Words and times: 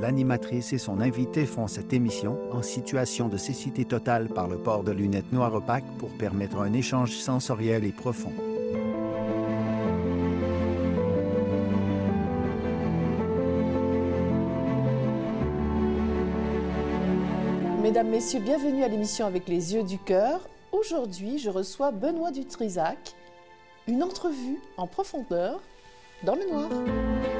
L'animatrice 0.00 0.72
et 0.72 0.78
son 0.78 1.00
invité 1.00 1.46
font 1.46 1.68
cette 1.68 1.92
émission 1.92 2.36
en 2.50 2.62
situation 2.62 3.28
de 3.28 3.36
cécité 3.36 3.84
totale 3.84 4.26
par 4.26 4.48
le 4.48 4.58
port 4.58 4.82
de 4.82 4.90
lunettes 4.90 5.32
noires 5.32 5.54
opaques 5.54 5.86
pour 5.98 6.10
permettre 6.10 6.58
un 6.58 6.72
échange 6.72 7.12
sensoriel 7.12 7.84
et 7.84 7.92
profond. 7.92 8.32
Mesdames, 17.80 18.08
Messieurs, 18.08 18.40
bienvenue 18.40 18.82
à 18.82 18.88
l'émission 18.88 19.26
Avec 19.26 19.46
les 19.46 19.74
yeux 19.74 19.84
du 19.84 19.98
cœur. 19.98 20.48
Aujourd'hui, 20.72 21.38
je 21.38 21.50
reçois 21.50 21.92
Benoît 21.92 22.32
Dutrisac, 22.32 23.14
une 23.86 24.02
entrevue 24.02 24.58
en 24.76 24.88
profondeur 24.88 25.60
dans 26.24 26.34
le 26.34 26.50
noir. 26.50 27.37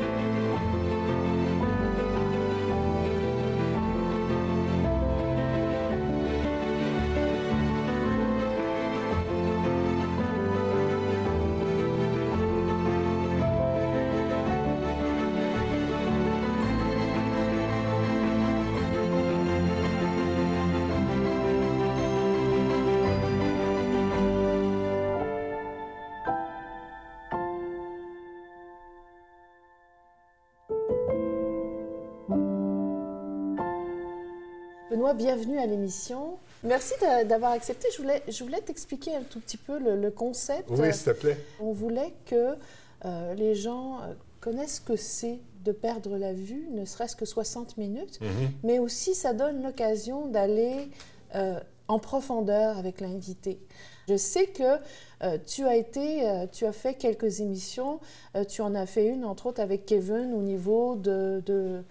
Benoît, 35.09 35.15
bienvenue 35.15 35.59
à 35.59 35.65
l'émission. 35.65 36.39
Merci 36.65 36.93
d'avoir 37.27 37.53
accepté. 37.53 37.89
Je 37.93 38.03
voulais, 38.03 38.23
je 38.29 38.45
voulais 38.45 38.61
t'expliquer 38.61 39.15
un 39.15 39.23
tout 39.23 39.41
petit 39.41 39.57
peu 39.57 39.79
le, 39.79 40.11
concept. 40.11 40.69
Oui, 40.71 40.93
s'il 40.93 41.05
te 41.05 41.19
plaît. 41.19 41.39
On 41.61 41.73
voulait 41.73 42.13
que 42.27 42.57
euh, 43.05 43.35
les 43.35 43.55
gens 43.55 44.01
euh, 44.03 44.13
connaissent 44.41 44.77
ce 44.77 44.81
que 44.83 44.97
c'est 44.97 45.39
de 45.65 45.73
perdre 45.73 46.19
la 46.19 46.35
vue, 46.35 46.69
ne 46.73 46.85
serait-ce 46.85 47.17
que 47.17 47.25
60 47.25 47.79
minutes, 47.79 48.21
Mhm. 48.21 48.51
mais 48.65 48.79
aussi 48.79 49.15
ça 49.15 49.33
donne 49.33 49.63
l'occasion 49.63 50.27
d'aller 50.27 50.91
euh, 51.35 51.59
en 51.89 51.99
profondeur 51.99 52.77
avec 52.77 53.01
l'invité. 53.01 53.61
Je 54.09 54.17
sais 54.17 54.47
que 54.47 54.79
euh, 55.23 55.37
tu 55.47 55.67
as 55.67 55.77
été, 55.77 56.27
euh, 56.27 56.47
tu 56.51 56.65
as 56.65 56.73
fait 56.73 56.95
quelques 56.95 57.41
émissions, 57.41 58.01
euh, 58.37 58.45
tu 58.45 58.63
en 58.63 58.75
as 58.75 58.87
fait 58.87 59.07
une 59.07 59.25
entre 59.25 59.47
autres 59.47 59.61
avec 59.61 59.85
Kevin 59.85 60.33
au 60.33 60.41
niveau 60.41 60.97
de, 60.97 61.43
de, 61.45 61.83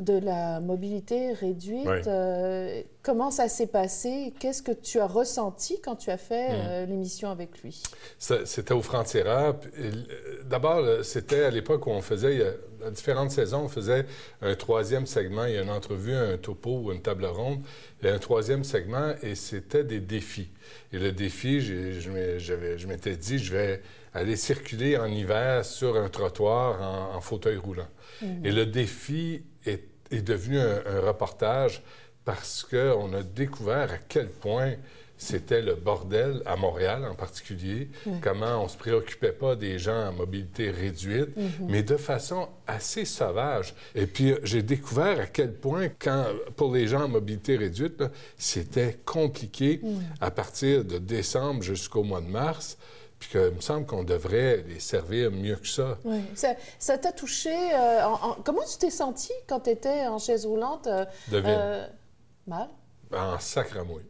de 0.00 0.18
la 0.18 0.60
mobilité 0.60 1.32
réduite. 1.32 1.86
Oui. 1.86 2.84
Comment 3.04 3.30
ça 3.30 3.48
s'est 3.48 3.66
passé? 3.66 4.32
Qu'est-ce 4.40 4.62
que 4.62 4.72
tu 4.72 4.98
as 4.98 5.06
ressenti 5.06 5.78
quand 5.82 5.94
tu 5.94 6.08
as 6.08 6.16
fait 6.16 6.48
euh, 6.52 6.86
l'émission 6.86 7.28
avec 7.28 7.62
lui? 7.62 7.82
C'était 8.18 8.72
au 8.72 8.80
euh, 8.80 9.52
D'abord, 10.46 11.04
c'était 11.04 11.44
à 11.44 11.50
l'époque 11.50 11.86
où 11.86 11.90
on 11.90 12.00
faisait, 12.00 12.56
à 12.82 12.90
différentes 12.90 13.30
saisons, 13.30 13.64
on 13.64 13.68
faisait 13.68 14.06
un 14.40 14.54
troisième 14.54 15.04
segment. 15.04 15.44
Il 15.44 15.52
y 15.52 15.58
a 15.58 15.62
une 15.62 15.68
entrevue, 15.68 16.14
un 16.14 16.38
topo 16.38 16.78
ou 16.84 16.92
une 16.92 17.02
table 17.02 17.26
ronde. 17.26 17.60
Il 18.00 18.08
y 18.08 18.10
a 18.10 18.14
un 18.14 18.18
troisième 18.18 18.64
segment 18.64 19.12
et 19.22 19.34
c'était 19.34 19.84
des 19.84 20.00
défis. 20.00 20.48
Et 20.94 20.98
le 20.98 21.12
défi, 21.12 21.53
je 21.60 22.86
m'étais 22.86 23.16
dit, 23.16 23.38
je 23.38 23.52
vais 23.54 23.82
aller 24.12 24.36
circuler 24.36 24.96
en 24.96 25.06
hiver 25.06 25.64
sur 25.64 25.96
un 25.96 26.08
trottoir 26.08 26.80
en, 26.80 27.16
en 27.16 27.20
fauteuil 27.20 27.56
roulant. 27.56 27.88
Et 28.44 28.52
le 28.52 28.64
défi 28.66 29.42
est, 29.66 29.84
est 30.10 30.22
devenu 30.22 30.58
un, 30.58 30.82
un 30.86 31.00
reportage 31.00 31.82
parce 32.24 32.62
qu'on 32.62 33.12
a 33.12 33.22
découvert 33.22 33.92
à 33.92 33.98
quel 33.98 34.28
point 34.28 34.74
c'était 35.16 35.62
le 35.62 35.74
bordel, 35.74 36.42
à 36.44 36.56
Montréal 36.56 37.04
en 37.04 37.14
particulier, 37.14 37.88
comment 38.20 38.60
on 38.60 38.64
ne 38.64 38.68
se 38.68 38.76
préoccupait 38.76 39.32
pas 39.32 39.54
des 39.56 39.78
gens 39.78 40.08
en 40.08 40.12
mobilité 40.12 40.70
réduite, 40.70 41.30
mais 41.60 41.82
de 41.82 41.96
façon 41.96 42.48
assez 42.66 43.04
sauvage. 43.04 43.74
Et 43.94 44.06
puis, 44.06 44.32
euh, 44.32 44.38
j'ai 44.42 44.62
découvert 44.62 45.20
à 45.20 45.26
quel 45.26 45.52
point, 45.54 45.88
quand, 45.98 46.26
pour 46.56 46.74
les 46.74 46.86
gens 46.86 47.04
en 47.04 47.08
mobilité 47.08 47.56
réduite, 47.56 48.02
c'était 48.36 48.98
compliqué 49.04 49.80
à 50.20 50.30
partir 50.30 50.84
de 50.84 50.98
décembre 50.98 51.62
jusqu'au 51.62 52.02
mois 52.02 52.20
de 52.20 52.26
mars, 52.28 52.76
puis 53.20 53.28
qu'il 53.30 53.54
me 53.56 53.60
semble 53.60 53.86
qu'on 53.86 54.04
devrait 54.04 54.64
les 54.68 54.80
servir 54.80 55.30
mieux 55.30 55.56
que 55.56 55.68
ça. 55.68 55.96
Oui. 56.04 56.20
Ça 56.34 56.54
ça 56.78 56.98
t'a 56.98 57.12
touché. 57.12 57.54
euh, 57.54 58.04
en- 58.04 58.30
en- 58.30 58.36
Comment 58.44 58.64
tu 58.64 58.76
t'es 58.78 58.90
senti 58.90 59.32
quand 59.46 59.60
tu 59.60 59.70
étais 59.70 60.06
en 60.06 60.18
chaise 60.18 60.44
roulante? 60.44 60.86
euh, 60.88 61.04
Devine. 61.28 61.46
euh, 61.56 61.86
mal? 62.46 62.68
en 63.16 63.38
sacramouille, 63.38 64.02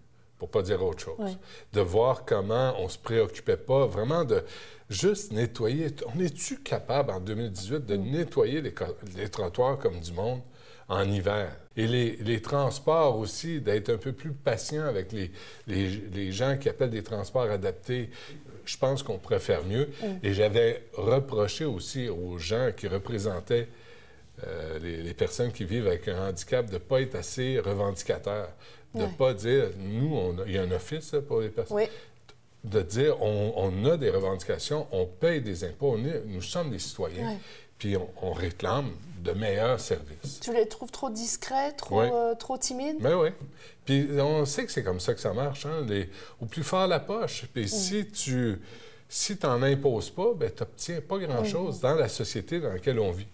pour 0.44 0.50
pas 0.50 0.62
dire 0.62 0.84
autre 0.84 1.00
chose. 1.00 1.38
De 1.72 1.80
voir 1.80 2.26
comment 2.26 2.74
on 2.78 2.88
se 2.90 2.98
préoccupait 2.98 3.56
pas 3.56 3.86
vraiment 3.86 4.24
de 4.24 4.42
juste 4.90 5.32
nettoyer. 5.32 5.86
On 6.14 6.20
est-tu 6.20 6.58
capable 6.58 7.12
en 7.12 7.20
2018 7.20 7.86
de 7.86 7.96
nettoyer 7.96 8.60
les, 8.60 9.28
trottoirs 9.30 9.78
comme 9.78 10.00
du 10.00 10.12
monde 10.12 10.40
en 10.88 11.02
hiver? 11.04 11.56
Et 11.78 11.86
les, 11.86 12.16
les 12.16 12.42
transports 12.42 13.18
aussi, 13.18 13.60
d'être 13.62 13.88
un 13.88 13.96
peu 13.96 14.12
plus 14.12 14.32
patient 14.32 14.84
avec 14.84 15.12
les, 15.12 15.30
les, 15.66 16.30
gens 16.30 16.58
qui 16.58 16.68
appellent 16.68 16.90
des 16.90 17.02
transports 17.02 17.50
adaptés. 17.50 18.10
Je 18.66 18.76
pense 18.76 19.02
qu'on 19.02 19.18
pourrait 19.18 19.40
faire 19.40 19.64
mieux. 19.64 19.88
Et 20.22 20.34
j'avais 20.34 20.84
reproché 20.92 21.64
aussi 21.64 22.10
aux 22.10 22.36
gens 22.36 22.70
qui 22.76 22.86
représentaient 22.86 23.68
euh, 24.46 24.78
les, 24.78 25.02
les 25.02 25.14
personnes 25.14 25.52
qui 25.52 25.64
vivent 25.64 25.86
avec 25.86 26.06
un 26.08 26.28
handicap 26.28 26.66
de 26.66 26.74
ne 26.74 26.78
pas 26.78 27.00
être 27.00 27.14
assez 27.14 27.58
revendicateurs, 27.60 28.50
de 28.94 29.00
ne 29.00 29.04
Ouais. 29.06 29.10
pas 29.18 29.34
dire, 29.34 29.70
nous, 29.78 30.14
on 30.14 30.38
a- 30.38 30.44
il 30.46 30.52
y 30.52 30.58
a 30.58 30.62
un 30.62 30.70
office 30.70 31.12
là, 31.12 31.20
pour 31.20 31.40
les 31.40 31.48
personnes, 31.48 31.76
Oui. 31.76 31.84
de 32.64 32.80
dire, 32.82 33.20
on, 33.22 33.52
on 33.56 33.84
a 33.86 33.96
des 33.96 34.10
revendications, 34.10 34.86
on 34.92 35.06
paye 35.06 35.40
des 35.40 35.64
impôts, 35.64 35.94
on 35.98 36.04
est- 36.04 36.22
nous 36.26 36.42
sommes 36.42 36.70
des 36.70 36.78
citoyens, 36.78 37.28
Ouais. 37.30 37.38
puis 37.78 37.96
on, 37.96 38.08
on 38.22 38.32
réclame 38.32 38.90
de 39.22 39.32
meilleurs 39.32 39.80
services. 39.80 40.40
Tu 40.40 40.52
les 40.52 40.66
trouves 40.68 40.90
trop 40.90 41.10
discrets, 41.10 41.72
trop, 41.72 42.00
euh, 42.02 42.34
trop 42.34 42.56
timides? 42.58 42.96
Mais 43.00 43.14
oui. 43.14 43.30
Puis 43.84 44.08
on 44.18 44.44
sait 44.46 44.64
que 44.64 44.72
c'est 44.72 44.82
comme 44.84 45.00
ça 45.00 45.14
que 45.14 45.20
ça 45.20 45.32
marche. 45.32 45.66
Hein? 45.66 45.84
Les- 45.88 46.08
au 46.40 46.46
plus 46.46 46.62
fort 46.62 46.86
la 46.86 47.00
poche. 47.00 47.46
Puis 47.52 47.68
si 47.68 48.06
tu 48.06 48.58
si 49.08 49.36
t'en 49.36 49.62
imposes 49.62 50.10
pas, 50.10 50.32
ben 50.34 50.50
tu 50.50 50.62
n'obtiens 50.62 51.00
pas 51.00 51.18
grand-chose 51.18 51.80
dans 51.80 51.94
la 51.94 52.08
société 52.08 52.58
dans 52.60 52.70
laquelle 52.72 52.98
on 52.98 53.12
vit. 53.12 53.26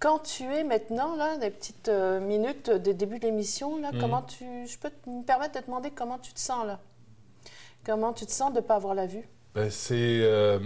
Quand 0.00 0.18
tu 0.20 0.44
es 0.44 0.64
maintenant, 0.64 1.14
là, 1.14 1.36
des 1.36 1.50
petites 1.50 1.88
euh, 1.88 2.20
minutes 2.20 2.70
de 2.70 2.92
début 2.92 3.18
de 3.18 3.26
l'émission, 3.26 3.78
là, 3.80 3.92
Mhm. 3.92 4.00
comment 4.00 4.22
tu... 4.22 4.66
Je 4.66 4.78
peux 4.78 4.90
te- 4.90 5.08
me 5.10 5.22
permettre 5.22 5.54
de 5.54 5.60
te 5.60 5.66
demander 5.66 5.90
comment 5.90 6.18
tu 6.18 6.32
te 6.32 6.40
sens, 6.40 6.66
là? 6.66 6.80
Comment 7.84 8.12
tu 8.12 8.26
te 8.26 8.32
sens 8.32 8.50
de 8.52 8.56
ne 8.56 8.60
pas 8.62 8.76
avoir 8.76 8.94
la 8.94 9.06
vue? 9.06 9.28
Ben, 9.54 9.70
c'est 9.70 10.20
euh, 10.22 10.58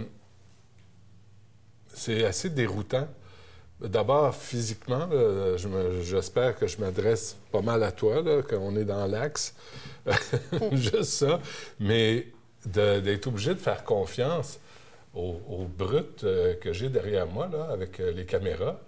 c'est 1.93 2.25
assez 2.25 2.49
déroutant. 2.49 3.07
D'abord, 3.81 4.33
physiquement, 4.33 5.09
j'espère 6.01 6.55
que 6.57 6.65
je 6.65 6.79
m'adresse 6.79 7.35
pas 7.51 7.61
mal 7.61 7.83
à 7.83 7.91
toi, 7.91 8.23
qu'on 8.43 8.75
est 8.77 8.85
dans 8.85 9.05
l'axe. 9.05 9.53
Juste 10.71 11.03
ça. 11.03 11.39
Mais 11.79 12.27
d'être 12.65 13.27
obligé 13.27 13.53
de 13.53 13.59
faire 13.59 13.83
confiance 13.83 14.59
au, 15.13 15.39
au 15.49 15.65
brut 15.65 16.23
euh, 16.23 16.55
que 16.55 16.73
j'ai 16.73 16.89
derrière 16.89 17.27
moi, 17.27 17.47
là, 17.51 17.67
avec 17.71 17.97
les 17.99 18.25
caméras, 18.25 18.79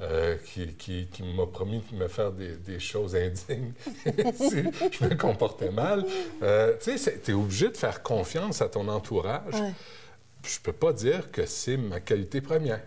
euh, 0.00 0.36
qui, 0.44 0.68
qui- 0.74 1.06
qui 1.06 1.22
m'a 1.22 1.46
promis 1.46 1.82
de 1.92 1.96
me 1.96 2.08
faire 2.08 2.32
des, 2.32 2.56
des 2.56 2.80
choses 2.80 3.14
indignes 3.14 3.72
si 4.34 4.64
je 4.90 5.04
me 5.04 5.14
comportais 5.14 5.70
mal. 5.70 6.04
Euh, 6.42 6.74
tu 6.82 6.98
sais, 6.98 7.20
tu 7.22 7.30
es 7.30 7.34
obligé 7.34 7.68
de 7.68 7.76
faire 7.76 8.02
confiance 8.02 8.62
à 8.62 8.68
ton 8.68 8.88
entourage. 8.88 9.54
Ouais. 9.54 9.72
Je 10.44 10.58
peux 10.60 10.72
pas 10.72 10.92
dire 10.92 11.30
que 11.30 11.46
c'est 11.46 11.76
ma 11.76 12.00
qualité 12.00 12.40
première. 12.40 12.82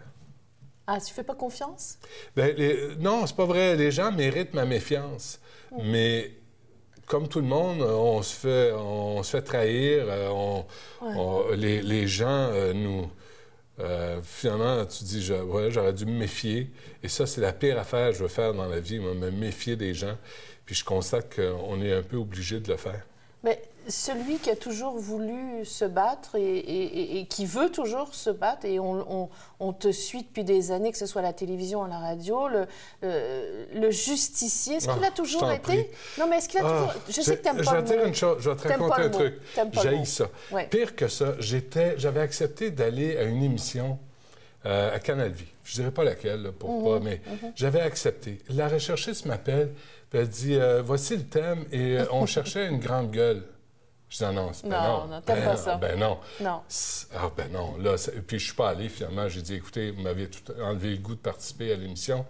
Ah, 0.87 0.99
tu 0.99 1.13
fais 1.13 1.23
pas 1.23 1.35
confiance? 1.35 1.97
Ben, 2.35 2.53
les- 2.55 2.95
non, 2.97 3.25
c'est 3.25 3.35
pas 3.35 3.45
vrai. 3.45 3.75
Les 3.75 3.91
gens 3.91 4.11
méritent 4.11 4.53
ma 4.53 4.65
méfiance. 4.65 5.39
Mais 5.83 6.31
comme 7.07 7.27
tout 7.27 7.39
le 7.39 7.47
monde, 7.47 7.81
on 7.81 8.21
se 8.21 8.35
fait, 8.35 8.71
on 8.73 9.23
se 9.23 9.31
fait 9.31 9.41
trahir. 9.41 10.05
euh, 10.07 10.29
on- 11.01 11.51
les, 11.55 11.81
les 11.81 12.07
gens 12.07 12.49
euh, 12.51 12.73
nous. 12.73 13.09
Euh, 13.79 14.19
finalement, 14.23 14.85
tu 14.85 15.03
dis, 15.03 15.23
je- 15.23 15.33
j'aurais 15.69 15.93
dû 15.93 16.05
me 16.05 16.17
méfier. 16.17 16.71
Et 17.03 17.07
ça, 17.07 17.25
c'est 17.25 17.41
la 17.41 17.53
pire 17.53 17.77
affaire 17.79 18.11
que 18.11 18.17
je 18.17 18.23
veux 18.23 18.29
faire 18.29 18.53
dans 18.53 18.67
la 18.67 18.79
vie, 18.79 18.99
me 18.99 19.29
méfier 19.31 19.75
des 19.75 19.93
gens. 19.93 20.17
Puis 20.65 20.75
je 20.75 20.83
constate 20.85 21.35
qu'on 21.35 21.81
est 21.81 21.93
un 21.93 22.01
peu 22.01 22.17
obligé 22.17 22.59
de 22.59 22.69
le 22.71 22.77
faire. 22.77 23.03
Mais 23.43 23.61
celui 23.87 24.37
qui 24.37 24.49
a 24.49 24.55
toujours 24.55 24.97
voulu 24.97 25.63
se 25.65 25.85
battre 25.85 26.35
et, 26.35 26.41
et- 26.57 26.83
et- 26.99 27.19
et 27.19 27.25
qui 27.27 27.45
veut 27.45 27.69
toujours 27.69 28.13
se 28.15 28.29
battre, 28.29 28.65
et 28.65 28.79
on, 28.79 29.23
on- 29.23 29.29
on 29.59 29.73
te 29.73 29.91
suit 29.91 30.23
depuis 30.23 30.43
des 30.43 30.71
années, 30.71 30.91
que 30.91 30.97
ce 30.97 31.05
soit 31.05 31.21
à 31.21 31.23
la 31.23 31.33
télévision, 31.33 31.83
à 31.83 31.87
la 31.87 31.99
radio, 31.99 32.47
le, 32.47 32.65
le, 33.01 33.65
le 33.73 33.91
justicier, 33.91 34.75
est-ce 34.75 34.87
qu'il 34.87 35.03
Ah, 35.03 35.07
a 35.07 35.11
toujours 35.11 35.49
je 35.49 35.55
été... 35.55 35.91
Non, 36.19 36.27
mais 36.29 36.37
est-ce 36.37 36.49
qu'il 36.49 36.59
a 36.59 36.63
Ah, 36.65 36.69
toujours... 36.87 36.93
Je 37.09 37.21
sais 37.21 37.37
que 37.37 37.43
t'aimes 37.43 37.59
je 37.59 37.63
pas 37.65 37.75
vais 37.81 37.83
dire 37.83 37.97
mot. 37.99 38.05
une 38.05 38.15
chose, 38.15 38.37
je 38.41 38.49
vais 38.49 38.55
te 38.55 38.67
raconter 38.67 39.01
un 39.01 39.09
truc. 39.09 39.33
Mot. 39.73 40.05
ça. 40.05 40.25
Ouais. 40.51 40.67
Pire 40.67 40.95
que 40.95 41.07
ça, 41.07 41.33
j'étais, 41.39 41.95
j'avais 41.97 42.21
accepté 42.21 42.71
d'aller 42.71 43.17
à 43.17 43.23
une 43.23 43.43
émission 43.43 43.97
euh, 44.65 44.95
à 44.95 44.99
Canal 44.99 45.31
Vie. 45.31 45.45
je 45.63 45.75
dirais 45.75 45.91
pas 45.91 46.03
laquelle, 46.03 46.41
là, 46.41 46.49
pour 46.51 46.69
Mhm, 46.71 46.83
pas, 46.83 46.99
mais 46.99 47.21
j'avais 47.55 47.81
accepté. 47.81 48.39
La 48.49 48.67
recherchiste 48.67 49.25
m'appelle, 49.25 49.71
elle 50.11 50.27
dit 50.29 50.55
euh, 50.55 50.81
Voici 50.81 51.17
le 51.17 51.23
thème, 51.23 51.65
et 51.73 51.97
euh, 51.99 52.05
on 52.11 52.25
cherchait 52.25 52.67
une 52.67 52.79
grande 52.79 53.11
gueule. 53.11 53.43
Je 54.15 54.19
dis 54.19 54.23
Ah 54.25 54.31
non, 54.31 54.51
ben 54.63 54.69
Non, 54.69 55.07
non. 55.07 55.21
ben 55.27 55.43
pas 55.43 55.57
ça. 55.57 55.75
Ben 55.75 55.99
non. 55.99 56.17
Non. 56.39 56.61
Ah 57.13 57.29
ben 57.35 57.51
non, 57.51 57.75
là, 57.77 57.95
puis 58.25 58.39
je 58.39 58.45
suis 58.45 58.53
pas 58.55 58.69
allé 58.69 58.87
finalement. 58.87 59.27
J'ai 59.27 59.41
dit, 59.41 59.55
écoutez, 59.55 59.91
vous 59.91 60.01
m'avez 60.01 60.29
tout 60.29 60.53
enlevé 60.61 60.91
le 60.91 60.97
goût 60.97 61.15
de 61.15 61.19
participer 61.19 61.73
à 61.73 61.75
l'émission. 61.75 62.25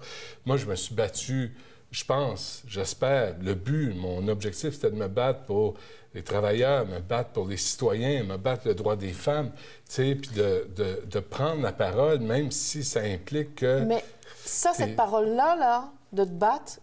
Moi, 0.46 0.58
je 0.58 0.66
me 0.66 0.76
suis 0.76 0.96
battu, 0.96 1.56
je 1.92 2.04
pense, 2.04 2.64
j'espère, 2.68 3.36
le 3.40 3.54
but, 3.54 3.94
mon 3.94 4.28
objectif, 4.28 4.74
c'était 4.74 4.90
de 4.90 4.96
me 4.96 5.08
battre 5.08 5.42
pour 5.44 5.76
les 6.16 6.24
travailleurs, 6.24 6.88
me 6.88 7.00
battre 7.00 7.32
pour 7.32 7.46
les 7.46 7.58
citoyens, 7.58 8.24
me 8.24 8.38
battre 8.38 8.68
le 8.68 8.74
droit 8.74 8.96
des 8.96 9.12
femmes, 9.14 9.52
tu 9.52 9.60
sais, 9.90 10.16
puis 10.16 10.32
de, 10.32 10.68
de- 10.76 11.04
de 11.06 11.20
prendre 11.20 11.62
la 11.62 11.74
parole, 11.74 12.20
même 12.20 12.50
si 12.52 12.84
ça 12.84 13.02
implique 13.02 13.56
que... 13.56 13.82
Mais 13.82 14.04
ça, 14.44 14.72
cette 14.74 14.96
parole-là, 14.96 15.56
là, 15.58 15.90
de 16.14 16.24
te 16.24 16.30
battre, 16.30 16.80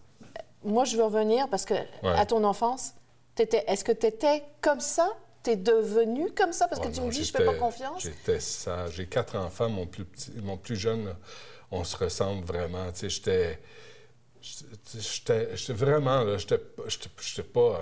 moi, 0.63 0.85
je 0.85 0.95
veux 0.95 1.03
revenir 1.03 1.49
parce 1.49 1.65
que 1.65 1.73
à 2.03 2.25
ton 2.25 2.43
enfance, 2.43 2.93
est-ce 3.37 3.83
que 3.83 3.91
tu 3.91 4.05
étais 4.07 4.43
comme 4.61 4.79
ça? 4.79 5.09
Tu 5.43 5.51
es 5.51 5.55
devenu 5.55 6.31
comme 6.31 6.53
ça? 6.53 6.67
Parce 6.67 6.79
que 6.81 6.87
tu 6.87 6.99
non, 6.99 7.07
me 7.07 7.11
dis, 7.11 7.23
je 7.23 7.31
fais 7.31 7.43
pas 7.45 7.55
confiance. 7.55 8.03
J'étais 8.03 8.39
ça. 8.39 8.87
J'ai 8.89 9.07
quatre 9.07 9.35
enfants, 9.35 9.69
mon 9.69 9.85
plus, 9.87 10.05
petit, 10.05 10.31
mon 10.41 10.57
plus 10.57 10.75
jeune, 10.75 11.05
là, 11.05 11.15
on 11.71 11.83
se 11.83 11.97
ressemble 11.97 12.45
vraiment. 12.45 12.91
Tu 12.91 12.99
sais, 12.99 13.09
j'étais... 13.09 13.59
J'étais 14.99 15.73
vraiment, 15.73 16.23
là, 16.25 16.37
j'étais 16.37 16.57
pas- 16.57 17.81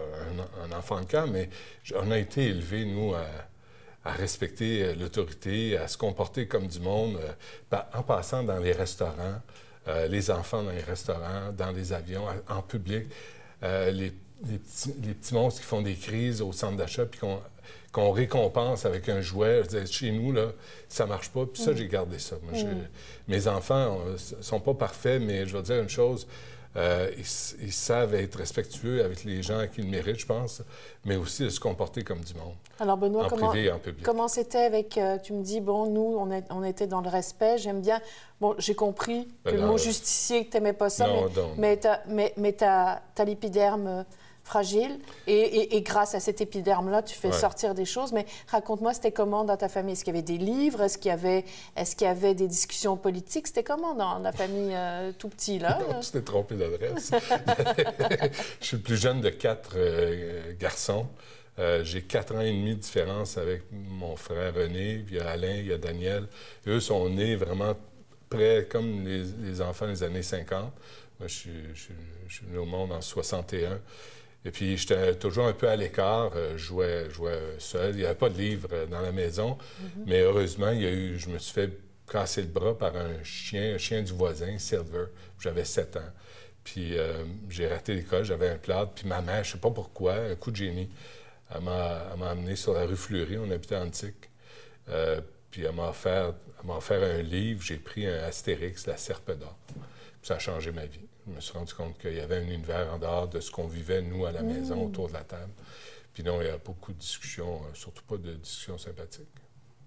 un, 0.61 0.71
un 0.71 0.77
enfant 0.77 1.01
de 1.01 1.05
camp, 1.05 1.25
mais 1.27 1.49
on 1.95 2.11
a 2.11 2.19
été 2.19 2.45
élevés, 2.45 2.85
nous, 2.85 3.15
à, 3.15 3.25
à 4.05 4.11
respecter 4.11 4.83
euh, 4.83 4.93
l'autorité, 4.93 5.75
à 5.77 5.87
se 5.87 5.97
comporter 5.97 6.47
comme 6.47 6.67
du 6.67 6.79
monde, 6.79 7.17
euh, 7.19 7.77
en 7.95 8.03
passant 8.03 8.43
dans 8.43 8.59
les 8.59 8.73
restaurants, 8.73 9.41
euh, 9.87 10.07
les 10.07 10.29
enfants 10.29 10.61
dans 10.61 10.69
les 10.71 10.83
restaurants, 10.83 11.51
dans 11.51 11.71
les 11.71 11.93
avions, 11.93 12.25
en 12.47 12.61
public, 12.61 13.07
euh, 13.63 13.89
les, 13.89 14.13
les 14.49 14.57
petits, 14.57 14.93
les 15.03 15.13
petits 15.13 15.33
monstres 15.33 15.61
qui 15.61 15.67
font 15.67 15.81
des 15.81 15.95
crises 15.95 16.41
au 16.41 16.51
centre 16.51 16.77
d'achat, 16.77 17.05
puis 17.05 17.19
qu'on 17.91 18.11
récompense 18.11 18.85
avec 18.85 19.07
un 19.09 19.21
jouet. 19.21 19.61
Je 19.63 19.67
disais, 19.69 19.85
chez 19.85 20.11
nous, 20.11 20.31
là, 20.31 20.47
ça 20.89 21.05
marche 21.05 21.29
pas. 21.29 21.45
Puis 21.45 21.61
ça, 21.61 21.73
j'ai 21.73 21.87
gardé 21.87 22.19
ça. 22.19 22.35
Moi, 22.43 22.53
j'ai- 22.53 22.67
Mes 23.27 23.47
enfants 23.47 23.99
euh, 24.07 24.17
sont 24.41 24.59
pas 24.59 24.73
parfaits, 24.73 25.21
mais 25.21 25.45
je 25.45 25.55
vais 25.55 25.63
dire 25.63 25.79
une 25.81 25.89
chose. 25.89 26.27
euh, 26.77 27.11
ils, 27.61 27.73
savent 27.73 28.15
être 28.15 28.35
respectueux 28.37 29.03
avec 29.03 29.25
les 29.25 29.43
gens 29.43 29.65
qui 29.67 29.81
le 29.81 29.89
méritent, 29.89 30.19
je 30.21 30.25
pense, 30.25 30.61
mais 31.03 31.17
aussi 31.17 31.43
de 31.43 31.49
se 31.49 31.59
comporter 31.59 32.01
comme 32.01 32.21
du 32.21 32.33
monde, 32.33 32.53
Alors, 32.79 32.95
Benoît, 32.95 33.25
en 33.25 33.27
comment, 33.27 33.49
privé 33.49 33.65
et 33.65 33.71
en 33.73 33.77
public. 33.77 34.05
comment 34.05 34.29
c'était 34.29 34.59
avec. 34.63 34.97
euh, 34.97 35.17
tu 35.21 35.33
me 35.33 35.43
dis, 35.43 35.59
bon, 35.59 35.87
nous, 35.87 36.15
on, 36.17 36.31
est- 36.31 36.45
on 36.49 36.63
était 36.63 36.87
dans 36.87 37.01
le 37.01 37.09
respect. 37.09 37.57
J'aime 37.57 37.81
bien. 37.81 37.99
Bon, 38.39 38.55
j'ai 38.57 38.73
compris 38.73 39.25
que 39.43 39.49
Ben 39.49 39.55
le 39.55 39.61
non, 39.63 39.67
mot 39.67 39.73
euh, 39.73 39.77
justicier, 39.79 40.45
que 40.45 40.51
tu 40.51 40.55
n'aimais 40.57 40.71
pas 40.71 40.89
ça, 40.89 41.07
non, 41.07 41.25
mais, 41.35 41.41
non. 41.41 41.49
mais 41.57 41.77
tu 41.77 41.87
as, 41.87 42.03
mais, 42.07 42.33
mais 42.37 42.53
t'as 42.53 43.01
l'épiderme 43.25 43.87
euh, 43.87 44.03
fragile. 44.43 44.99
Et, 45.27 45.33
et- 45.33 45.75
et 45.77 45.81
grâce 45.81 46.15
à 46.15 46.19
cet 46.19 46.41
épiderme-là, 46.41 47.03
tu 47.03 47.15
fais 47.15 47.29
Ouais. 47.29 47.33
sortir 47.33 47.73
des 47.73 47.85
choses. 47.85 48.11
Mais 48.11 48.25
raconte-moi, 48.47 48.93
c'était 48.93 49.11
comment 49.11 49.43
dans 49.43 49.55
ta 49.57 49.69
famille? 49.69 49.93
Est-ce 49.93 50.03
qu'il 50.03 50.13
y 50.13 50.17
avait 50.17 50.23
des 50.25 50.37
livres? 50.37 50.81
Est-ce 50.81 50.97
qu'il 50.97 51.09
y 51.09 51.13
avait, 51.13 51.45
est 51.75 51.95
qu'il 51.95 52.07
y 52.07 52.09
avait 52.09 52.33
des 52.35 52.47
discussions 52.47 52.97
politiques? 52.97 53.47
C'était 53.47 53.63
comment 53.63 53.93
dans 53.93 54.19
la 54.19 54.31
famille 54.31 54.73
euh, 54.75 55.11
tout 55.17 55.29
petit, 55.29 55.59
là? 55.59 55.79
Non, 55.89 55.99
tu 56.01 56.11
t'es 56.11 56.21
trompé 56.21 56.55
d'adresse. 56.55 57.11
je 58.61 58.65
suis 58.65 58.77
le 58.77 58.83
plus 58.83 58.97
jeune 58.97 59.21
de 59.21 59.29
quatre 59.29 59.73
euh, 59.75 60.53
garçons. 60.59 61.07
Euh, 61.59 61.83
J'ai 61.83 62.01
quatre 62.01 62.33
ans 62.35 62.41
et 62.41 62.51
demi 62.51 62.75
de 62.75 62.79
différence 62.79 63.37
avec 63.37 63.63
mon 63.71 64.15
frère 64.15 64.53
René, 64.55 65.03
puis 65.05 65.15
il 65.15 65.17
y 65.17 65.21
a 65.21 65.29
Alain, 65.29 65.55
il 65.57 65.67
y 65.67 65.73
a 65.73 65.77
Daniel. 65.77 66.27
Eux 66.65 66.79
sont 66.79 67.09
nés 67.09 67.35
vraiment 67.35 67.73
près, 68.29 68.67
comme 68.69 69.03
les, 69.05 69.23
les 69.43 69.61
enfants 69.61 69.87
des 69.87 70.01
années 70.03 70.23
50. 70.23 70.71
Moi, 71.19 71.27
je 71.27 71.33
suis, 71.35 71.51
je 71.75 71.87
je 72.27 72.33
suis 72.37 72.45
venu 72.45 72.59
au 72.59 72.65
monde 72.65 72.93
en 72.93 73.01
61. 73.01 73.79
Et 74.43 74.51
puis, 74.51 74.75
j'étais 74.77 75.15
toujours 75.15 75.45
un 75.45 75.53
peu 75.53 75.69
à 75.69 75.75
l'écart. 75.75 76.31
Euh, 76.35 76.57
Je 76.57 76.63
jouais, 76.63 77.07
seul. 77.59 77.91
Il 77.91 77.97
n'y 77.97 78.05
avait 78.05 78.15
pas 78.15 78.29
de 78.29 78.37
livre 78.37 78.67
euh, 78.71 78.85
dans 78.87 79.01
la 79.01 79.11
maison. 79.11 79.57
Mais 80.05 80.21
heureusement, 80.21 80.71
il 80.71 80.81
y 80.81 80.87
a 80.87 80.91
eu, 80.91 81.17
je 81.19 81.29
me 81.29 81.37
suis 81.37 81.53
fait 81.53 81.71
casser 82.11 82.41
le 82.41 82.47
bras 82.47 82.77
par 82.77 82.95
un 82.95 83.23
chien, 83.23 83.75
un 83.75 83.77
chien 83.77 84.01
du 84.01 84.11
voisin, 84.13 84.57
Silver. 84.57 85.05
J'avais 85.39 85.63
7 85.63 85.97
ans. 85.97 86.11
Puis 86.63 86.97
euh, 86.97 87.23
j'ai 87.49 87.67
raté 87.67 87.93
l'école, 87.95 88.23
j'avais 88.23 88.49
un 88.49 88.57
plâtre. 88.57 88.91
Puis 88.93 89.07
ma 89.07 89.21
mère, 89.21 89.43
je 89.43 89.49
ne 89.49 89.53
sais 89.53 89.59
pas 89.59 89.71
pourquoi, 89.71 90.15
un 90.15 90.35
coup 90.35 90.51
de 90.51 90.57
génie, 90.57 90.89
elle 91.53 91.61
m'a 91.61 92.07
amené 92.29 92.55
sur 92.55 92.73
la 92.73 92.85
rue 92.85 92.95
Fleury, 92.95 93.37
on 93.37 93.49
habitait 93.49 93.75
à 93.75 93.81
Antique. 93.83 94.29
Euh, 94.89 95.21
puis 95.49 95.63
elle 95.63 95.73
m'a 95.73 95.89
offert, 95.89 96.33
elle 96.59 96.67
m'a 96.67 96.77
offert 96.77 97.01
un 97.03 97.21
livre, 97.21 97.61
j'ai 97.63 97.77
pris 97.77 98.05
un 98.05 98.23
Astérix, 98.23 98.87
La 98.87 98.97
Serpe 98.97 99.31
d'or. 99.37 99.57
Puis 99.67 99.75
ça 100.23 100.35
a 100.35 100.39
changé 100.39 100.71
ma 100.71 100.85
vie. 100.85 101.07
Je 101.27 101.31
me 101.33 101.39
suis 101.39 101.53
rendu 101.53 101.73
compte 101.73 101.97
qu'il 101.99 102.13
y 102.13 102.19
avait 102.19 102.37
un 102.37 102.43
univers 102.43 102.93
en 102.93 102.97
dehors 102.97 103.27
de 103.27 103.39
ce 103.39 103.51
qu'on 103.51 103.67
vivait, 103.67 104.01
nous, 104.01 104.25
à 104.25 104.31
la 104.31 104.41
maison, 104.41 104.85
autour 104.85 105.07
de 105.07 105.13
la 105.13 105.23
table. 105.23 105.51
Puis 106.13 106.23
non, 106.23 106.41
il 106.41 106.47
y 106.47 106.49
a 106.49 106.57
beaucoup 106.57 106.91
de 106.91 106.97
discussions, 106.97 107.55
euh, 107.55 107.73
surtout 107.73 108.03
pas 108.03 108.17
de 108.17 108.33
discussions 108.33 108.77
sympathiques. 108.77 109.27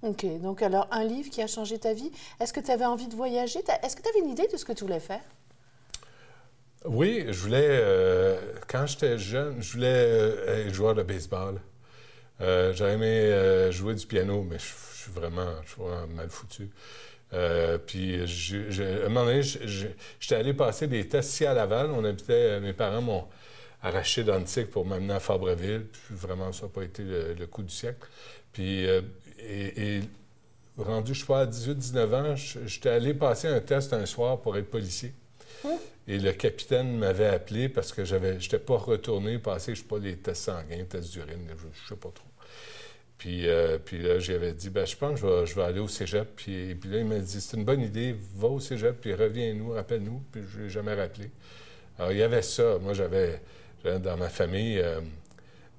OK. 0.03 0.25
Donc, 0.41 0.63
alors, 0.63 0.87
un 0.91 1.05
livre 1.05 1.31
qui 1.31 1.43
a 1.43 1.47
changé 1.47 1.79
ta 1.79 1.93
vie. 1.93 2.11
Est-ce 2.41 2.53
que 2.53 2.61
tu 2.61 2.71
avais 2.71 2.85
envie 2.85 3.09
de 3.09 3.15
voyager? 3.15 3.61
Est-ce 3.83 3.97
que 3.97 4.03
tu 4.03 4.09
avais 4.09 4.21
une 4.21 4.31
idée 4.31 4.47
de 4.47 4.57
ce 4.57 4.65
que 4.65 4.73
tu 4.73 4.85
voulais 4.85 5.01
faire? 5.01 5.23
Oui, 6.85 7.25
je 7.29 7.41
voulais, 7.41 7.67
euh, 7.69 8.39
quand 8.69 8.87
j'étais 8.87 9.19
jeune, 9.19 9.63
je 9.63 9.73
voulais 9.73 9.87
euh, 9.89 10.67
être 10.67 10.75
joueur 10.75 10.95
de 10.95 11.03
baseball. 11.03 11.61
Euh, 12.41 12.75
J'aurais 12.75 12.95
aimé 12.95 13.07
euh, 13.07 13.71
jouer 13.73 13.95
du 13.95 14.07
piano, 14.07 14.43
mais 14.43 14.59
je, 14.59 14.67
je 14.95 15.03
suis 15.03 15.13
vraiment, 15.13 15.63
je 15.65 15.71
suis 15.73 15.81
vraiment 15.83 16.07
mal 16.09 16.29
foutu. 16.29 16.69
Euh, 17.35 17.79
puis, 17.79 18.27
je- 18.27 18.71
je- 18.71 18.83
à 18.83 19.07
un 19.07 19.09
moment 19.09 19.25
donné, 19.27 19.43
j'étais 19.43 20.35
allé 20.37 20.55
passer 20.55 20.87
des 20.87 21.09
tests 21.09 21.33
ici 21.35 21.47
à 21.47 21.55
Laval. 21.55 21.91
On 21.91 22.05
habitait, 22.05 22.33
euh, 22.33 22.61
mes 22.61 22.73
parents 22.73 23.03
m'ont 23.03 23.25
arraché 23.83 24.25
d'Antique 24.25 24.71
pour 24.71 24.87
m'amener 24.87 25.15
à 25.15 25.21
Fabreville. 25.21 25.87
Puis 25.93 26.15
vraiment, 26.15 26.53
ça 26.53 26.65
n'a 26.65 26.69
pas 26.71 26.83
été 26.85 27.03
le, 27.03 27.35
le 27.35 27.47
coup 27.47 27.63
du 27.63 27.75
siècle. 27.75 28.07
Puis, 28.53 28.87
euh, 28.87 29.01
et, 29.41 29.97
et 29.99 30.01
rendu, 30.79 31.15
je 31.15 31.25
pas, 31.27 31.41
à 31.43 31.47
18-19 31.47 32.15
ans, 32.15 32.35
j'étais 32.37 32.91
allé 32.91 33.15
passer 33.15 33.49
un 33.49 33.61
test 33.61 33.93
un 33.93 34.07
soir 34.07 34.41
pour 34.41 34.57
être 34.57 34.71
policier. 34.71 35.13
Et 36.07 36.19
le 36.19 36.33
capitaine 36.33 36.99
m'avait 36.99 37.27
appelé 37.29 37.69
parce 37.69 37.93
que 37.93 38.05
j'avais, 38.05 38.39
j'étais 38.41 38.59
pas 38.59 38.77
retourné 38.77 39.39
passer, 39.39 39.75
je 39.75 39.81
sais 39.81 39.87
pas, 39.87 39.99
les 39.99 40.17
tests 40.19 40.45
sanguins, 40.45 40.85
tests 40.85 41.13
d'urine, 41.13 41.49
je, 41.51 41.67
je 41.83 41.89
sais 41.89 41.97
pas 41.97 42.11
trop. 42.15 42.27
Puis, 43.25 43.49
euh, 43.49 43.79
puis 43.83 44.03
là, 44.03 44.19
j'avais 44.19 44.53
dit, 44.53 44.69
ben, 44.69 44.85
je 44.85 44.97
pense 44.97 45.19
que 45.19 45.27
je 45.27 45.33
vais, 45.33 45.47
je 45.47 45.55
vais 45.55 45.63
aller 45.63 45.81
au 45.81 45.89
cégep. 45.89 46.29
Puis, 46.37 46.75
puis 46.75 46.91
là, 46.91 46.99
il 46.99 47.07
m'a 47.07 47.19
dit, 47.21 47.41
c'est 47.41 47.57
une 47.57 47.65
bonne 47.65 47.81
idée, 47.81 48.15
va 48.37 48.49
au 48.49 48.61
cégep, 48.61 49.01
puis 49.01 49.15
reviens-nous, 49.15 49.71
rappelle-nous. 49.71 50.23
Puis 50.31 50.43
je 50.53 50.61
l'ai 50.65 50.69
jamais 50.69 50.93
rappelé. 50.93 51.31
Alors, 51.99 52.13
il 52.13 52.19
y 52.19 52.23
avait 52.23 52.43
ça. 52.43 52.77
Moi, 52.83 52.93
j'avais, 52.93 53.41
dans 53.83 54.19
ma 54.19 54.29
famille 54.29 54.79
euh, 54.79 55.01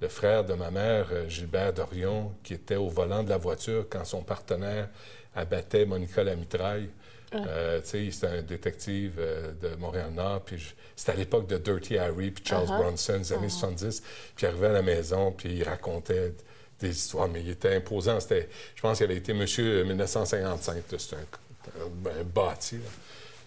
le 0.01 0.07
frère 0.07 0.43
de 0.43 0.55
ma 0.55 0.71
mère, 0.71 1.09
euh, 1.11 1.29
Gilbert 1.29 1.71
Dorion, 1.71 2.31
qui 2.41 2.55
était 2.55 2.77
au 2.77 2.87
volant 2.89 3.21
de 3.21 3.29
la 3.29 3.37
voiture 3.37 3.85
quand 3.91 4.05
son 4.05 4.23
partenaire 4.23 4.89
abattait 5.35 5.85
Monica 5.85 6.23
la 6.23 6.35
mitraille. 6.35 6.89
Euh, 7.35 7.79
tu 7.81 7.87
sais, 7.89 8.11
c'était 8.11 8.27
un 8.37 8.41
détective 8.41 9.17
euh, 9.19 9.51
de 9.61 9.75
Montréal-Nord, 9.75 10.41
puis 10.45 10.57
je- 10.57 10.73
c'était 10.95 11.11
à 11.11 11.15
l'époque 11.15 11.45
de 11.47 11.57
Dirty 11.57 11.97
Harry, 11.99 12.31
puis 12.31 12.43
Charles 12.43 12.65
Uh-huh. 12.69 12.77
Bronson, 12.81 13.17
les 13.19 13.33
années 13.33 13.49
70. 13.49 14.01
Puis 14.35 14.45
il 14.45 14.45
arrivait 14.47 14.67
à 14.67 14.71
la 14.71 14.81
maison, 14.81 15.31
puis 15.31 15.53
il 15.53 15.63
racontait 15.63 16.33
des 16.79 16.89
histoires, 16.89 17.27
mais 17.27 17.41
il 17.41 17.49
était 17.49 17.75
imposant. 17.75 18.19
C'était, 18.19 18.49
je 18.75 18.81
pense 18.81 18.97
qu'il 18.97 19.05
avait 19.05 19.17
été 19.17 19.33
monsieur 19.33 19.83
1955, 19.85 20.75
là, 20.91 20.99
c'était 20.99 21.15
un, 21.15 22.09
un- 22.19 22.23
bâti. 22.23 22.75
là. 22.77 22.83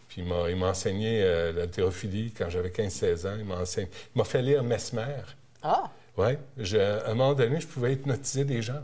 Puis 0.08 0.22
il 0.22 0.56
m'a, 0.56 0.66
enseigné 0.68 1.22
euh, 1.22 1.52
la 1.52 1.66
thérophilie 1.66 2.32
quand 2.36 2.48
j'avais 2.48 2.70
15-16 2.70 3.26
ans. 3.28 3.36
Il 3.38 3.44
m'a, 3.44 3.56
enseigné, 3.56 3.88
il 4.14 4.18
m'a 4.18 4.24
fait 4.24 4.40
lire 4.42 4.62
Mesmer. 4.64 5.22
Ah, 5.62 5.90
Oui. 6.16 6.32
À 6.74 7.10
un 7.10 7.14
moment 7.14 7.34
donné, 7.34 7.60
je 7.60 7.66
pouvais 7.66 7.92
hypnotiser 7.92 8.44
des 8.44 8.62
gens. 8.62 8.82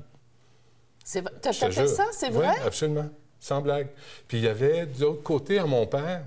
c'est 1.02 1.22
t'as 1.40 1.52
fait 1.52 1.70
jure. 1.72 1.88
ça, 1.88 2.06
c'est 2.12 2.28
Oui, 2.28 2.34
vrai? 2.34 2.54
absolument. 2.64 3.08
Sans 3.40 3.60
blague. 3.60 3.88
Puis 4.28 4.38
il 4.38 4.44
y 4.44 4.48
avait, 4.48 4.86
de 4.86 5.00
l'autre 5.02 5.22
côté, 5.22 5.58
à 5.58 5.64
mon 5.66 5.86
père, 5.86 6.22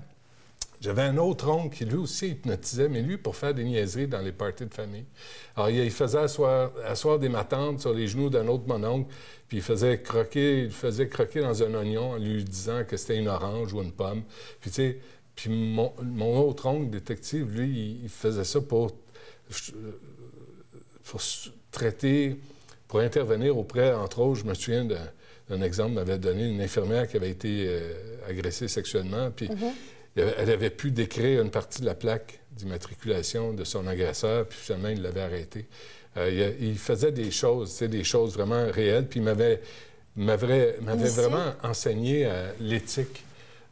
j'avais 0.80 1.02
un 1.02 1.16
autre 1.16 1.48
oncle 1.48 1.76
qui 1.76 1.84
lui 1.84 1.96
aussi 1.96 2.28
hypnotisait, 2.28 2.88
mais 2.88 3.02
lui 3.02 3.16
pour 3.16 3.34
faire 3.36 3.52
des 3.52 3.64
niaiseries 3.64 4.06
dans 4.06 4.20
les 4.20 4.32
parties 4.32 4.66
de 4.66 4.72
famille. 4.74 5.04
Alors 5.56 5.70
il 5.70 5.90
faisait 5.90 6.18
asseoir, 6.18 7.18
des 7.18 7.28
matantes 7.28 7.80
sur 7.80 7.92
les 7.92 8.06
genoux 8.06 8.30
d'un 8.30 8.46
autre 8.46 8.66
mononcle, 8.66 9.12
puis 9.48 9.58
il 9.58 9.62
faisait 9.62 10.00
croquer, 10.00 10.64
il 10.64 10.70
faisait 10.70 11.08
croquer 11.08 11.40
dans 11.40 11.62
un 11.62 11.74
oignon 11.74 12.12
en 12.12 12.18
lui 12.18 12.44
disant 12.44 12.84
que 12.86 12.96
c'était 12.96 13.16
une 13.16 13.28
orange 13.28 13.72
ou 13.72 13.82
une 13.82 13.92
pomme. 13.92 14.22
Puis 14.60 14.70
tu 14.70 14.76
sais, 14.76 14.98
puis 15.34 15.50
mon, 15.50 15.92
mon 16.02 16.38
autre 16.40 16.66
oncle 16.66 16.90
détective, 16.90 17.50
lui, 17.56 18.00
il, 18.02 18.08
faisait 18.08 18.44
ça 18.44 18.60
pour 18.60 18.92
traiter, 21.70 22.36
pour 22.88 23.00
intervenir 23.00 23.56
auprès, 23.56 23.94
entre 23.94 24.20
autres, 24.20 24.40
je 24.40 24.44
me 24.44 24.54
souviens 24.54 24.84
d'un- 24.84 25.62
exemple, 25.62 25.92
m'avait 25.92 26.18
donné 26.18 26.48
une 26.48 26.60
infirmière 26.60 27.06
qui 27.08 27.16
avait 27.16 27.30
été 27.30 27.66
euh, 27.68 28.16
agressée 28.28 28.68
sexuellement, 28.68 29.30
puis 29.30 29.48
avait- 29.48 29.72
elle 30.18 30.50
avait 30.50 30.70
pu 30.70 30.90
décrire 30.90 31.42
une 31.42 31.50
partie 31.50 31.80
de 31.80 31.86
la 31.86 31.94
plaque 31.94 32.40
d'immatriculation 32.52 33.52
de 33.52 33.64
son 33.64 33.86
agresseur, 33.86 34.46
puis 34.46 34.58
finalement, 34.58 34.88
il 34.88 35.02
l'avait 35.02 35.20
arrêté. 35.20 35.66
Euh, 36.16 36.54
il, 36.60 36.78
faisait 36.78 37.12
des 37.12 37.30
choses, 37.30 37.70
tu 37.70 37.76
sais, 37.76 37.88
des 37.88 38.04
choses 38.04 38.34
vraiment 38.34 38.70
réelles, 38.70 39.06
puis 39.06 39.20
il 39.20 39.22
m'avait 39.22 39.60
m'avait 40.16 40.76
m'avait 40.80 41.02
Initié. 41.02 41.22
vraiment 41.22 41.52
enseigné 41.62 42.26
euh, 42.26 42.50
l'éthique 42.60 43.24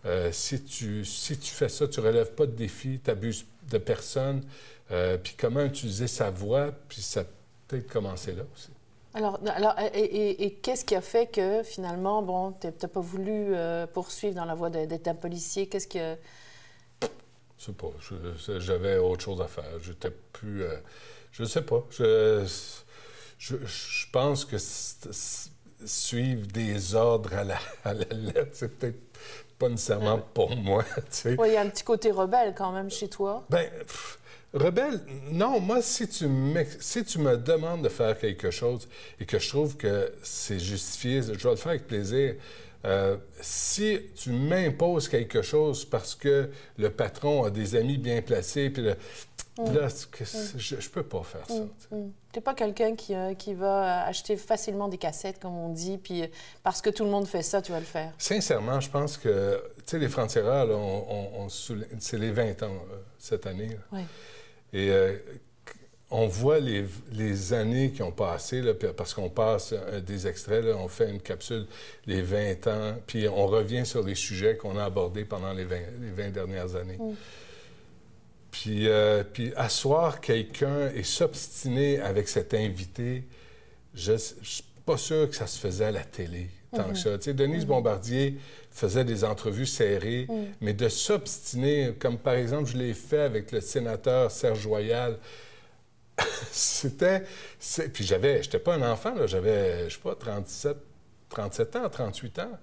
euh, 0.04 0.30
si, 0.30 0.62
tu, 0.62 1.04
si 1.04 1.36
tu 1.36 1.50
fais 1.50 1.68
ça, 1.68 1.88
tu 1.88 1.98
relèves 1.98 2.30
pas 2.32 2.46
de 2.46 2.52
défis, 2.52 3.00
tu 3.02 3.10
abuses 3.10 3.44
de 3.68 3.78
personne, 3.78 4.42
puis 5.24 5.34
comment 5.36 5.64
utiliser 5.64 6.06
sa 6.06 6.30
voix, 6.30 6.70
puis 6.88 7.02
ça 7.02 7.24
peut-être 7.66 7.88
commencer 7.88 8.30
là 8.30 8.44
aussi. 8.54 8.68
Alors, 9.16 9.40
alors 9.46 9.74
et, 9.94 10.58
qu'est-ce 10.62 10.84
qui 10.84 10.94
a 10.94 11.00
fait 11.00 11.26
que 11.26 11.62
finalement, 11.62 12.22
bon, 12.22 12.52
tu 12.52 12.66
n'as 12.66 12.88
pas 12.88 13.00
voulu 13.00 13.54
euh, 13.54 13.86
poursuivre 13.86 14.34
dans 14.34 14.44
la 14.44 14.54
voie 14.54 14.68
d'être 14.68 15.08
un 15.08 15.14
policier? 15.14 15.68
Qu'est-ce 15.68 15.88
que. 15.88 16.16
Je 17.58 17.64
sais 17.64 17.72
pas. 17.72 17.88
J'avais 18.58 18.98
autre 18.98 19.24
chose 19.24 19.40
à 19.40 19.46
faire. 19.46 19.64
J'étais 19.82 20.10
plus. 20.10 20.64
je 21.32 21.42
ne 21.42 21.48
sais 21.48 21.62
pas. 21.62 21.82
Je, 21.90 22.44
je, 23.38 23.56
je 23.64 24.10
pense 24.12 24.44
que 24.44 24.58
suivre 25.84 26.46
des 26.48 26.94
ordres 26.94 27.34
à 27.34 27.44
la, 27.44 27.58
à 27.84 27.94
la 27.94 28.04
lettre, 28.14 28.50
c'est 28.52 28.78
peut-être 28.78 29.00
pas 29.58 29.70
nécessairement 29.70 30.18
pour 30.18 30.54
moi. 30.56 30.84
Il 31.24 31.52
y 31.52 31.56
a 31.56 31.62
un 31.62 31.68
petit 31.70 31.84
côté 31.84 32.10
rebelle 32.10 32.54
quand 32.54 32.72
même 32.72 32.90
chez 32.90 33.08
toi. 33.08 33.46
Ben, 33.48 33.70
rebelle, 34.56 35.00
non. 35.30 35.60
Moi, 35.60 35.82
si 35.82 36.08
tu, 36.08 36.26
si 36.80 37.04
tu 37.04 37.18
me 37.18 37.36
demandes 37.36 37.82
de 37.82 37.88
faire 37.88 38.18
quelque 38.18 38.50
chose 38.50 38.88
et 39.20 39.26
que 39.26 39.38
je 39.38 39.48
trouve 39.48 39.76
que 39.76 40.12
c'est 40.22 40.58
justifié, 40.58 41.22
je 41.22 41.32
vais 41.32 41.50
le 41.50 41.56
faire 41.56 41.70
avec 41.70 41.86
plaisir. 41.86 42.34
Euh, 42.84 43.16
si 43.40 43.98
tu 44.14 44.30
m'imposes 44.30 45.08
quelque 45.08 45.42
chose 45.42 45.84
parce 45.84 46.14
que 46.14 46.50
le 46.78 46.90
patron 46.90 47.44
a 47.44 47.50
des 47.50 47.74
amis 47.74 47.98
bien 47.98 48.22
placés, 48.22 48.70
puis 48.70 48.82
le, 48.82 48.96
Mm. 49.58 49.74
Là, 49.74 49.86
mm. 49.86 50.58
je, 50.58 50.76
ne 50.76 50.80
peux 50.92 51.02
pas 51.02 51.22
faire 51.22 51.46
ça. 51.46 51.62
Tu 51.88 51.94
n'es 51.94 52.40
pas 52.42 52.54
quelqu'un 52.54 52.94
qui, 52.94 53.14
euh, 53.14 53.34
qui, 53.34 53.54
va 53.54 54.04
acheter 54.04 54.36
facilement 54.36 54.88
des 54.88 54.98
cassettes, 54.98 55.40
comme 55.40 55.56
on 55.56 55.70
dit, 55.70 55.98
puis 55.98 56.22
euh, 56.22 56.26
parce 56.62 56.82
que 56.82 56.90
tout 56.90 57.04
le 57.04 57.10
monde 57.10 57.26
fait 57.26 57.42
ça, 57.42 57.62
tu 57.62 57.72
vas 57.72 57.80
le 57.80 57.86
faire. 57.86 58.12
Sincèrement, 58.18 58.80
je 58.80 58.90
pense 58.90 59.16
que, 59.16 59.62
tu 59.78 59.82
sais, 59.86 59.98
les 59.98 60.08
frontières, 60.08 60.68
on, 60.68 61.48
c'est 61.48 62.18
les 62.18 62.32
20 62.32 62.62
ans 62.64 62.66
euh, 62.66 62.96
cette 63.18 63.46
année. 63.46 63.78
Oui. 63.92 64.02
Et 64.72 64.90
on 66.10 66.26
voit 66.26 66.60
les, 66.60 66.84
les, 67.12 67.52
années 67.52 67.90
qui 67.90 68.02
ont 68.02 68.12
passé, 68.12 68.62
là, 68.62 68.72
parce 68.74 69.14
qu'on 69.14 69.28
passe 69.28 69.74
des 70.06 70.26
extraits, 70.26 70.64
là, 70.64 70.76
on 70.76 70.88
fait 70.88 71.10
une 71.10 71.20
capsule 71.20 71.66
les 72.06 72.22
20 72.22 72.66
ans, 72.68 72.96
puis 73.06 73.28
on 73.28 73.46
revient 73.46 73.84
sur 73.84 74.04
les 74.04 74.14
sujets 74.14 74.56
qu'on 74.56 74.76
a 74.78 74.84
abordés 74.84 75.24
pendant 75.24 75.52
les 75.52 75.64
20, 75.64 75.76
les 76.00 76.10
20 76.24 76.30
dernières 76.30 76.76
années. 76.76 76.98
Mm. 76.98 77.14
Puis, 78.50 78.88
euh, 78.88 79.22
puis 79.22 79.52
asseoir 79.54 80.20
quelqu'un 80.20 80.90
et 80.94 81.02
s'obstiner 81.02 82.00
avec 82.00 82.26
cet 82.26 82.54
invité, 82.54 83.24
je 83.94 84.12
ne 84.12 84.18
suis 84.18 84.64
pas 84.86 84.96
sûr 84.96 85.28
que 85.28 85.36
ça 85.36 85.46
se 85.46 85.58
faisait 85.58 85.86
à 85.86 85.90
la 85.90 86.04
télé 86.04 86.48
tant 86.72 86.84
que 86.84 86.88
mhm. 86.90 86.96
ça. 86.96 87.18
Tu 87.18 87.24
sais, 87.24 87.34
Denise 87.34 87.62
mhm. 87.62 87.68
Bombardier 87.68 88.38
faisait 88.76 89.04
des 89.04 89.24
entrevues 89.24 89.66
serrées, 89.66 90.26
mhm. 90.28 90.46
mais 90.60 90.74
de 90.74 90.88
s'obstiner, 90.88 91.94
comme 91.98 92.18
par 92.18 92.34
exemple 92.34 92.70
je 92.70 92.76
l'ai 92.76 92.92
fait 92.92 93.20
avec 93.20 93.50
le 93.50 93.60
sénateur 93.60 94.30
Serge 94.30 94.66
Royal, 94.66 95.18
c'était... 96.50 97.24
Puis 97.92 98.04
j'avais... 98.04 98.42
J'étais 98.42 98.58
pas 98.58 98.74
un 98.74 98.92
enfant, 98.92 99.14
j'avais, 99.26 99.88
je 99.88 99.94
sais 99.94 100.00
pas, 100.02 100.14
37, 100.14 100.76
37 101.30 101.76
ans, 101.76 101.88
38 101.88 102.38
ans. 102.40 102.58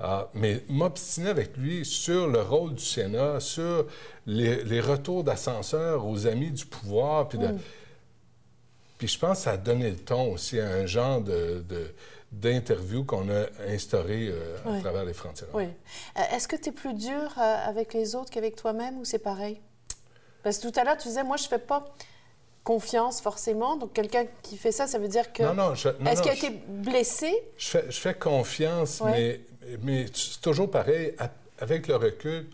Ah, 0.00 0.28
mais 0.32 0.62
m'obstiner 0.68 1.30
avec 1.30 1.56
lui 1.56 1.84
sur 1.84 2.28
le 2.28 2.40
rôle 2.40 2.74
du 2.74 2.84
Sénat, 2.84 3.40
sur 3.40 3.86
les, 4.26 4.80
retours 4.80 5.24
d'ascenseur 5.24 6.06
aux 6.06 6.28
amis 6.28 6.52
du 6.52 6.66
pouvoir, 6.66 7.28
puis, 7.28 7.38
mm. 7.38 7.58
puis 8.96 9.08
je 9.08 9.18
pense 9.18 9.38
que 9.38 9.44
ça 9.44 9.50
a 9.52 9.56
donné 9.56 9.90
le 9.90 9.96
ton 9.96 10.34
aussi 10.34 10.60
à 10.60 10.68
un 10.68 10.86
genre 10.86 11.20
de, 11.20 11.64
d'interview 12.32 13.04
qu'on 13.04 13.28
a 13.30 13.46
instauré 13.68 14.28
euh, 14.28 14.56
à 14.76 14.80
travers 14.80 15.04
les 15.04 15.14
frontières. 15.14 15.48
Oui. 15.54 15.64
Euh, 15.64 16.20
est-ce 16.32 16.46
que 16.46 16.56
tu 16.56 16.68
es 16.68 16.72
plus 16.72 16.94
dur 16.94 17.34
euh, 17.38 17.40
avec 17.40 17.94
les 17.94 18.14
autres 18.14 18.30
qu'avec 18.30 18.56
toi-même 18.56 18.98
ou 18.98 19.04
c'est 19.04 19.18
pareil? 19.18 19.60
Parce 20.42 20.58
que 20.58 20.68
tout 20.68 20.80
à 20.80 20.84
l'heure, 20.84 20.96
tu 20.96 21.08
disais, 21.08 21.24
moi, 21.24 21.36
je 21.36 21.44
ne 21.44 21.48
fais 21.48 21.58
pas 21.58 21.94
confiance 22.64 23.20
forcément. 23.20 23.76
Donc, 23.76 23.92
quelqu'un 23.94 24.26
qui 24.42 24.58
fait 24.58 24.72
ça, 24.72 24.86
ça 24.86 24.98
veut 24.98 25.08
dire 25.08 25.32
que. 25.32 25.42
Non, 25.42 25.54
non. 25.54 25.72
Est-ce 25.72 26.22
qu'il 26.22 26.30
a 26.30 26.34
été 26.34 26.50
blessé? 26.50 27.32
Je 27.56 27.68
fais, 27.68 27.84
je 27.88 27.98
fais 27.98 28.14
confiance, 28.14 29.00
mais 29.00 29.40
mais 29.82 30.06
c'est 30.12 30.40
toujours 30.40 30.70
pareil. 30.70 31.14
Avec 31.58 31.88
le 31.88 31.96
recul, 31.96 32.46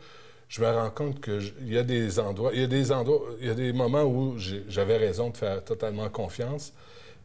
je 0.49 0.63
me 0.63 0.71
rends 0.71 0.91
compte 0.91 1.21
qu'il 1.21 1.73
y 1.73 1.79
a 1.79 1.83
des 1.83 2.19
endroits, 2.19 2.51
il 2.55 2.61
y 2.61 2.65
a 2.65 2.69
des 2.69 2.91
endroits, 2.93 3.21
il 3.41 3.47
y 3.47 3.51
a 3.51 3.55
des 3.55 3.73
moments 3.73 4.05
où 4.05 4.35
j'avais 4.39 4.97
raison 4.97 5.31
de 5.31 5.37
faire 5.37 5.65
totalement 5.65 6.09
confiance, 6.09 6.73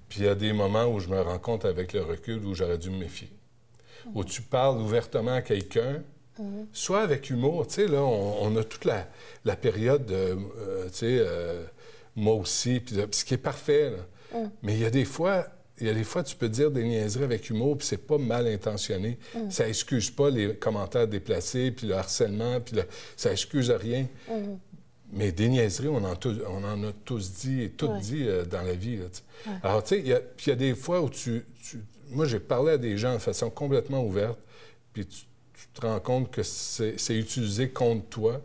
puis 0.09 0.21
il 0.21 0.25
y 0.25 0.27
a 0.27 0.35
des 0.35 0.53
moments 0.53 0.87
où 0.87 0.99
je 0.99 1.07
me 1.07 1.21
rends 1.21 1.39
compte 1.39 1.65
avec 1.65 1.93
le 1.93 2.01
recul 2.01 2.43
où 2.45 2.55
j'aurais 2.55 2.77
dû 2.77 2.89
me 2.89 2.97
méfier. 2.97 3.29
Où 4.13 4.23
tu 4.23 4.41
parles 4.41 4.79
ouvertement 4.79 5.35
à 5.35 5.41
quelqu'un, 5.41 6.01
soit 6.73 7.01
avec 7.01 7.29
humour, 7.29 7.67
tu 7.67 7.75
sais, 7.75 7.87
là, 7.87 8.01
on, 8.01 8.55
a 8.55 8.63
toute 8.63 8.85
la, 8.85 9.55
période 9.55 10.05
de, 10.05 10.15
euh, 10.15 10.85
tu 10.85 10.93
sais, 10.93 11.17
euh, 11.19 11.63
moi 12.15 12.35
aussi, 12.35 12.79
puis 12.79 12.95
ce 13.11 13.25
qui 13.25 13.33
est 13.33 13.37
parfait, 13.37 13.93
Mais 14.63 14.73
il 14.73 14.79
y 14.79 14.85
a 14.85 14.89
des 14.89 15.05
fois, 15.05 15.45
il 15.79 15.87
y 15.87 15.89
a 15.89 15.93
des 15.93 16.03
fois, 16.03 16.23
tu 16.23 16.35
peux 16.35 16.49
dire 16.49 16.71
des 16.71 16.83
niaiseries 16.83 17.23
avec 17.23 17.49
humour, 17.49 17.77
puis 17.77 17.87
c'est 17.87 18.05
pas 18.05 18.17
mal 18.17 18.47
intentionné. 18.47 19.17
Ça 19.49 19.67
excuse 19.67 20.09
pas 20.09 20.29
les 20.29 20.55
commentaires 20.55 21.07
déplacés, 21.07 21.71
puis 21.71 21.87
le 21.87 21.95
harcèlement, 21.95 22.59
puis 22.59 22.77
ça 23.15 23.31
excuse 23.31 23.71
rien. 23.71 24.05
Mais 25.11 25.31
des 25.31 25.49
niaiseries, 25.49 25.87
on 25.87 26.03
en, 26.03 26.13
on 26.47 26.63
en, 26.63 26.83
a 26.83 26.91
tous 27.05 27.33
dit 27.33 27.63
et 27.63 27.69
toutes 27.69 27.97
dit 27.99 28.27
euh, 28.27 28.45
dans 28.45 28.61
la 28.61 28.73
vie. 28.73 28.99
Alors, 29.63 29.83
tu 29.83 29.95
sais, 29.95 30.01
il 30.01 30.07
y, 30.47 30.51
a 30.51 30.55
des 30.55 30.75
fois 30.75 31.01
où 31.01 31.09
tu... 31.09 31.45
Moi, 32.09 32.25
j'ai 32.25 32.39
parlé 32.39 32.73
à 32.73 32.77
des 32.77 32.97
gens 32.97 33.13
de 33.13 33.19
façon 33.19 33.49
complètement 33.49 34.03
ouverte, 34.03 34.37
puis 34.93 35.05
tu, 35.07 35.21
te 35.73 35.81
rends 35.81 35.99
compte 35.99 36.31
que 36.31 36.43
c'est 36.43 36.95
utilisé 37.09 37.69
contre 37.69 38.05
toi. 38.07 38.41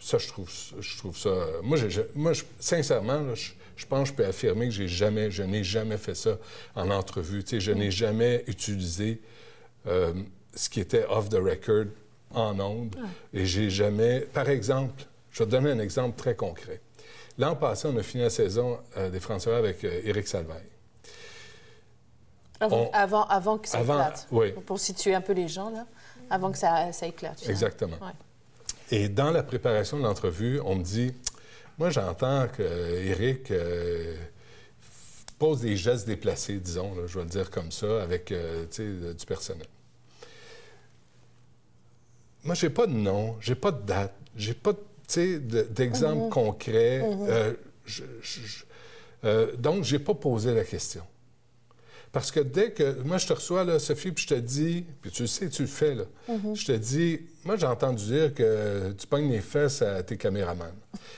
Ça, 0.00 0.18
je 0.18 0.28
trouve, 0.28 0.50
je 0.80 0.98
trouve 0.98 1.16
ça... 1.16 1.30
Moi, 1.62 1.78
moi 2.14 2.32
sincèrement, 2.58 3.20
là, 3.20 3.34
je, 3.34 3.52
je 3.76 3.86
pense 3.86 4.10
que 4.10 4.16
je 4.16 4.22
peux 4.22 4.26
affirmer 4.26 4.66
que 4.66 4.74
j'ai 4.74 4.88
jamais, 4.88 5.30
je 5.30 5.42
n'ai 5.42 5.64
jamais 5.64 5.98
fait 5.98 6.14
ça 6.14 6.38
en 6.74 6.90
entrevue. 6.90 7.42
Tu 7.42 7.50
sais, 7.50 7.60
je 7.60 7.72
n'ai 7.72 7.90
jamais 7.90 8.44
utilisé 8.46 9.20
euh, 9.86 10.12
ce 10.54 10.68
qui 10.68 10.80
était 10.80 11.04
off 11.08 11.28
the 11.28 11.34
record 11.34 11.86
en 12.30 12.58
ondes. 12.60 12.96
Et 13.32 13.46
j'ai 13.46 13.70
jamais. 13.70 14.20
Par 14.20 14.48
exemple, 14.48 15.04
je 15.34 15.40
vais 15.40 15.44
te 15.44 15.50
donner 15.50 15.70
un 15.70 15.78
exemple 15.78 16.16
très 16.16 16.34
concret. 16.34 16.80
L'an 17.36 17.56
passé, 17.56 17.88
on 17.88 17.96
a 17.98 18.02
fini 18.02 18.22
la 18.22 18.30
saison 18.30 18.78
euh, 18.96 19.10
des 19.10 19.20
Français 19.20 19.52
avec 19.52 19.84
euh, 19.84 20.00
Éric 20.04 20.26
Salvaille. 20.26 20.62
Avant, 22.60 23.26
avant, 23.26 23.58
que 23.58 23.68
ça 23.68 23.82
éclate. 23.82 24.26
Oui. 24.30 24.52
Pour 24.64 24.78
situer 24.78 25.14
un 25.14 25.20
peu 25.20 25.34
les 25.34 25.48
gens, 25.48 25.68
là, 25.68 25.84
avant 26.30 26.50
que 26.50 26.56
ça, 26.56 26.92
ça 26.92 27.06
éclate. 27.06 27.46
Exactement. 27.46 27.96
Et 28.90 29.10
dans 29.10 29.30
la 29.30 29.42
préparation 29.42 29.98
de 29.98 30.04
l'entrevue, 30.04 30.60
on 30.64 30.76
me 30.76 30.82
dit 30.82 31.12
moi, 31.76 31.90
j'entends 31.90 32.46
qu'Éric 32.48 33.50
euh, 33.50 34.16
pose 35.38 35.62
des 35.62 35.76
gestes 35.76 36.06
déplacés, 36.06 36.58
disons, 36.60 36.94
je 37.06 37.18
vais 37.18 37.24
le 37.24 37.30
dire 37.30 37.50
comme 37.50 37.72
ça, 37.72 38.00
avec 38.00 38.30
euh, 38.30 38.64
du 39.12 39.26
personnel. 39.26 39.66
Moi, 42.44 42.54
j'ai 42.54 42.70
pas 42.70 42.86
de 42.86 42.92
nom, 42.92 43.36
j'ai 43.40 43.56
pas 43.56 43.72
de 43.72 43.82
date, 43.82 44.14
j'ai 44.36 44.54
pas 44.54 44.72
d'exemple 45.08 46.24
mm-hmm. 46.24 46.28
concret. 46.30 47.00
Mm-hmm. 47.00 47.26
Euh, 47.28 47.52
je, 47.84 48.04
je, 48.22 49.56
donc, 49.56 49.84
j'ai 49.84 49.98
pas 49.98 50.14
posé 50.14 50.54
la 50.54 50.64
question. 50.64 51.02
Parce 52.14 52.30
que 52.30 52.38
dès 52.38 52.70
que. 52.70 53.02
Moi, 53.02 53.18
je 53.18 53.26
te 53.26 53.32
reçois, 53.32 53.64
là, 53.64 53.80
Sophie, 53.80 54.12
puis 54.12 54.22
je 54.22 54.34
te 54.36 54.40
dis, 54.40 54.84
puis 55.02 55.10
tu 55.10 55.22
le 55.22 55.26
sais, 55.26 55.48
tu 55.48 55.62
le 55.62 55.68
fais, 55.68 55.96
là. 55.96 56.04
Mm-hmm. 56.30 56.54
Je 56.54 56.64
te 56.64 56.72
dis, 56.72 57.20
moi, 57.44 57.56
j'ai 57.56 57.66
entendu 57.66 58.04
dire 58.04 58.32
que 58.32 58.92
tu 58.92 59.04
pognes 59.08 59.30
les 59.30 59.40
fesses 59.40 59.82
à 59.82 60.00
tes 60.04 60.16
caméramans. 60.16 60.72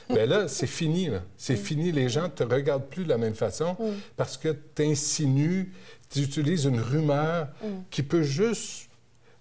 Bien 0.09 0.25
là, 0.25 0.47
c'est 0.47 0.65
fini, 0.65 1.09
là. 1.09 1.21
C'est 1.37 1.53
mm. 1.53 1.57
fini. 1.57 1.91
Les 1.91 2.09
gens 2.09 2.23
ne 2.23 2.29
te 2.29 2.43
regardent 2.43 2.87
plus 2.87 3.03
de 3.03 3.09
la 3.09 3.19
même 3.19 3.35
façon 3.35 3.77
mm. 3.79 3.85
parce 4.15 4.37
que 4.37 4.55
tu 4.73 4.83
insinues, 4.85 5.71
tu 6.09 6.21
utilises 6.21 6.65
une 6.65 6.79
rumeur 6.79 7.49
qui 7.91 8.01
peut 8.01 8.23
juste 8.23 8.86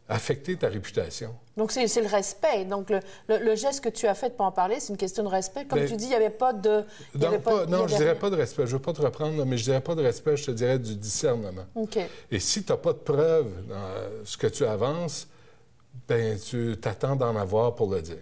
affecter 0.09 0.57
ta 0.57 0.69
réputation. 0.69 1.35
Donc, 1.57 1.73
c'est 1.73 2.01
le 2.01 2.07
respect. 2.07 2.65
Donc, 2.65 2.93
le, 3.29 3.55
geste 3.57 3.83
que 3.83 3.89
tu 3.89 4.07
as 4.07 4.15
fait 4.15 4.37
pour 4.37 4.47
en 4.47 4.53
parler, 4.53 4.79
c'est 4.79 4.93
une 4.93 4.97
question 4.97 5.25
de 5.25 5.29
respect. 5.29 5.65
Comme 5.65 5.81
ben, 5.81 5.89
tu 5.89 5.97
dis, 5.97 6.05
il 6.05 6.11
n'y 6.11 6.15
avait 6.15 6.31
pas 6.31 6.53
de... 6.53 6.85
non, 7.15 7.87
je 7.89 7.95
ne 7.95 7.99
dirais 7.99 8.15
pas 8.15 8.31
de 8.31 8.37
respect. 8.37 8.67
Je 8.67 8.73
ne 8.73 8.77
veux 8.77 8.83
pas 8.83 8.93
te 8.93 9.03
reprendre, 9.03 9.45
mais 9.45 9.57
je 9.57 9.63
ne 9.63 9.67
dirais 9.67 9.81
pas 9.81 9.95
de 9.95 10.03
respect, 10.03 10.37
je 10.37 10.47
te 10.47 10.51
dirais 10.53 10.79
du 10.79 10.95
discernement. 10.95 11.65
OK. 11.75 11.99
Et 12.31 12.39
si 12.39 12.63
tu 12.63 12.71
n'as 12.71 12.79
pas 12.79 12.93
de 12.93 12.99
preuves 12.99 13.51
dans 13.69 14.25
ce 14.25 14.37
que 14.37 14.47
tu 14.47 14.65
avances, 14.65 15.27
ben 16.07 16.39
tu 16.39 16.77
t'attends 16.81 17.17
d'en 17.17 17.35
avoir 17.37 17.75
pour 17.75 17.91
le 17.91 18.03
dire. 18.03 18.17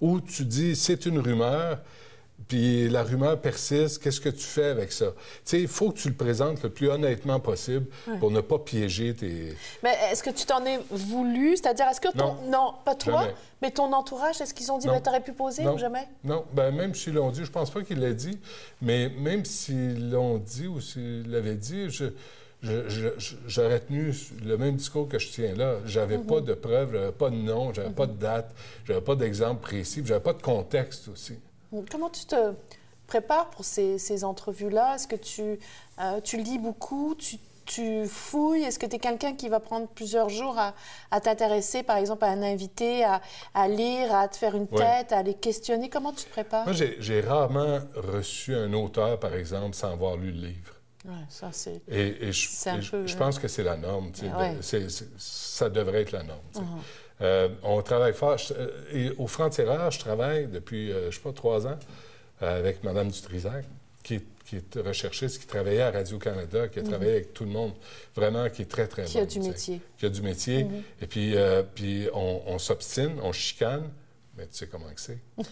Ou 0.00 0.20
tu 0.20 0.44
dis, 0.44 0.76
c'est 0.76 1.06
une 1.06 1.18
rumeur, 1.18 1.78
puis 2.48 2.88
la 2.88 3.02
rumeur 3.02 3.40
persiste, 3.40 4.02
qu'est-ce 4.02 4.20
que 4.20 4.28
tu 4.28 4.44
fais 4.44 4.66
avec 4.66 4.92
ça? 4.92 5.06
Tu 5.06 5.16
sais, 5.44 5.60
il 5.60 5.68
faut 5.68 5.90
que 5.90 5.98
tu 5.98 6.08
le 6.08 6.14
présentes 6.14 6.62
le 6.62 6.70
plus 6.70 6.88
honnêtement 6.88 7.40
possible 7.40 7.86
pour 8.18 8.30
ne 8.30 8.40
pas 8.40 8.58
piéger 8.58 9.14
tes... 9.14 9.54
Mais 9.82 9.94
est-ce 10.10 10.22
que 10.22 10.30
tu 10.30 10.46
t'en 10.46 10.64
es 10.64 10.78
voulu? 10.90 11.56
C'est-à-dire, 11.56 11.86
est-ce 11.88 12.00
que 12.00 12.16
ton... 12.16 12.36
Non, 12.48 12.74
pas 12.84 12.94
toi, 12.94 13.28
mais 13.62 13.70
ton 13.70 13.92
entourage, 13.92 14.40
est-ce 14.40 14.54
qu'ils 14.54 14.72
ont 14.72 14.78
dit, 14.78 14.86
ben, 14.86 15.00
tu 15.00 15.08
aurais 15.08 15.22
pu 15.22 15.32
poser 15.32 15.66
ou 15.66 15.78
jamais? 15.78 16.08
Non, 16.24 16.44
ben, 16.52 16.70
même 16.70 16.94
s'ils 16.94 17.14
l'ont 17.14 17.30
dit, 17.30 17.44
je 17.44 17.50
pense 17.50 17.70
pas 17.70 17.82
qu'ils 17.82 18.00
l'aient 18.00 18.14
dit, 18.14 18.38
mais 18.82 19.08
même 19.08 19.44
s'ils 19.44 20.10
l'ont 20.10 20.38
dit 20.38 20.66
ou 20.66 20.80
s'ils 20.80 21.30
l'avaient 21.30 21.56
dit, 21.56 21.90
je 21.90 22.12
j'aurais 23.46 23.80
tenu 23.80 24.14
le 24.44 24.56
même 24.58 24.76
discours 24.76 25.08
que 25.08 25.18
je 25.18 25.30
tiens 25.30 25.54
là. 25.54 25.76
J'avais 25.86 26.16
n'avais 26.16 26.26
pas 26.26 26.40
de 26.40 26.52
preuves, 26.52 26.92
j'avais 26.92 27.12
pas 27.12 27.30
de 27.30 27.36
nom, 27.36 27.72
j'avais 27.72 27.90
pas 27.90 28.06
de 28.06 28.12
date, 28.12 28.54
j'avais 28.84 29.00
pas 29.00 29.14
d'exemple 29.14 29.62
précis, 29.62 30.02
j'avais 30.04 30.20
pas 30.20 30.34
de 30.34 30.42
contexte 30.42 31.08
aussi. 31.08 31.38
Comment 31.90 32.10
tu 32.10 32.24
te 32.26 32.52
prépares 33.06 33.50
pour 33.50 33.64
ces, 33.64 34.24
entrevues-là? 34.24 34.94
Est-ce 34.96 35.08
que 35.08 35.16
tu, 35.16 35.58
euh, 36.00 36.20
tu 36.22 36.36
lis 36.36 36.58
beaucoup? 36.58 37.14
Tu, 37.16 37.36
tu 37.64 38.06
fouilles? 38.06 38.62
Est-ce 38.62 38.78
que 38.78 38.86
tu 38.86 38.96
es 38.96 38.98
quelqu'un 38.98 39.34
qui 39.34 39.48
va 39.48 39.60
prendre 39.60 39.86
plusieurs 39.88 40.28
jours 40.28 40.58
à, 40.58 41.20
t'intéresser, 41.20 41.82
par 41.82 41.96
exemple, 41.98 42.24
à 42.24 42.28
un 42.28 42.42
invité, 42.42 43.04
à, 43.04 43.68
lire, 43.68 44.14
à 44.14 44.28
te 44.28 44.36
faire 44.36 44.56
une 44.56 44.66
tête, 44.66 45.12
à 45.12 45.22
les 45.22 45.34
questionner? 45.34 45.88
Comment 45.88 46.12
tu 46.12 46.24
te 46.24 46.30
prépares? 46.30 46.64
Moi, 46.64 46.74
j'ai 46.74 47.20
rarement 47.20 47.80
reçu 47.94 48.54
un 48.54 48.72
auteur, 48.72 49.18
par 49.20 49.34
exemple, 49.34 49.74
sans 49.74 49.92
avoir 49.92 50.16
lu 50.16 50.32
le 50.32 50.48
livre. 50.48 50.74
Oui, 51.06 51.16
ça, 51.28 51.48
c'est. 51.52 51.80
Et, 51.88 52.30
je, 52.30 53.16
pense 53.16 53.38
que 53.38 53.48
c'est 53.48 53.62
la 53.62 53.76
norme. 53.76 54.12
ça 55.16 55.70
devrait 55.70 56.02
être 56.02 56.12
la 56.12 56.22
norme. 56.22 56.40
Uh-huh. 56.54 56.60
Euh, 57.22 57.48
on 57.62 57.82
travaille 57.82 58.14
fort. 58.14 58.36
Euh, 58.52 58.68
et 58.92 59.10
au 59.18 59.26
franc-tireur, 59.26 59.90
je 59.90 59.98
travaille 59.98 60.46
depuis, 60.46 60.90
euh, 60.90 61.02
je 61.02 61.06
ne 61.06 61.10
sais 61.12 61.20
pas, 61.20 61.32
trois 61.32 61.66
ans 61.66 61.78
avec 62.40 62.82
Mme 62.82 63.10
Dutrisac, 63.10 63.66
qui 64.02 64.14
est, 64.14 64.24
qui 64.46 64.56
est 64.56 64.78
recherchiste, 64.80 65.40
qui 65.40 65.46
travaillait 65.46 65.82
à 65.82 65.90
Radio-Canada, 65.90 66.68
qui 66.68 66.78
a 66.78 66.82
uh-huh. 66.82 66.88
travaillé 66.88 67.10
avec 67.12 67.34
tout 67.34 67.44
le 67.44 67.50
monde, 67.50 67.72
vraiment, 68.16 68.48
qui 68.48 68.62
est 68.62 68.70
très, 68.70 68.86
très 68.86 69.04
Qui 69.04 69.18
a 69.18 69.26
du 69.26 69.40
métier. 69.40 69.80
Qui 69.98 70.06
a 70.06 70.08
du 70.08 70.22
métier. 70.22 70.62
Uh-huh. 70.62 71.02
Et 71.02 71.06
puis, 71.06 71.34
puis 71.74 72.08
on, 72.14 72.40
on 72.46 72.58
s'obstine, 72.58 73.12
on 73.22 73.32
chicane. 73.32 73.90
Mais 74.40 74.46
tu 74.46 74.56
sais 74.56 74.68
comment 74.68 74.86
c'est? 74.96 75.18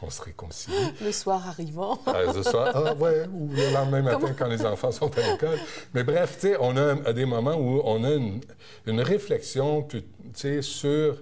on 0.00 0.10
se 0.10 0.22
réconcilie. 0.22 0.76
Le 1.02 1.10
soir 1.10 1.48
arrivant. 1.48 2.00
ah, 2.06 2.32
le 2.32 2.40
soir, 2.44 2.70
ah 2.86 2.94
ouais, 2.94 3.26
ou 3.26 3.48
le 3.52 3.72
lendemain 3.74 4.00
matin 4.00 4.32
quand 4.38 4.46
les 4.46 4.64
enfants 4.64 4.92
sont 4.92 5.10
à 5.18 5.32
l'école. 5.32 5.58
Mais 5.92 6.04
bref, 6.04 6.34
tu 6.34 6.48
sais, 6.48 6.56
on 6.60 6.76
a 6.76 7.12
des 7.12 7.24
moments 7.24 7.56
où 7.56 7.82
on 7.84 8.04
a 8.04 8.12
une, 8.12 8.42
une 8.86 9.00
réflexion, 9.00 9.82
tu 9.82 10.04
sais, 10.34 10.62
sur 10.62 11.20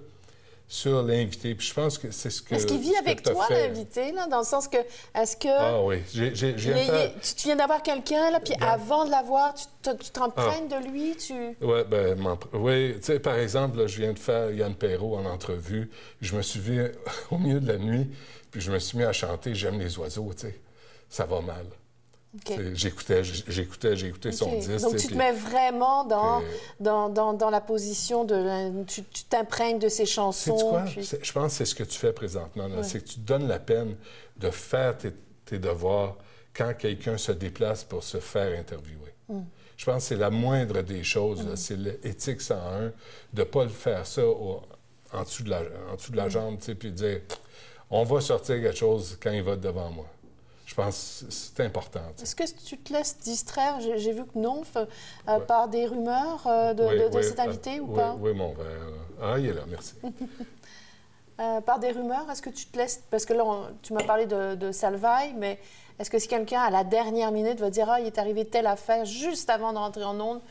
sur 0.69 1.01
l'invité. 1.01 1.55
Puis 1.55 1.67
je 1.67 1.73
pense 1.73 1.97
que 1.97 2.11
c'est 2.11 2.29
ce 2.29 2.43
que. 2.43 2.53
Est-ce 2.53 2.67
qu'il 2.67 2.79
vit 2.79 2.95
avec 2.95 3.23
toi, 3.23 3.47
l'invité, 3.49 4.11
là, 4.11 4.27
dans 4.27 4.39
le 4.39 4.45
sens 4.45 4.67
que. 4.67 4.77
Est-ce 5.15 5.35
que. 5.35 5.49
Ah 5.49 5.81
oui. 5.81 5.97
J'ai, 6.13 6.33
Tu 6.33 7.45
viens 7.45 7.55
d'avoir 7.55 7.81
quelqu'un, 7.81 8.29
là, 8.31 8.39
puis 8.39 8.53
avant 8.61 9.03
de 9.03 9.09
l'avoir, 9.09 9.55
tu, 9.55 10.11
t'entraînes 10.13 10.69
ah. 10.71 10.79
de 10.79 10.87
lui, 10.87 11.15
tu. 11.17 11.33
Ouais, 11.65 11.83
ben, 11.83 12.15
oui, 12.53 12.93
tu 12.97 13.05
sais, 13.05 13.19
par 13.19 13.35
exemple, 13.35 13.85
je 13.87 13.99
viens 13.99 14.13
de 14.13 14.19
faire 14.19 14.51
Yann 14.51 14.75
Perrault 14.75 15.17
en 15.17 15.25
entrevue. 15.25 15.89
Je 16.21 16.37
me 16.37 16.43
suis 16.43 16.59
vu 16.59 16.85
au 17.31 17.39
milieu 17.39 17.59
de 17.59 17.67
la 17.67 17.79
nuit, 17.79 18.07
puis 18.51 18.61
je 18.61 18.71
me 18.71 18.77
suis 18.77 18.97
mis 18.97 19.03
à 19.03 19.11
chanter 19.11 19.55
J'aime 19.55 19.79
les 19.79 19.97
oiseaux, 19.97 20.31
tu 20.35 20.47
sais. 20.47 20.61
Ça 21.09 21.25
va 21.25 21.41
mal. 21.41 21.65
J'écoutais, 22.73 23.23
j'écoutais, 23.23 23.95
j'écoutais 23.95 24.31
son 24.31 24.55
disque. 24.59 24.81
Donc, 24.81 24.97
tu 24.97 25.07
te 25.07 25.15
mets 25.15 25.31
vraiment 25.31 26.03
dans, 26.03 26.43
dans, 26.79 27.09
dans, 27.09 27.33
dans, 27.33 27.49
la 27.49 27.59
position 27.59 28.23
de... 28.23 28.83
Tu 28.85 29.03
t'imprègnes 29.27 29.79
de 29.79 29.89
ses 29.89 30.05
chansons. 30.05 30.55
Quoi? 30.55 30.85
Je 30.85 31.31
pense 31.31 31.53
que 31.53 31.57
c'est 31.57 31.65
ce 31.65 31.73
que 31.73 31.83
tu 31.83 31.97
fais 31.97 32.13
présentement. 32.13 32.67
C'est 32.83 33.03
que 33.03 33.09
tu 33.09 33.15
te 33.15 33.25
donnes 33.25 33.47
la 33.47 33.59
peine 33.59 33.95
de 34.37 34.51
faire 34.51 34.97
tes, 34.97 35.11
tes 35.45 35.57
devoirs 35.57 36.17
quand 36.53 36.73
quelqu'un 36.77 37.17
se 37.17 37.31
déplace 37.31 37.83
pour 37.83 38.03
se 38.03 38.19
faire 38.19 38.57
interviewer. 38.59 39.13
Hmm. 39.27 39.43
Je 39.77 39.85
pense 39.85 40.03
que 40.03 40.09
c'est 40.09 40.17
la 40.17 40.29
moindre 40.29 40.81
des 40.81 41.03
choses. 41.03 41.43
Hmm. 41.43 41.55
C'est 41.55 41.77
l'éthique 41.77 42.41
101 42.41 42.81
de 42.81 42.91
ne 43.33 43.43
pas 43.43 43.63
le 43.63 43.69
faire 43.69 44.05
ça 44.05 44.21
en, 44.25 45.23
dessous 45.23 45.43
de 45.43 45.49
la, 45.49 45.61
en 45.91 45.95
dessous 45.95 46.11
de 46.11 46.17
la 46.17 46.27
hmm. 46.27 46.31
jambe, 46.31 46.57
puis 46.59 46.91
dire 46.91 47.21
on 47.89 48.03
va 48.03 48.21
sortir 48.21 48.61
quelque 48.61 48.77
chose 48.77 49.17
quand 49.21 49.31
il 49.31 49.41
va 49.41 49.55
devant 49.55 49.89
moi. 49.89 50.05
Je 50.69 50.75
pense 50.75 51.23
que 51.25 51.33
c'est 51.33 51.63
important. 51.63 52.01
Est-ce 52.21 52.35
que 52.35 52.43
tu 52.63 52.77
te 52.77 52.93
laisses 52.93 53.17
distraire? 53.17 53.79
J'ai 53.79 54.13
vu 54.13 54.23
que 54.23 54.37
non, 54.37 54.61
euh, 54.75 55.39
par 55.39 55.67
des 55.67 55.87
rumeurs 55.87 56.45
euh, 56.45 56.75
de, 56.75 57.21
cet 57.23 57.39
invité 57.39 57.79
ou 57.79 57.87
pas? 57.87 58.15
Oui, 58.19 58.35
mon 58.35 58.53
verre. 58.53 58.67
Ah, 59.19 59.39
il 59.39 59.47
est 59.47 59.53
là, 59.53 59.63
merci. 59.67 59.95
Euh, 61.41 61.61
par 61.61 61.79
des 61.79 61.91
rumeurs, 61.91 62.29
est-ce 62.29 62.41
que 62.41 62.49
tu 62.49 62.65
te 62.65 62.77
laisses... 62.77 63.01
Parce 63.09 63.23
que 63.23 63.31
là, 63.31 63.45
tu 63.81 63.93
m'as 63.93 64.03
parlé 64.03 64.25
de, 64.25 64.55
de 64.55 64.73
Salvaille, 64.73 65.33
mais 65.37 65.57
est-ce 65.97 66.09
que 66.09 66.19
si 66.19 66.27
quelqu'un, 66.27 66.59
à 66.59 66.69
la 66.69 66.83
dernière 66.83 67.31
minute, 67.31 67.61
va 67.61 67.69
dire 67.69 67.89
«Ah, 67.89 68.01
il 68.01 68.07
est 68.07 68.17
arrivé 68.17 68.43
telle 68.43 68.67
affaire 68.67 69.05
juste 69.05 69.49
avant 69.49 69.71
de 69.71 69.77
rentrer 69.77 70.03
en 70.03 70.19
onde...» 70.19 70.41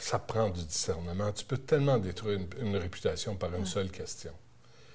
Ça 0.00 0.18
prend 0.18 0.48
du 0.48 0.64
discernement. 0.64 1.30
Tu 1.32 1.44
peux 1.44 1.58
tellement 1.58 1.98
détruire 1.98 2.40
une, 2.58 2.74
réputation 2.74 3.36
par 3.36 3.54
une 3.54 3.66
seule 3.66 3.90
question. 3.90 4.32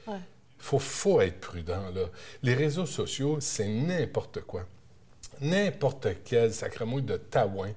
Ouais. 0.07 0.17
Il 0.59 0.79
faut, 0.79 1.21
être 1.21 1.39
prudent. 1.39 1.89
Là. 1.93 2.03
Les 2.43 2.53
réseaux 2.53 2.85
sociaux, 2.85 3.37
c'est 3.39 3.67
n'importe 3.67 4.41
quoi. 4.41 4.65
N'importe 5.41 6.07
quel 6.25 6.53
sacramouille 6.53 7.03
de 7.03 7.17
taouin 7.17 7.71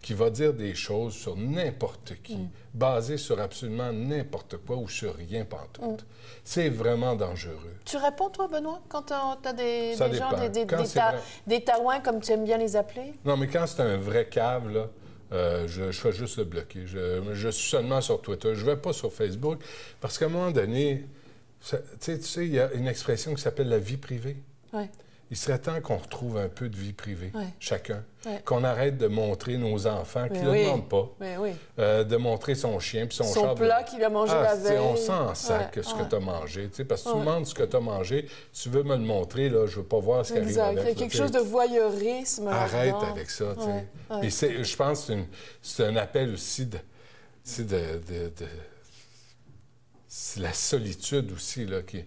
qui 0.00 0.14
va 0.14 0.30
dire 0.30 0.54
des 0.54 0.74
choses 0.74 1.12
sur 1.12 1.36
n'importe 1.36 2.14
qui, 2.22 2.36
mm. 2.36 2.48
basé 2.72 3.16
sur 3.18 3.38
absolument 3.38 3.92
n'importe 3.92 4.56
quoi 4.58 4.76
ou 4.76 4.88
sur 4.88 5.14
rien 5.14 5.44
pantoute. 5.44 6.02
Mm. 6.02 6.06
C'est 6.42 6.68
vraiment 6.70 7.14
dangereux. 7.14 7.76
Tu 7.84 7.96
réponds, 7.96 8.30
toi, 8.30 8.48
Benoît, 8.48 8.80
quand 8.88 9.02
tu 9.02 9.12
as, 9.12 9.52
des, 9.52 9.94
gens, 9.96 10.08
des, 10.48 10.66
des, 11.46 11.64
taouins, 11.64 12.00
comme 12.00 12.20
tu 12.20 12.32
aimes 12.32 12.44
bien 12.44 12.56
les 12.56 12.76
appeler? 12.76 13.12
Non, 13.24 13.36
mais 13.36 13.48
quand 13.48 13.66
c'est 13.66 13.82
un 13.82 13.98
vrai 13.98 14.26
cave, 14.26 14.72
là, 14.72 14.88
euh, 15.32 15.68
je, 15.68 15.90
je, 15.90 16.00
fais 16.00 16.12
juste 16.12 16.38
le 16.38 16.44
bloquer. 16.44 16.86
Je, 16.86 17.20
je, 17.34 17.48
suis 17.50 17.68
seulement 17.68 18.00
sur 18.00 18.20
Twitter. 18.20 18.54
Je 18.54 18.64
ne 18.64 18.70
vais 18.70 18.76
pas 18.76 18.92
sur 18.92 19.12
Facebook 19.12 19.60
parce 20.00 20.18
qu'à 20.18 20.26
un 20.26 20.30
moment 20.30 20.50
donné, 20.50 21.04
tu 21.60 22.22
sais, 22.22 22.46
il 22.46 22.52
y 22.52 22.60
a 22.60 22.72
une 22.72 22.88
expression 22.88 23.34
qui 23.34 23.42
s'appelle 23.42 23.68
la 23.68 23.78
vie 23.78 23.96
privée. 23.96 24.36
Il 25.32 25.36
serait 25.36 25.60
temps 25.60 25.80
qu'on 25.80 25.96
retrouve 25.96 26.38
un 26.38 26.48
peu 26.48 26.68
de 26.68 26.76
vie 26.76 26.92
privée, 26.92 27.32
chacun. 27.60 28.02
Qu'on 28.44 28.64
arrête 28.64 28.98
de 28.98 29.06
montrer 29.06 29.56
nos 29.56 29.86
enfants 29.86 30.28
qui 30.28 30.40
ne 30.40 30.52
le 30.52 30.64
demandent 30.64 30.88
pas. 30.88 31.08
Euh, 31.78 32.04
de 32.04 32.16
montrer 32.16 32.54
son 32.54 32.78
chien 32.80 33.06
puis 33.06 33.16
son, 33.16 33.24
son 33.24 33.54
plat 33.54 33.82
qu'il 33.84 34.02
a 34.02 34.10
mangé 34.10 34.32
ah, 34.36 34.42
la 34.42 34.54
veille. 34.56 34.78
On 34.78 34.96
sent 34.96 35.34
sac 35.34 35.78
ce 35.80 35.94
que 35.94 36.08
tu 36.08 36.16
as 36.16 36.20
mangé. 36.20 36.68
Parce 36.88 37.02
que 37.02 37.10
tu 37.10 37.18
demandes 37.18 37.46
ce 37.46 37.54
que 37.54 37.62
tu 37.62 37.76
as 37.76 37.80
mangé. 37.80 38.28
Tu 38.52 38.68
veux 38.68 38.82
me 38.82 38.96
le 38.96 39.02
montrer, 39.02 39.48
là, 39.48 39.66
je 39.66 39.76
veux 39.76 39.84
pas 39.84 40.00
voir 40.00 40.26
ce 40.26 40.32
qui 40.32 40.38
arrive 40.40 40.58
avec. 40.58 40.82
Il 40.82 40.88
y 40.88 40.90
a 40.90 40.94
quelque 40.94 41.16
chose 41.16 41.30
de 41.30 41.38
voyeurisme. 41.38 42.48
Arrête 42.48 42.94
avec 43.10 43.30
ça. 43.30 43.54
Puis 44.20 44.30
je 44.30 44.76
pense 44.76 45.06
que 45.06 45.12
c'est 45.62 45.84
un 45.84 45.96
appel 45.96 46.32
aussi 46.32 46.66
de, 46.66 46.78
de 47.58 48.46
c'est 50.12 50.40
la 50.40 50.52
solitude 50.52 51.30
aussi. 51.30 51.64
Là, 51.64 51.82
qui, 51.82 52.04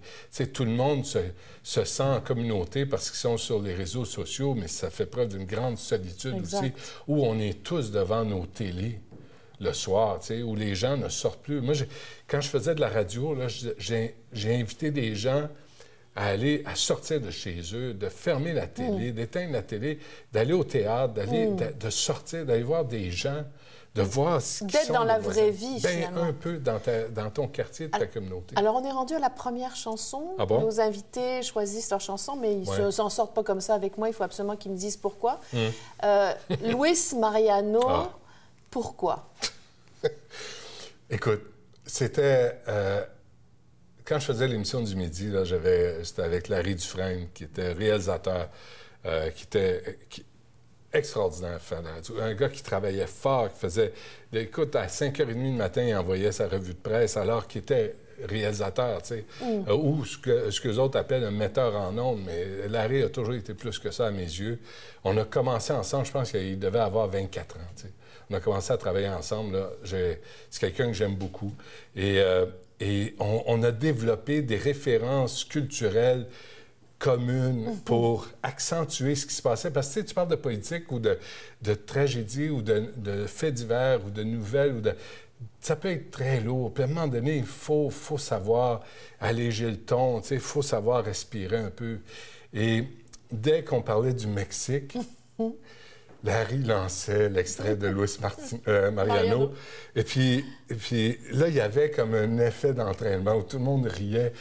tout 0.50 0.66
le 0.66 0.72
monde 0.72 1.06
se, 1.06 1.20
sent 1.63 2.04
en 2.04 2.20
communauté 2.20 2.86
parce 2.86 3.10
qu'ils 3.10 3.20
sont 3.20 3.38
sur 3.38 3.62
les 3.62 3.74
réseaux 3.74 4.04
sociaux, 4.04 4.56
mais 4.56 4.68
ça 4.68 4.89
fait 4.89 5.06
preuve 5.06 5.30
d'une 5.30 5.46
grande 5.46 5.78
solitude 5.78 6.36
aussi, 6.42 6.74
où 7.08 7.26
on 7.26 7.39
est 7.39 7.63
tous 7.63 7.92
devant 7.92 8.26
nos 8.26 8.46
télés 8.46 9.00
le 9.62 9.72
soir, 9.72 10.20
où 10.46 10.56
les 10.56 10.76
gens 10.76 10.98
ne 10.98 11.08
sortent 11.08 11.42
plus. 11.42 11.62
Moi, 11.62 11.76
quand 12.28 12.42
je 12.42 12.50
faisais 12.50 12.76
de 12.76 12.82
la 12.82 12.89
radio, 12.89 13.38
j'ai 13.78 14.13
invité 14.54 14.92
des 14.92 15.16
gens 15.16 15.48
à 16.13 16.28
aller, 16.28 16.62
à 16.66 16.76
sortir 16.76 17.22
de 17.22 17.32
chez 17.32 17.62
eux, 17.74 17.94
de 17.94 18.10
fermer 18.10 18.52
la 18.52 18.68
télé, 18.68 19.12
mm. 19.12 19.16
d'éteindre 19.16 19.54
la 19.54 19.62
télé, 19.62 20.00
d'aller 20.34 20.54
au 20.54 20.66
théâtre, 20.66 21.13
d'aller, 21.13 21.48
mm. 21.48 21.78
de 21.80 21.89
sortir, 21.89 22.46
d'aller 22.46 22.63
voir 22.63 22.84
des 22.84 23.12
gens 23.12 23.46
de 23.95 24.01
voir 24.01 24.41
ce 24.41 24.63
D'être 24.63 24.91
dans 24.91 25.03
la 25.03 25.19
vraie 25.19 25.51
vie, 25.51 25.79
ben, 25.82 25.89
finalement. 25.89 26.23
un 26.23 26.34
peu 26.34 26.58
dans, 26.58 26.79
dans, 27.12 27.29
ton 27.29 27.47
quartier, 27.47 27.88
de 27.88 27.91
ta 27.91 28.08
communauté. 28.08 28.56
Alors, 28.58 28.75
on 28.75 28.84
est 28.84 28.91
rendu 28.91 29.13
à 29.13 29.19
la 29.19 29.29
première 29.29 29.75
chanson. 29.75 30.36
Ah 30.39 30.45
Nos 30.49 30.79
invités 30.79 31.43
choisissent 31.43 31.91
leur 31.91 32.01
chanson, 32.01 32.36
mais 32.36 32.56
ils 32.56 32.69
ne 32.69 32.91
s'en 32.91 33.10
sortent 33.10 33.36
pas 33.36 33.43
comme 33.43 33.62
ça 33.62 33.75
avec 33.75 33.97
moi. 33.97 34.08
Il 34.08 34.13
faut 34.13 34.23
absolument 34.23 34.56
qu'ils 34.56 34.71
me 34.71 34.77
disent 34.77 34.97
pourquoi. 34.97 35.39
Hum. 35.53 35.71
Euh, 36.03 36.34
Luis 36.63 37.15
Mariano, 37.19 37.82
ah. 37.88 38.12
pourquoi? 38.71 39.29
Écoute, 41.10 41.41
c'était... 41.86 42.62
Euh, 42.67 43.03
quand 44.06 44.19
je 44.19 44.25
faisais 44.25 44.47
l'émission 44.47 44.82
du 44.82 44.95
midi, 44.95 45.32
c'était 46.03 46.23
avec 46.23 46.47
Larry 46.49 46.75
Dufresne, 46.75 47.27
qui 47.34 47.45
était 47.45 47.71
réalisateur, 47.71 48.49
euh, 49.06 49.29
qui 49.29 49.43
était 49.43 49.99
extraordinaire 50.93 51.60
Un 52.21 52.34
gars 52.34 52.49
qui 52.49 52.62
travaillait 52.62 53.08
fort, 53.08 53.51
qui 53.51 53.60
faisait. 53.60 53.93
Écoute, 54.32 54.75
à 54.75 54.88
5h30 54.88 55.34
du 55.34 55.51
matin, 55.51 55.84
il 55.84 55.95
envoyait 55.95 56.32
sa 56.32 56.47
revue 56.47 56.73
de 56.73 56.79
presse 56.79 57.17
alors 57.17 57.47
qu'il 57.47 57.62
était 57.62 57.95
réalisateur, 58.23 59.01
tu 59.01 59.10
sais, 59.10 59.25
mm. 59.41 59.69
euh, 59.69 59.73
ou 59.73 60.06
ce 60.06 60.17
que, 60.17 60.51
ce 60.51 60.62
que 60.62 60.69
les 60.69 60.79
autres 60.79 60.97
appellent 60.97 61.23
un 61.23 61.32
metteur 61.32 61.75
en 61.75 61.97
ondes, 61.97 62.21
mais 62.25 62.67
Larry 62.67 63.01
a 63.03 63.10
toujours 63.10 63.34
été 63.34 63.53
plus 63.53 63.79
que 63.79 63.91
ça 63.91 64.08
à 64.08 64.12
mes 64.12 64.21
yeux. 64.21 64.60
On 65.03 65.17
a 65.17 65.25
commencé 65.25 65.73
ensemble, 65.73 66.06
je 66.06 66.12
pense 66.12 66.32
qu'il 66.32 66.60
devait 66.60 66.79
avoir 66.79 67.08
24 67.08 67.56
ans, 67.58 67.60
tu 67.75 67.84
sais. 67.84 67.91
On 68.29 68.36
a 68.36 68.39
commencé 68.39 68.71
à 68.71 68.77
travailler 68.77 69.10
ensemble, 69.10 69.58
C'est 69.84 70.19
quelqu'un 70.60 70.88
que 70.88 70.93
j'aime 70.93 71.15
beaucoup. 71.15 71.53
Et, 71.95 72.19
euh, 72.19 72.45
et 72.79 73.15
on, 73.19 73.43
on, 73.47 73.63
a 73.63 73.71
développé 73.71 74.41
des 74.41 74.56
références 74.56 75.43
culturelles 75.43 76.25
commune 77.04 77.66
mhm. 77.66 77.78
pour 77.80 78.28
accentuer 78.42 79.16
ce 79.16 79.26
qui 79.26 79.36
se 79.36 79.42
passait. 79.42 79.72
Parce 79.72 79.94
que 79.94 80.00
tu 80.00 80.13
parles 80.13 80.30
de 80.30 80.36
politique 80.36 80.89
ou 80.92 81.00
de, 81.00 81.20
de 81.62 81.74
tragédie 81.74 82.50
ou 82.50 82.62
de, 82.62 82.94
de, 82.96 83.26
faits 83.28 83.56
divers 83.56 84.00
ou 84.06 84.10
de 84.10 84.24
nouvelles 84.24 84.74
ou 84.76 84.82
de... 84.82 84.94
Ça 85.60 85.76
peut 85.76 85.89
être 85.89 86.12
très 86.12 86.39
lourd. 86.39 86.74
Puis 86.74 86.84
à 86.84 86.86
un 86.86 86.89
moment 86.89 87.08
donné, 87.08 87.36
il 87.36 87.46
faut, 87.46 87.89
faut 87.89 88.18
savoir 88.18 88.84
alléger 89.20 89.70
le 89.70 89.78
ton, 89.78 90.22
il 90.22 90.39
faut 90.39 90.62
savoir 90.62 91.04
respirer 91.04 91.58
un 91.58 91.70
peu. 91.70 92.00
Et 92.54 92.86
dès 93.30 93.66
qu'on 93.66 93.82
parlait 93.82 94.13
du 94.13 94.28
Mexique, 94.28 94.98
Larry 96.24 96.60
lançait 96.60 97.28
l'extrait 97.28 97.76
de 97.76 97.88
Louis 97.88 98.18
euh, 98.70 98.92
Mariano. 98.92 99.52
Et 99.94 100.04
puis, 100.04 100.46
et 100.70 100.76
puis 100.76 101.18
là, 101.34 101.50
il 101.50 101.56
y 101.56 101.60
avait 101.60 101.92
comme 101.92 102.13
un 102.13 102.38
effet 102.38 102.74
d'entraînement 102.74 103.36
où 103.36 103.44
tout 103.44 103.58
le 103.58 103.63
monde 103.66 103.88
riait. 103.88 104.32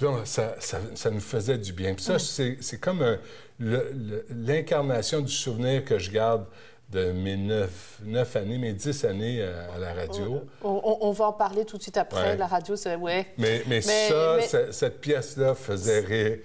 Là, 0.00 0.24
ça, 0.24 0.54
ça, 0.60 1.10
nous 1.10 1.20
faisait 1.20 1.58
du 1.58 1.72
bien. 1.72 1.94
Puis 1.94 2.04
ça, 2.04 2.18
c'est 2.18 2.80
comme 2.80 3.18
l'incarnation 3.58 5.20
du 5.20 5.32
souvenir 5.32 5.84
que 5.84 5.98
je 5.98 6.10
garde 6.10 6.46
de 6.90 7.12
mes 7.12 7.36
neuf, 7.36 8.00
années, 8.34 8.58
mes 8.58 8.72
dix 8.72 9.04
années 9.04 9.42
à, 9.42 9.78
la 9.78 9.94
radio. 9.94 10.42
On, 10.62 11.10
va 11.12 11.26
en 11.26 11.32
parler 11.32 11.64
tout 11.64 11.76
de 11.76 11.82
suite 11.82 11.96
après. 11.96 12.36
La 12.36 12.46
radio, 12.46 12.76
c'est... 12.76 12.96
Ouais. 12.96 13.26
Mais, 13.38 13.62
mais, 13.68 13.80
ça, 13.80 14.72
cette 14.72 15.00
pièce-là 15.00 15.54
faisait 15.54 16.00
rire 16.00 16.38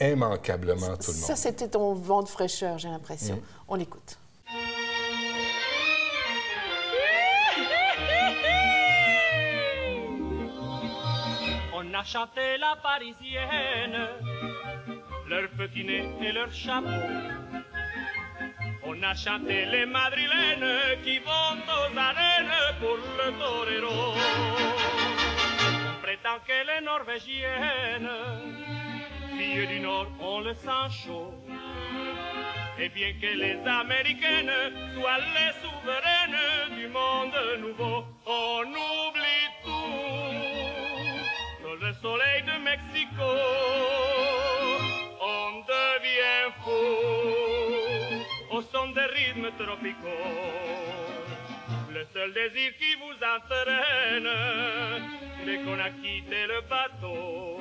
immanquablement 0.00 0.96
tout 0.96 1.10
le 1.10 1.16
monde. 1.16 1.26
Ça, 1.26 1.36
c'était 1.36 1.68
ton 1.68 1.94
vent 1.94 2.22
de 2.22 2.28
fraîcheur, 2.28 2.78
j'ai 2.78 2.88
l'impression. 2.88 3.36
Mm. 3.36 3.42
On 3.68 3.74
l'écoute. 3.74 4.19
On 12.00 12.02
a 12.02 12.06
chanté 12.06 12.56
la 12.56 12.76
parisienne, 12.76 14.08
leur 15.28 15.50
petit 15.50 15.84
nez 15.84 16.08
et 16.22 16.32
leur 16.32 16.50
chapeau. 16.50 16.88
On 18.84 19.02
a 19.02 19.14
chanté 19.14 19.66
les 19.66 19.84
madrilènes 19.84 21.02
qui 21.04 21.18
vont 21.18 21.58
aux 21.68 21.98
arènes 21.98 22.58
pour 22.80 22.96
le 22.96 23.30
torero. 23.38 24.14
On 24.14 26.02
prétend 26.02 26.38
que 26.48 26.58
les 26.68 26.80
norvégiennes, 26.86 28.10
filles 29.36 29.66
du 29.66 29.80
Nord, 29.80 30.10
ont 30.22 30.40
le 30.40 30.54
sang 30.54 30.88
chaud. 30.88 31.34
Et 32.78 32.88
bien 32.88 33.12
que 33.20 33.26
les 33.26 33.58
américaines 33.66 34.52
soient 34.94 35.18
les 35.36 35.52
souveraines 35.60 36.78
du 36.78 36.86
monde 36.88 37.38
nouveau, 37.60 38.06
on 38.24 38.62
oublie 38.62 39.48
tout. 39.64 40.49
Le 41.80 41.94
soleil 41.94 42.42
de 42.42 42.62
Mexico, 42.62 43.30
on 45.22 45.60
devient 45.60 46.52
fou 46.62 46.80
au 48.54 48.60
son 48.60 48.88
des 48.90 49.06
rythmes 49.06 49.50
tropicaux. 49.58 50.28
Le 51.90 52.04
seul 52.12 52.34
désir 52.34 52.72
qui 52.78 52.94
vous 52.96 53.16
entraîne, 53.24 54.30
dès 55.46 55.56
qu'on 55.64 55.78
a 55.78 55.88
quitté 55.90 56.46
le 56.48 56.60
bateau, 56.68 57.60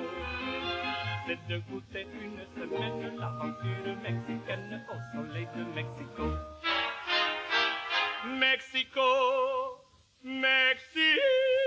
c'est 1.26 1.48
de 1.48 1.60
goûter 1.70 2.06
une 2.22 2.42
semaine 2.56 3.18
l'aventure 3.18 3.96
mexicaine 4.04 4.86
au 4.92 4.98
soleil 5.16 5.48
de 5.56 5.64
Mexico. 5.76 6.26
Mexico, 8.38 9.02
Mexico. 10.26 11.59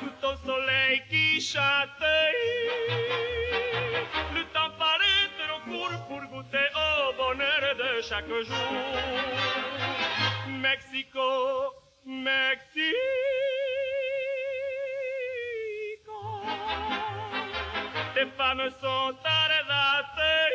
Tout 0.00 0.26
au 0.26 0.36
soleil 0.46 1.02
qui 1.10 1.40
chante, 1.40 2.04
le 4.34 4.42
temps 4.54 4.72
paraît 4.78 5.28
trop 5.38 5.60
court 5.70 5.98
pour 6.08 6.22
goûter 6.30 6.68
au 6.74 7.12
bonheur 7.16 7.62
de 7.76 8.02
chaque 8.02 8.28
jour. 8.28 8.72
Mexico, 10.48 11.74
Mexico. 12.04 12.98
tes 18.18 18.26
femmes 18.36 18.68
sont 18.80 19.14
arrêtées 19.24 20.54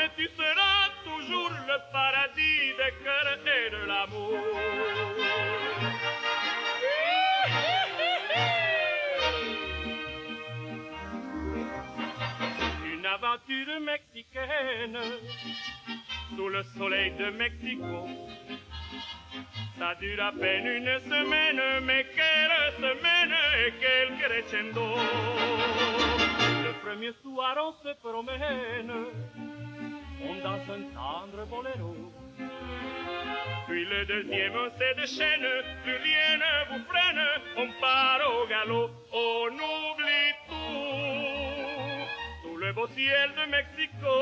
et 0.00 0.08
tu 0.16 0.28
seras 0.36 0.95
le 1.32 1.92
paradis 1.92 2.74
des 2.80 2.92
cœurs 3.04 3.38
et 3.46 3.70
de 3.70 3.82
l'amour. 3.86 4.38
Une 12.92 13.06
aventure 13.06 13.80
mexicaine 13.80 14.98
sous 16.36 16.48
le 16.48 16.62
soleil 16.76 17.12
de 17.12 17.30
Mexico 17.30 18.06
ça 19.78 19.94
dure 20.00 20.22
à 20.24 20.32
peine 20.32 20.66
une 20.66 20.98
semaine, 21.00 21.84
mais 21.84 22.06
quelle 22.14 22.72
semaine 22.78 23.34
et 23.58 23.74
quel 23.78 24.18
crescendo. 24.18 24.86
Le 26.64 26.72
premier 26.82 27.12
soir 27.22 27.56
on 27.58 27.72
se 27.86 27.94
promène, 28.00 28.92
on 30.22 30.34
danse 30.42 30.68
un 30.70 30.82
tendre 30.94 31.46
boléro. 31.46 31.94
Puis 33.66 33.84
le 33.84 34.06
deuxième 34.06 34.52
on 34.54 34.70
se 34.70 34.94
déchaîne, 35.00 35.46
plus 35.82 35.96
rien 35.96 36.36
ne 36.38 36.52
vous 36.70 36.84
freine, 36.84 37.26
on 37.56 37.68
part 37.80 38.20
au 38.30 38.46
galop, 38.46 38.90
on 39.12 39.48
oublie 39.48 40.32
tout. 40.48 40.66
Sous 42.42 42.56
le 42.56 42.72
beau 42.72 42.86
ciel 42.88 43.30
de 43.40 43.50
Mexico, 43.50 44.16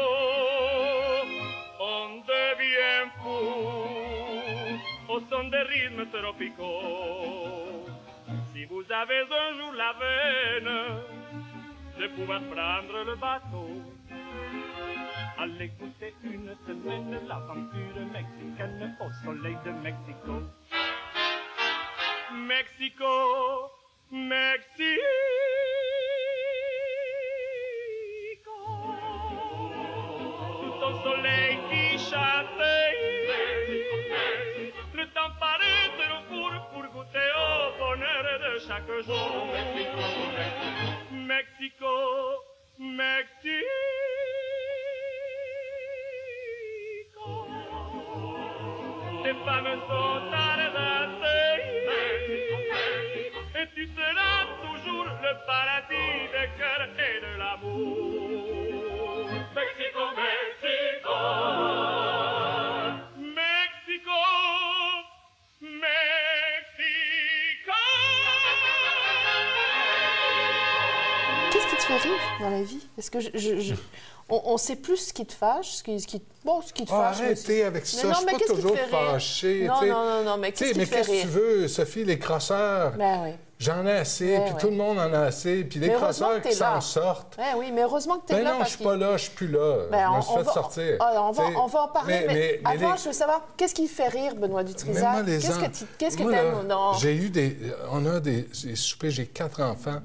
on 1.80 2.22
devient 2.26 3.10
fou 3.22 5.12
au 5.12 5.20
son 5.30 5.44
des 5.48 5.58
rythmes 5.58 6.06
tropicaux. 6.06 7.86
Si 8.52 8.64
vous 8.64 8.84
avez 8.90 9.20
un 9.20 9.58
jour 9.58 9.72
la 9.76 9.92
veine 10.00 10.74
de 12.00 12.06
pouvoir 12.08 12.40
prendre 12.42 13.04
le 13.04 13.14
bateau, 13.16 13.82
allez 15.38 15.64
écouter 15.64 16.14
une 16.22 16.54
semaine 16.66 17.18
l'aventure 17.26 18.06
mexicaine 18.12 18.96
au 19.00 19.10
soleil 19.24 19.56
de 19.64 19.70
Mexico. 19.70 20.42
Mexico, 22.32 23.70
Mexico. 24.10 25.00
Tout 30.60 30.84
au 30.84 31.02
soleil 31.02 31.58
qui 31.70 31.98
chante 31.98 32.64
chaque 38.66 38.86
jour. 39.06 39.46
Mexico, 41.12 41.90
Mexico. 42.78 43.44
Tes 43.44 43.93
femmes 49.44 49.80
sont 49.88 50.32
arrêtées 50.32 51.60
et 53.60 53.66
tu 53.74 53.86
seras 53.96 54.40
toujours 54.62 55.04
le 55.04 55.32
paradis 55.46 56.28
des 56.32 56.48
cœurs 56.58 56.88
et 56.98 57.20
de 57.20 57.32
l'amour. 57.38 58.23
Rire 71.96 72.20
dans 72.40 72.50
la 72.50 72.62
vie 72.62 72.86
Parce 72.96 73.10
que 73.10 73.20
je, 73.20 73.74
on, 74.28 74.56
sait 74.56 74.76
plus 74.76 74.96
ce 74.96 75.12
qui 75.12 75.26
te 75.26 75.32
fâche, 75.32 75.72
ce 75.72 75.82
qui, 75.82 76.00
ce 76.00 76.06
qui, 76.06 76.22
bon, 76.44 76.62
ce 76.62 76.72
qui 76.72 76.84
te 76.84 76.90
fâche. 76.90 77.20
Arrêtez 77.20 77.64
avec 77.64 77.84
ça, 77.86 78.08
je 78.10 78.14
suis 78.14 78.26
pas 78.26 78.54
toujours 78.54 78.78
fâché. 78.90 79.66
Non, 79.66 79.82
non, 79.82 80.04
non, 80.04 80.24
non, 80.24 80.36
mais 80.38 80.52
qu'est-ce 80.52 80.72
qui 80.72 80.78
Mais 80.78 80.86
qu'est-ce 80.86 81.08
que 81.08 81.22
tu 81.22 81.28
veux, 81.28 81.68
Sophie, 81.68 82.04
les 82.04 82.18
crosseurs? 82.18 82.92
Ben 82.92 83.20
oui. 83.24 83.30
J'en 83.58 83.86
ai 83.86 83.92
assez, 83.92 84.36
ben 84.36 84.44
puis 84.44 84.54
tout 84.60 84.66
le 84.66 84.76
monde 84.76 84.98
en 84.98 85.12
a 85.12 85.20
assez, 85.20 85.64
puis 85.64 85.78
les 85.78 85.92
crosseurs 85.92 86.42
qui 86.42 86.52
s'en 86.52 86.80
sortent. 86.80 87.36
Ben 87.36 87.54
oui, 87.56 87.70
mais 87.72 87.82
heureusement 87.82 88.18
que 88.18 88.26
tu 88.26 88.32
es 88.32 88.36
ben 88.36 88.44
là. 88.44 88.58
non, 88.58 88.64
je 88.64 88.70
suis 88.70 88.84
pas 88.84 88.96
là, 88.96 89.16
je 89.16 89.22
suis 89.22 89.32
plus 89.32 89.48
là. 89.48 89.86
Ben, 89.90 90.10
je 90.10 90.16
me 90.16 90.22
suis 90.22 90.44
fait 90.44 90.52
sortir. 90.52 90.96
Ah, 91.00 91.12
on, 91.22 91.30
va, 91.30 91.44
on, 91.56 91.66
va, 91.66 91.82
en 91.82 91.88
parler, 91.88 92.24
mais, 92.26 92.60
avant, 92.64 92.96
je 92.96 93.04
veux 93.04 93.12
savoir, 93.12 93.42
qu'est-ce 93.56 93.74
qui 93.74 93.86
fait 93.86 94.08
rire 94.08 94.34
Benoît 94.34 94.64
Dutrisac? 94.64 95.24
Qu'est-ce 95.98 96.16
que 96.16 96.22
tu 96.22 96.34
aimes 96.34 96.66
dans... 96.68 96.94
J'ai 96.94 97.14
eu 97.14 97.30
des... 97.30 97.56
On 97.90 98.04
a 98.06 98.20
des 98.20 98.48
soupers, 98.74 99.10
j'ai 99.10 99.26
quatre 99.26 99.62
enfants, 99.62 100.00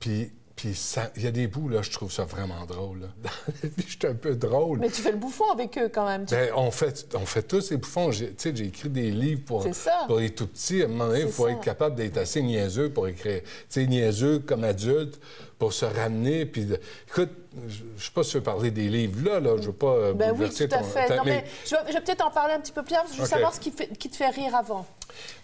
puis 0.00 0.32
puis 0.62 0.80
il 1.16 1.24
y 1.24 1.26
a 1.26 1.32
des 1.32 1.48
bouts, 1.48 1.68
là, 1.68 1.82
je 1.82 1.90
trouve 1.90 2.12
ça 2.12 2.24
vraiment 2.24 2.64
drôle. 2.66 3.08
je 3.78 3.82
suis 3.82 3.98
un 4.04 4.14
peu 4.14 4.36
drôle. 4.36 4.78
Mais 4.78 4.90
tu 4.90 5.02
fais 5.02 5.10
le 5.10 5.16
bouffon 5.16 5.50
avec 5.50 5.76
eux 5.76 5.90
quand 5.92 6.06
même. 6.06 6.24
Ben, 6.30 6.52
on, 6.54 6.70
fait, 6.70 7.04
on 7.14 7.26
fait 7.26 7.42
tous 7.42 7.62
ces 7.62 7.78
bouffons. 7.78 8.12
J'ai, 8.12 8.32
j'ai 8.40 8.66
écrit 8.66 8.88
des 8.88 9.10
livres 9.10 9.42
pour, 9.44 9.66
pour 10.06 10.20
les 10.20 10.30
tout 10.30 10.46
petits. 10.46 10.82
À 10.82 10.84
un 10.84 10.88
moment 10.88 11.08
donné, 11.08 11.22
il 11.22 11.32
faut 11.32 11.48
être 11.48 11.62
capable 11.62 11.96
d'être 11.96 12.16
assez 12.16 12.42
niaiseux 12.42 12.92
pour 12.92 13.08
écrire. 13.08 13.42
Tu 13.42 13.48
sais, 13.70 13.86
niaiseux 13.88 14.38
comme 14.38 14.62
adulte 14.62 15.20
pour 15.58 15.72
se 15.72 15.84
ramener. 15.84 16.46
Puis, 16.46 16.68
écoute, 17.08 17.30
je 17.66 17.82
ne 17.82 17.98
sais 17.98 18.12
pas 18.14 18.22
si 18.22 18.30
tu 18.30 18.36
veux 18.36 18.44
parler 18.44 18.70
des 18.70 18.88
livres 18.88 19.28
là, 19.28 19.40
là. 19.40 19.56
Je 19.56 19.66
veux 19.66 19.72
pas 19.72 19.94
euh, 19.94 20.12
ben 20.12 20.32
oui, 20.38 20.48
tout 20.48 20.62
à 20.70 20.82
fait. 20.84 21.16
Non, 21.16 21.24
mais... 21.24 21.44
je, 21.66 21.74
vais, 21.74 22.00
peut-être 22.00 22.24
en 22.24 22.30
parler 22.30 22.54
un 22.54 22.60
petit 22.60 22.70
peu 22.70 22.84
plus 22.84 22.94
tard, 22.94 23.04
je 23.12 23.20
veux 23.20 23.26
savoir 23.26 23.52
ce 23.52 23.58
qui, 23.58 23.72
fait, 23.72 23.88
qui, 23.98 24.08
te 24.08 24.14
fait 24.14 24.30
rire 24.30 24.54
avant. 24.54 24.86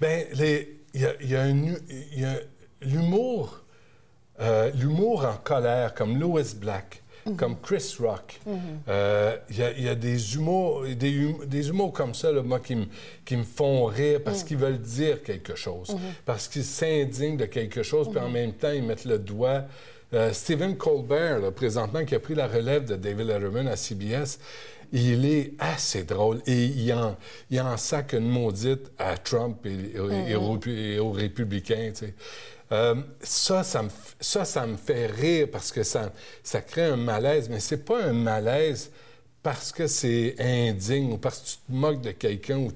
Bien, 0.00 0.26
il 0.94 1.00
y 1.00 1.04
a, 1.04 1.14
y 1.20 2.24
a, 2.24 2.35
l'humour 2.83 3.64
euh, 4.40 4.70
l'humour 4.74 5.24
en 5.24 5.37
colère, 5.42 5.94
comme 5.94 6.18
Louis 6.18 6.55
Black, 6.57 7.03
comme 7.37 7.57
Chris 7.61 7.96
Rock. 8.01 8.40
Euh, 8.88 9.37
Il 9.51 9.59
y, 9.59 9.62
a, 9.62 9.70
il 9.72 9.83
y 9.85 9.88
a 9.88 9.94
des 9.94 10.35
humours, 10.35 10.85
des, 10.87 11.27
hum- 11.27 11.44
des 11.46 11.68
humours 11.68 11.92
comme 11.92 12.14
ça, 12.14 12.33
là, 12.33 12.42
moi, 12.42 12.59
qui 12.61 12.74
me, 12.77 12.87
qui 13.24 13.37
me 13.37 13.42
font 13.44 13.85
rire 13.85 14.20
parce 14.24 14.44
qu'ils 14.44 14.57
veulent 14.57 14.81
dire 14.81 15.22
quelque 15.22 15.55
chose, 15.55 15.94
parce 16.24 16.48
qu'ils 16.48 16.64
s'indignent 16.64 17.37
de 17.37 17.44
quelque 17.46 17.83
chose, 17.83 18.09
puis 18.11 18.18
en 18.20 18.31
même 18.31 18.53
temps, 18.55 18.70
ils 18.72 18.83
mettent 18.83 19.05
le 19.05 19.18
doigt. 19.18 19.64
Euh, 20.14 20.33
Stephen 20.33 20.77
Colbert, 20.79 21.38
là, 21.40 21.51
présentement, 21.51 22.03
qui 22.07 22.14
a 22.14 22.18
pris 22.20 22.35
la 22.35 22.46
relève 22.48 22.87
de 22.87 22.96
David 22.96 23.27
Letterman 23.27 23.68
à 23.68 23.77
CBS, 23.77 24.38
il 24.90 25.27
est 25.27 25.53
assez 25.59 26.05
drôle 26.05 26.40
et 26.46 26.64
il 26.64 26.90
en, 26.94 27.14
il 27.51 27.61
en 27.61 27.77
sac 27.77 28.14
une 28.14 28.27
maudite 28.27 28.90
à 28.96 29.18
Trump 29.18 29.66
et, 29.66 29.68
et- 29.70 30.31
et 30.31 30.35
aux, 30.37 30.59
et 30.66 30.98
aux 30.98 31.12
républicains. 31.12 31.90
tu 31.92 32.07
sais. 32.07 32.14
Euh, 32.70 32.94
ça, 33.22 33.64
ça 33.64 33.83
me, 33.83 34.76
fait 34.76 35.07
rire 35.07 35.48
parce 35.50 35.72
que 35.72 35.83
ça, 35.83 36.12
ça 36.42 36.61
crée 36.61 36.85
un 36.85 36.96
malaise, 36.96 37.48
mais 37.48 37.61
c'est 37.61 37.85
pas 37.85 38.04
un 38.04 38.12
malaise 38.12 38.90
parce 39.42 39.72
que 39.72 39.87
c'est 39.87 40.35
indigne 40.38 41.12
ou 41.12 41.18
parce 41.18 41.38
que 41.38 41.46
tu 41.46 41.57
te 41.57 41.72
moques 41.72 42.02
de 42.02 42.11
quelqu'un 42.11 42.59
ou, 42.59 42.70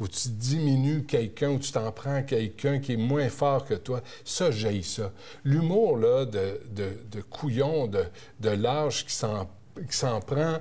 ou 0.00 0.08
tu 0.08 0.28
diminues 0.30 1.04
quelqu'un 1.04 1.50
ou 1.50 1.58
tu 1.58 1.70
t'en 1.70 1.92
prends 1.92 2.16
à 2.16 2.22
quelqu'un 2.22 2.80
qui 2.80 2.94
est 2.94 2.96
moins 2.96 3.28
fort 3.28 3.64
que 3.64 3.74
toi. 3.74 4.02
Ça, 4.24 4.50
j'ai 4.50 4.82
ça. 4.82 5.12
L'humour, 5.44 5.98
là, 5.98 6.24
de, 6.24 6.60
de, 6.72 6.90
de 7.10 7.20
couillon, 7.20 7.86
de, 7.86 8.04
de 8.40 8.50
lâche 8.50 9.06
qui 9.06 9.14
s'en 9.14 10.20
prend 10.20 10.58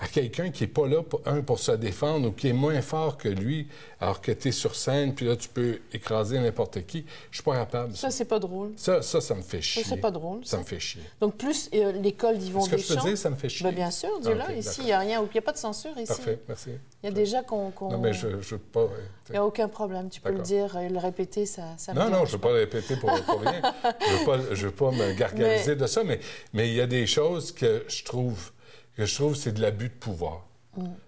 à 0.00 0.06
quelqu'un 0.06 0.50
qui 0.50 0.62
n'est 0.62 0.68
pas 0.68 0.86
là, 0.86 1.02
pour, 1.02 1.20
un, 1.26 1.40
pour 1.40 1.58
se 1.58 1.72
défendre 1.72 2.28
ou 2.28 2.32
qui 2.32 2.48
est 2.48 2.52
moins 2.52 2.80
fort 2.82 3.16
que 3.16 3.28
lui, 3.28 3.66
alors 4.00 4.20
que 4.20 4.30
tu 4.30 4.48
es 4.48 4.52
sur 4.52 4.76
scène, 4.76 5.12
puis 5.14 5.26
là, 5.26 5.34
tu 5.34 5.48
peux 5.48 5.80
écraser 5.92 6.38
n'importe 6.38 6.86
qui. 6.86 7.04
Je 7.32 7.38
suis 7.38 7.42
pas 7.42 7.56
capable. 7.56 7.96
Ça, 7.96 8.10
c'est 8.10 8.24
pas 8.26 8.38
drôle. 8.38 8.72
Ça, 8.76 9.02
ça, 9.02 9.20
ça 9.20 9.34
me 9.34 9.42
fait 9.42 9.60
chier. 9.60 9.82
c'est 9.84 9.96
pas 9.96 10.12
drôle, 10.12 10.44
Ça 10.44 10.52
ça. 10.52 10.58
me 10.58 10.62
fait 10.64 10.78
chier. 10.78 11.02
Donc, 11.20 11.36
plus 11.36 11.68
euh, 11.74 11.90
l'école 11.92 12.38
d'Yvon 12.38 12.60
Est-ce 12.60 12.70
que 12.70 12.76
je 12.76 12.82
Deschamps. 12.86 13.02
peux 13.02 13.08
dire, 13.08 13.18
ça 13.18 13.30
me 13.30 13.34
fait 13.36 13.48
chier? 13.48 13.64
Ben, 13.64 13.74
bien 13.74 13.90
sûr, 13.90 14.20
dis-le. 14.20 14.38
Ah, 14.40 14.46
ok, 14.50 14.56
ici, 14.56 14.80
il 14.82 14.86
n'y 14.86 14.92
a 14.92 14.98
rien, 15.00 15.20
il 15.20 15.32
n'y 15.32 15.38
a 15.38 15.42
pas 15.42 15.52
de 15.52 15.58
censure 15.58 15.90
ici. 15.98 16.06
Parfait, 16.06 16.38
merci. 16.46 16.70
Il 17.02 17.06
y 17.06 17.08
a 17.08 17.12
déjà 17.12 17.42
qu'on. 17.42 17.70
qu'on- 17.72 17.90
Non, 17.90 17.98
mais 17.98 18.12
je 18.12 18.28
ne 18.28 18.36
veux 18.36 18.58
pas... 18.58 18.86
Il 19.28 19.32
n'y 19.32 19.38
a 19.38 19.44
aucun 19.44 19.68
problème. 19.68 20.08
Tu 20.10 20.20
peux 20.20 20.30
le 20.32 20.38
dire 20.42 20.76
et 20.78 20.88
le 20.88 20.98
répéter, 20.98 21.44
ça, 21.44 21.62
ça 21.76 21.92
me 21.92 21.98
Non, 21.98 22.08
non, 22.08 22.18
je 22.24 22.30
ne 22.30 22.32
veux 22.36 22.38
pas 22.38 22.50
le 22.52 22.60
répéter 22.60 22.94
pour, 22.96 23.10
pour 23.22 23.40
rien. 23.40 23.60
Je 24.08 24.30
ne 24.30 24.36
veux, 24.36 24.54
veux 24.54 24.70
pas 24.70 24.90
me 24.92 25.12
gargariser 25.14 25.72
Mais- 25.72 25.76
de 25.76 25.86
ça, 25.86 26.04
mais 26.04 26.20
mais 26.52 26.68
il 26.68 26.74
y 26.74 26.80
a 26.80 26.86
des 26.86 27.06
choses 27.06 27.50
que 27.52 27.84
je 27.88 28.04
trouve 28.04 28.52
que 28.98 29.06
je 29.06 29.14
trouve 29.14 29.34
c'est 29.36 29.52
de 29.52 29.62
l'abus 29.62 29.88
de 29.88 29.94
pouvoir. 29.94 30.44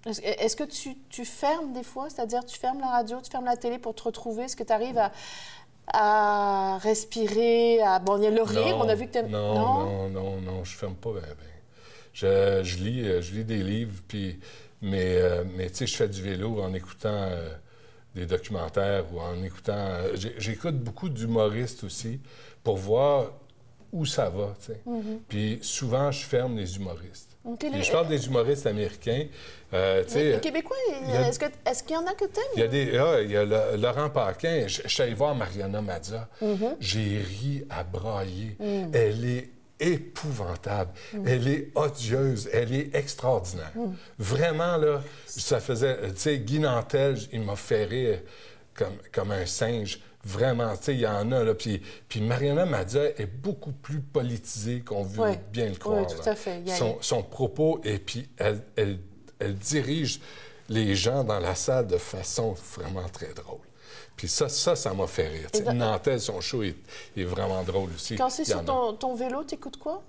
Est-ce 0.07 0.21
est-ce 0.23 0.57
que 0.57 0.65
tu, 0.65 0.97
tu 1.11 1.25
fermes 1.25 1.73
des 1.73 1.83
fois, 1.83 2.09
c'est-à-dire 2.09 2.45
tu 2.45 2.59
fermes 2.59 2.81
la 2.81 2.89
radio, 2.89 3.21
tu 3.23 3.31
fermes 3.31 3.45
la 3.45 3.57
télé 3.57 3.79
pour 3.79 3.95
te 3.95 4.03
retrouver? 4.05 4.45
Est-ce 4.45 4.57
que 4.57 4.65
tu 4.65 4.73
arrives 4.73 4.99
à, 4.99 5.13
à 5.93 6.79
respirer, 6.79 7.81
à... 7.83 7.99
Bon, 7.99 8.17
il 8.17 8.25
y 8.25 8.27
a 8.27 8.31
le 8.31 8.43
rire, 8.43 8.77
on 8.79 8.89
a 8.89 8.95
vu 8.95 9.07
que 9.07 9.19
tu 9.19 9.25
Non, 9.29 9.55
non, 9.85 10.09
non, 10.09 10.41
non, 10.41 10.65
je 10.65 10.77
ferme 10.77 10.95
pas. 10.95 11.13
Ben, 11.13 11.21
ben. 11.21 11.47
Je, 12.13 12.61
je 12.65 12.77
lis, 12.79 13.07
euh, 13.09 13.21
je 13.23 13.33
lis 13.35 13.45
des 13.45 13.63
livres, 13.63 13.95
puis, 14.09 14.41
mais, 14.83 15.17
euh, 15.17 15.45
mais 15.57 15.69
tu 15.71 15.77
sais, 15.77 15.87
je 15.87 15.97
fais 15.97 16.09
du 16.09 16.23
vélo 16.23 16.61
en 16.63 16.73
écoutant 16.75 17.09
euh, 17.13 17.51
des 18.15 18.27
documentaires 18.27 19.05
ou 19.13 19.21
en 19.21 19.41
écoutant. 19.45 19.73
euh, 19.77 20.17
J'écoute 20.39 20.79
beaucoup 20.79 21.09
d'humoristes 21.09 21.85
aussi 21.85 22.19
pour 22.65 22.77
voir 22.77 23.27
où 23.93 24.05
ça 24.07 24.29
va, 24.31 24.55
tu 24.61 24.67
sais. 24.73 24.81
Puis 25.29 25.59
souvent, 25.63 26.11
je 26.11 26.25
ferme 26.25 26.57
les 26.57 26.77
humoristes. 26.77 27.30
Je 27.45 27.91
parle 27.91 28.09
des 28.09 28.27
humoristes 28.27 28.67
américains. 28.67 29.25
euh, 29.73 30.05
Les, 30.15 30.41
Québécois, 30.41 30.77
a- 31.09 31.29
est-ce 31.71 31.83
qu'il 31.83 31.95
y 31.95 31.99
en 31.99 32.07
a 32.07 32.13
que 32.13 32.27
tu 32.27 32.41
il 32.55 32.61
y 32.61 32.63
a 32.65 32.69
des. 32.69 32.99
ah, 32.99 33.21
il 33.23 33.31
y 33.31 33.37
a 33.37 33.45
le- 33.45 33.77
Laurent 33.81 34.11
Paquin. 34.11 34.65
Je, 34.67 34.83
je 34.85 34.89
suis 34.89 35.03
allé 35.03 35.15
voir 35.15 35.35
Mariana 35.35 35.81
Mazza. 35.81 36.29
Mm-hmm. 36.43 36.77
J'ai 36.81 37.19
ri 37.23 37.65
à 37.71 37.83
brailler. 37.83 38.57
Mm. 38.59 38.91
Elle 38.95 39.25
est 39.25 39.49
épouvantable. 39.81 40.91
Elle 41.27 41.49
est 41.49 41.69
odieuse. 41.75 42.49
Elle 42.53 42.75
est 42.75 42.95
extraordinaire. 42.95 43.73
Mm. 43.75 43.93
Vraiment, 44.19 44.77
là, 44.77 45.01
ça 45.27 45.61
faisait. 45.61 45.97
Tu 46.11 46.17
sais, 46.21 46.39
Guy 46.39 46.59
Nantel, 46.59 47.17
il 47.33 47.41
m'a 47.41 47.57
fait 47.57 47.85
rire 47.85 48.19
comme, 48.75 48.97
comme 49.13 49.31
un 49.31 49.47
singe. 49.47 50.01
Vraiment, 50.23 50.77
tu 50.77 50.85
sais, 50.85 50.95
il 50.95 51.01
y 51.01 51.07
en 51.07 51.33
a, 51.33 51.43
là. 51.45 51.55
Puis, 51.55 51.81
puis 52.09 52.21
Mariana 52.21 52.67
Mazza 52.67 53.05
est 53.05 53.27
beaucoup 53.27 53.73
plus 53.73 54.01
politisée 54.01 54.81
qu'on 54.81 55.03
veut 55.03 55.31
bien 55.51 55.67
le 55.71 55.77
croire. 55.77 56.01
Oui, 56.01 56.15
tout 56.15 56.29
à 56.29 56.35
fait. 56.35 56.63
Son, 56.77 56.99
son 57.01 57.23
propos, 57.23 57.81
et 57.85 57.99
puis 57.99 58.29
elle, 58.37 58.61
elle- 58.77 58.99
elle 59.39 59.55
dirige 59.55 60.21
les 60.69 60.95
gens 60.95 61.25
dans 61.25 61.39
la 61.41 61.55
salle 61.55 61.87
de 61.87 61.97
façon 61.97 62.55
vraiment 62.77 63.09
très 63.11 63.33
drôle. 63.33 63.61
Puis 64.17 64.29
ça, 64.29 64.51
ça, 64.51 64.77
ça 64.77 64.93
m'a 64.93 65.07
fait 65.07 65.29
rire. 65.29 65.49
Tu 65.51 65.61
sais, 65.61 65.65
dans- 65.65 65.73
Nantel, 65.73 66.21
son 66.21 66.43
show 66.43 66.63
est, 66.63 66.77
est 67.17 67.25
vraiment 67.25 67.63
drôle 67.63 67.89
aussi. 67.95 68.17
Quand 68.17 68.29
c'est 68.29 68.45
sur 68.45 68.63
ton, 68.63 68.93
ton 68.93 69.15
vélo, 69.15 69.43
tu 69.45 69.55
écoutes 69.55 69.79
quoi? 69.79 70.03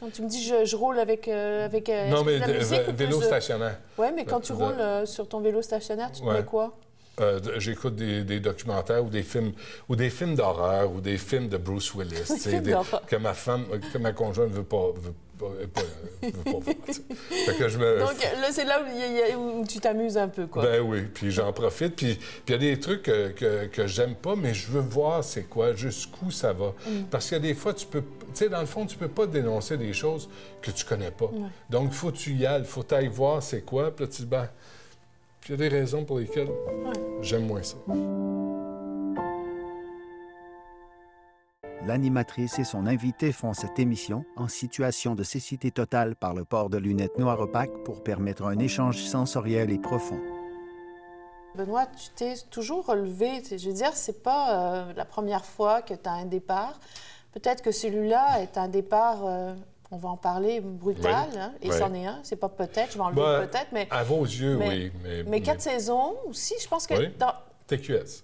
Quand 0.00 0.10
tu 0.12 0.22
me 0.22 0.28
dis 0.28 0.42
je, 0.44 0.64
je 0.64 0.74
roule 0.74 0.98
avec. 0.98 1.28
euh, 1.28 1.64
avec 1.66 1.88
euh, 1.88 2.08
Non, 2.10 2.24
mais 2.24 2.40
de 2.40 2.52
la 2.52 2.58
musique 2.58 2.88
vélo 2.88 3.20
de- 3.20 3.24
stationnaire. 3.24 3.78
Ouais, 3.96 4.10
mais 4.10 4.24
quand 4.24 4.40
tu 4.40 4.52
roules 4.52 4.80
euh, 4.80 5.06
sur 5.06 5.28
ton 5.28 5.38
vélo 5.40 5.62
stationnaire, 5.62 6.10
tu 6.10 6.20
te 6.22 6.26
Ouais. 6.26 6.34
mets 6.38 6.44
quoi? 6.44 6.76
Euh, 7.20 7.38
J'écoute 7.58 7.94
des, 7.94 8.24
des 8.24 8.40
documentaires 8.40 9.04
ou 9.04 9.08
des 9.08 9.22
films 9.22 9.52
ou 9.88 9.94
des 9.96 10.10
films 10.10 10.34
d'horreur 10.34 10.90
ou 10.92 11.00
des 11.00 11.16
films 11.18 11.48
de 11.48 11.56
Bruce 11.56 11.94
Willis. 11.94 12.44
des- 12.60 12.74
que 13.06 13.16
ma 13.16 13.34
femme, 13.34 13.66
que 13.92 13.98
ma 13.98 14.12
conjointe 14.12 14.50
veut 14.50 14.64
pas, 14.64 14.88
veut 14.96 15.12
pas, 15.38 15.46
veut 15.60 15.66
pas, 15.68 15.80
veut 16.22 16.32
pas 16.32 16.50
voir. 16.50 17.58
que 17.58 17.68
je 17.68 17.78
me, 17.78 17.98
Donc 18.00 18.20
là, 18.20 18.48
c'est 18.50 18.64
là 18.64 18.82
où, 18.82 18.86
y 18.98 19.62
a- 19.62 19.64
tu 19.66 19.78
t'amuses 19.78 20.16
un 20.18 20.26
peu, 20.26 20.46
quoi. 20.48 20.64
Ben 20.64 20.80
oui, 20.80 21.02
puis 21.02 21.30
j'en 21.30 21.52
profite. 21.52 21.94
Puis 21.94 22.18
il 22.48 22.50
y 22.50 22.54
a 22.54 22.58
des 22.58 22.80
trucs 22.80 23.02
que, 23.04 23.28
que, 23.28 23.66
que 23.66 23.86
j'aime 23.86 24.16
pas, 24.16 24.34
mais 24.34 24.52
je 24.52 24.66
veux 24.72 24.80
voir 24.80 25.22
c'est 25.22 25.44
quoi, 25.44 25.72
jusqu'où 25.74 26.32
ça 26.32 26.52
va. 26.52 26.72
Parce 27.12 27.26
qu'il 27.28 27.36
y 27.36 27.40
a 27.40 27.42
des 27.42 27.54
fois, 27.54 27.74
tu 27.74 27.86
peux... 27.86 28.00
Tu 28.00 28.06
sais, 28.34 28.48
dans 28.48 28.60
le 28.60 28.66
fond, 28.66 28.86
tu 28.86 28.96
peux 28.96 29.06
pas 29.08 29.26
dénoncer 29.28 29.76
des 29.76 29.92
choses 29.92 30.28
que 30.60 30.72
tu 30.72 30.84
connais 30.84 31.12
pas. 31.12 31.30
Donc, 31.70 31.90
il 31.92 31.94
faut 31.94 32.10
que 32.10 32.16
tu 32.16 32.32
y 32.34 32.44
ailles, 32.44 32.62
il 32.62 32.66
faut 32.66 32.82
que 32.82 32.88
tu 32.88 32.94
ailles 32.96 33.06
voir 33.06 33.40
c'est 33.40 33.62
quoi, 33.62 33.94
puis 33.94 34.04
là, 34.04 34.10
tu 34.10 34.16
te 34.16 34.22
dis, 34.22 34.28
ben... 34.28 34.48
Puis 35.44 35.52
il 35.52 35.60
y 35.60 35.66
a 35.66 35.68
des 35.68 35.76
raisons 35.76 36.06
pour 36.06 36.20
lesquelles 36.20 36.48
j'aime 37.20 37.46
moins 37.46 37.62
ça. 37.62 37.76
L'animatrice 41.86 42.58
et 42.58 42.64
son 42.64 42.86
invité 42.86 43.30
font 43.30 43.52
cette 43.52 43.78
émission 43.78 44.24
en 44.36 44.48
situation 44.48 45.14
de 45.14 45.22
cécité 45.22 45.70
totale 45.70 46.16
par 46.16 46.32
le 46.32 46.46
port 46.46 46.70
de 46.70 46.78
lunettes 46.78 47.18
noires 47.18 47.40
opaques 47.40 47.84
pour 47.84 48.02
permettre 48.02 48.44
un 48.44 48.58
échange 48.58 49.02
sensoriel 49.02 49.70
et 49.70 49.78
profond. 49.78 50.18
Benoît, 51.56 51.84
tu 51.88 52.08
t'es 52.16 52.36
toujours 52.50 52.86
relevé. 52.86 53.42
Je 53.46 53.68
veux 53.68 53.74
dire, 53.74 53.92
c'est 53.92 54.22
pas 54.22 54.86
euh, 54.88 54.92
la 54.94 55.04
première 55.04 55.44
fois 55.44 55.82
que 55.82 55.92
tu 55.92 56.08
as 56.08 56.12
un 56.12 56.24
départ. 56.24 56.80
Peut-être 57.32 57.62
que 57.62 57.70
celui-là 57.70 58.40
est 58.40 58.56
un 58.56 58.68
départ, 58.68 59.26
euh, 59.26 59.54
on 59.90 59.96
va 59.96 60.08
en 60.08 60.16
parler, 60.16 60.60
brutal. 60.60 61.28
Oui. 61.32 61.38
hein, 61.38 61.52
et 61.62 61.70
Oui. 61.70 61.76
c'en 61.78 61.92
est 61.94 62.06
un. 62.06 62.18
C'est 62.22 62.36
pas 62.36 62.48
peut-être, 62.48 62.92
je 62.92 62.94
vais 62.98 63.04
enlever 63.04 63.20
Ben, 63.20 63.46
peut-être, 63.46 63.68
mais, 63.72 63.86
À 63.90 64.02
vos 64.02 64.22
yeux, 64.24 64.56
mais- 64.56 64.68
oui. 64.68 64.92
Mais, 65.02 65.22
mais 65.24 65.40
quatre 65.40 65.60
saisons 65.60 66.16
aussi, 66.26 66.54
je 66.60 66.66
pense 66.68 66.86
que 66.86 66.94
Oui. 66.94 67.08
dans 67.18 67.32
TQS. 67.66 68.22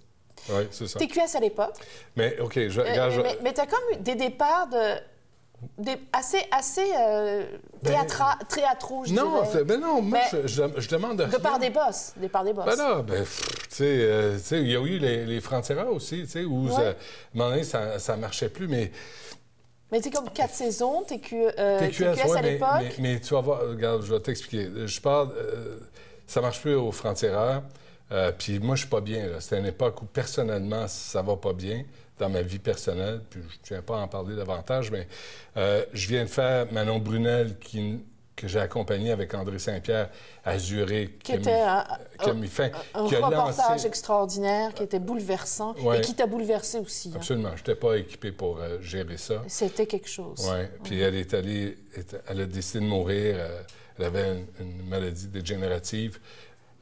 Oui, 0.48 0.68
c'est 0.70 0.86
ça. 0.88 0.98
TQS 0.98 1.36
à 1.36 1.40
l'époque, 1.40 1.74
Mais, 2.16 2.38
OK, 2.40 2.54
je, 2.68 2.80
euh, 2.80 2.84
regarde, 2.84 3.12
je- 3.12 3.20
mais, 3.20 3.52
tu 3.52 3.60
as 3.60 3.66
comme 3.66 3.78
eu 3.92 3.96
des 3.98 4.14
départs 4.14 4.68
de, 4.68 4.94
des, 5.76 5.96
assez, 6.14 6.42
assez 6.50 6.90
euh, 6.98 7.44
théâtra- 7.84 8.38
théâtraux, 8.48 9.04
je 9.04 9.14
Ben, 9.14 9.22
Non, 9.22 9.42
dirais. 9.42 9.64
ben 9.64 9.78
non, 9.80 10.00
moi, 10.00 10.18
Mais- 10.32 10.38
je, 10.42 10.46
je- 10.80 10.88
demande 10.88 11.18
de 11.18 11.24
De 11.26 11.36
part 11.36 11.58
rien. 11.60 11.68
des 11.68 11.70
boss, 11.70 12.14
des 12.16 12.30
parts 12.30 12.44
des 12.44 12.54
boss. 12.54 12.64
Ben 12.64 12.76
là, 12.76 13.02
ben, 13.02 13.22
tu 13.22 13.30
sais, 13.68 13.84
euh, 13.84 14.38
il 14.52 14.70
y 14.70 14.76
a 14.76 14.80
eu 14.80 14.98
les, 14.98 15.26
les 15.26 15.40
aussi, 15.90 16.22
tu 16.22 16.26
sais, 16.26 16.44
où 16.44 16.64
Ouais. 16.68 16.72
ça- 16.72 16.80
à 16.80 16.88
un 16.90 16.94
moment 17.34 17.50
donné, 17.50 17.62
ça, 17.64 17.98
ça 17.98 18.16
marchait 18.16 18.48
plus, 18.48 18.66
mais 18.66 18.90
Mais 19.92 20.00
c'est 20.00 20.10
comme 20.10 20.30
quatre 20.30 20.54
saisons, 20.54 21.02
TQ, 21.02 21.36
euh, 21.58 21.80
TQS, 21.80 21.96
TQS 21.96 22.28
ouais, 22.28 22.38
à 22.38 22.42
l'époque. 22.42 22.68
mais, 22.98 23.14
mais 23.14 23.20
tu 23.20 23.34
vas 23.34 23.40
voir, 23.40 23.60
regarde, 23.60 24.02
je 24.02 24.12
vais 24.12 24.20
t'expliquer. 24.20 24.68
Je 24.86 25.00
parle, 25.00 25.32
euh, 25.36 25.78
ça 26.26 26.40
marche 26.40 26.60
plus 26.60 26.74
aux 26.74 26.92
francs-tireurs, 26.92 27.62
euh, 28.12 28.32
puis 28.36 28.58
moi, 28.58 28.76
je 28.76 28.80
suis 28.80 28.88
pas 28.90 29.00
bien. 29.00 29.28
C'est 29.40 29.58
une 29.58 29.66
époque 29.66 30.02
où, 30.02 30.06
personnellement, 30.06 30.86
ça 30.88 31.22
va 31.22 31.36
pas 31.36 31.52
bien 31.52 31.84
dans 32.18 32.28
ma 32.28 32.42
vie 32.42 32.58
personnelle, 32.58 33.20
puis 33.30 33.40
je 33.48 33.56
tiens 33.62 33.82
pas 33.82 33.96
à 33.96 34.00
en 34.02 34.08
parler 34.08 34.36
davantage, 34.36 34.90
mais 34.90 35.08
euh, 35.56 35.84
je 35.92 36.06
viens 36.08 36.24
de 36.24 36.28
faire 36.28 36.70
Manon 36.70 36.98
Brunel, 36.98 37.56
qui, 37.58 37.98
que 38.40 38.48
j'ai 38.48 38.58
accompagné 38.58 39.10
avec 39.12 39.34
André 39.34 39.58
Saint-Pierre 39.58 40.08
à 40.44 40.58
Zurich, 40.58 41.22
Qui 41.22 41.32
était 41.32 41.60
un- 41.60 41.84
reportage 42.94 43.84
extraordinaire 43.84 44.72
qui 44.72 44.82
était 44.82 44.98
bouleversant 44.98 45.74
et 45.94 46.00
qui 46.00 46.14
t'a 46.14 46.26
bouleversé 46.26 46.78
aussi. 46.78 47.10
hein. 47.12 47.16
Absolument. 47.16 47.50
Je 47.54 47.60
n'étais 47.60 47.74
pas 47.74 47.96
équipé 47.98 48.32
pour 48.32 48.58
euh, 48.58 48.80
gérer 48.80 49.18
ça. 49.18 49.42
C'était 49.46 49.86
quelque 49.86 50.08
chose. 50.08 50.48
Oui. 50.50 50.64
Puis 50.84 51.00
elle 51.00 51.16
est 51.16 51.34
allée, 51.34 51.76
elle 52.28 52.40
a 52.40 52.46
décidé 52.46 52.80
de 52.80 52.88
mourir. 52.88 53.36
euh, 53.38 53.60
elle 53.98 54.06
avait 54.06 54.28
une, 54.32 54.46
une 54.60 54.88
maladie 54.88 55.26
dégénérative. 55.26 56.18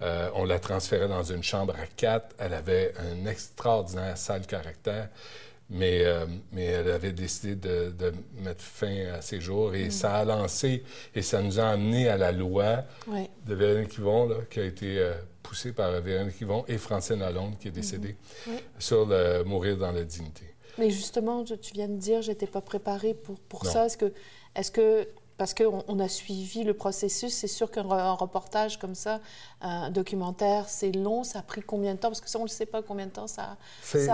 Euh, 0.00 0.30
on 0.36 0.44
la 0.44 0.60
transférait 0.60 1.08
dans 1.08 1.24
une 1.24 1.42
chambre 1.42 1.74
à 1.74 1.86
quatre. 1.96 2.36
Elle 2.38 2.54
avait 2.54 2.94
un 2.98 3.26
extraordinaire 3.28 4.16
sale 4.16 4.46
caractère. 4.46 5.08
Mais, 5.70 6.00
euh, 6.04 6.24
mais 6.52 6.64
elle 6.64 6.90
avait 6.90 7.12
décidé 7.12 7.54
de, 7.54 7.90
de 7.90 8.12
mettre 8.42 8.62
fin 8.62 9.06
à 9.12 9.20
ses 9.20 9.38
jours 9.40 9.74
et 9.74 9.90
ça 9.90 10.14
a 10.16 10.24
lancé 10.24 10.82
et 11.14 11.20
ça 11.20 11.42
nous 11.42 11.60
a 11.60 11.64
amené 11.68 12.08
à 12.08 12.16
la 12.16 12.32
loi 12.32 12.84
Ouais. 13.06 13.28
de 13.46 13.54
Véronique 13.54 13.98
Yvon, 13.98 14.28
là, 14.28 14.36
qui 14.48 14.60
a 14.60 14.64
été 14.64 14.98
euh, 14.98 15.12
poussée 15.42 15.72
par 15.72 15.90
Véronique 16.00 16.40
Yvon 16.40 16.64
et 16.68 16.78
Francine 16.78 17.18
Lalonde, 17.18 17.58
qui 17.58 17.68
est 17.68 17.72
décédée, 17.72 18.16
sur 18.78 19.04
le 19.04 19.42
mourir 19.44 19.76
dans 19.76 19.92
la 19.92 20.04
dignité. 20.04 20.44
Mais 20.78 20.88
justement, 20.90 21.44
tu 21.44 21.74
viens 21.74 21.88
de 21.88 21.98
dire, 21.98 22.22
j'étais 22.22 22.46
pas 22.46 22.60
préparée 22.62 23.12
pour, 23.12 23.38
pour 23.40 23.64
Non. 23.64 23.70
ça. 23.70 23.86
Est-ce 23.86 23.98
que, 23.98 24.12
est-ce 24.56 24.70
que, 24.70 25.06
parce 25.38 25.54
qu'on 25.54 25.82
on 25.88 25.98
a 26.00 26.08
suivi 26.08 26.64
le 26.64 26.74
processus, 26.74 27.32
c'est 27.32 27.46
sûr 27.48 27.70
qu'un 27.70 27.84
re- 27.84 27.98
un 28.00 28.12
reportage 28.12 28.78
comme 28.78 28.94
ça, 28.96 29.20
un 29.62 29.90
documentaire, 29.90 30.68
c'est 30.68 30.92
long. 30.92 31.24
Ça 31.24 31.38
a 31.38 31.42
pris 31.42 31.62
combien 31.62 31.94
de 31.94 31.98
temps? 32.00 32.08
Parce 32.08 32.20
que 32.20 32.28
ça, 32.28 32.38
on 32.38 32.42
ne 32.44 32.48
sait 32.48 32.66
pas 32.66 32.82
combien 32.82 33.06
de 33.06 33.12
temps 33.12 33.28
ça, 33.28 33.56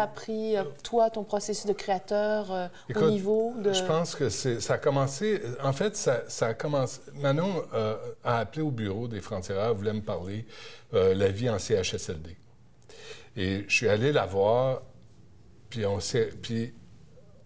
a 0.02 0.06
pris, 0.06 0.56
euh, 0.56 0.64
toi, 0.82 1.10
ton 1.10 1.24
processus 1.24 1.66
de 1.66 1.72
créateur, 1.72 2.52
euh, 2.52 2.68
au 2.94 3.10
niveau 3.10 3.54
de... 3.58 3.72
Je 3.72 3.82
pense 3.84 4.14
que 4.14 4.28
ça 4.28 4.74
a 4.74 4.78
commencé. 4.78 5.40
En 5.62 5.72
fait, 5.72 5.96
ça, 5.96 6.22
ça 6.28 6.48
a 6.48 6.54
commencé. 6.54 7.00
Manon 7.14 7.64
euh, 7.72 7.96
a 8.22 8.38
appelé 8.38 8.62
au 8.62 8.70
bureau 8.70 9.08
des 9.08 9.20
frontières, 9.20 9.74
voulait 9.74 9.92
me 9.94 10.02
parler 10.02 10.46
euh, 10.92 11.14
la 11.14 11.28
vie 11.28 11.48
en 11.50 11.58
CHSLD. 11.58 12.36
Et 13.36 13.64
je 13.66 13.74
suis 13.74 13.88
allé 13.88 14.12
la 14.12 14.26
voir, 14.26 14.82
puis 15.70 15.84
on 15.86 15.98
s'est, 16.00 16.26
puis 16.40 16.72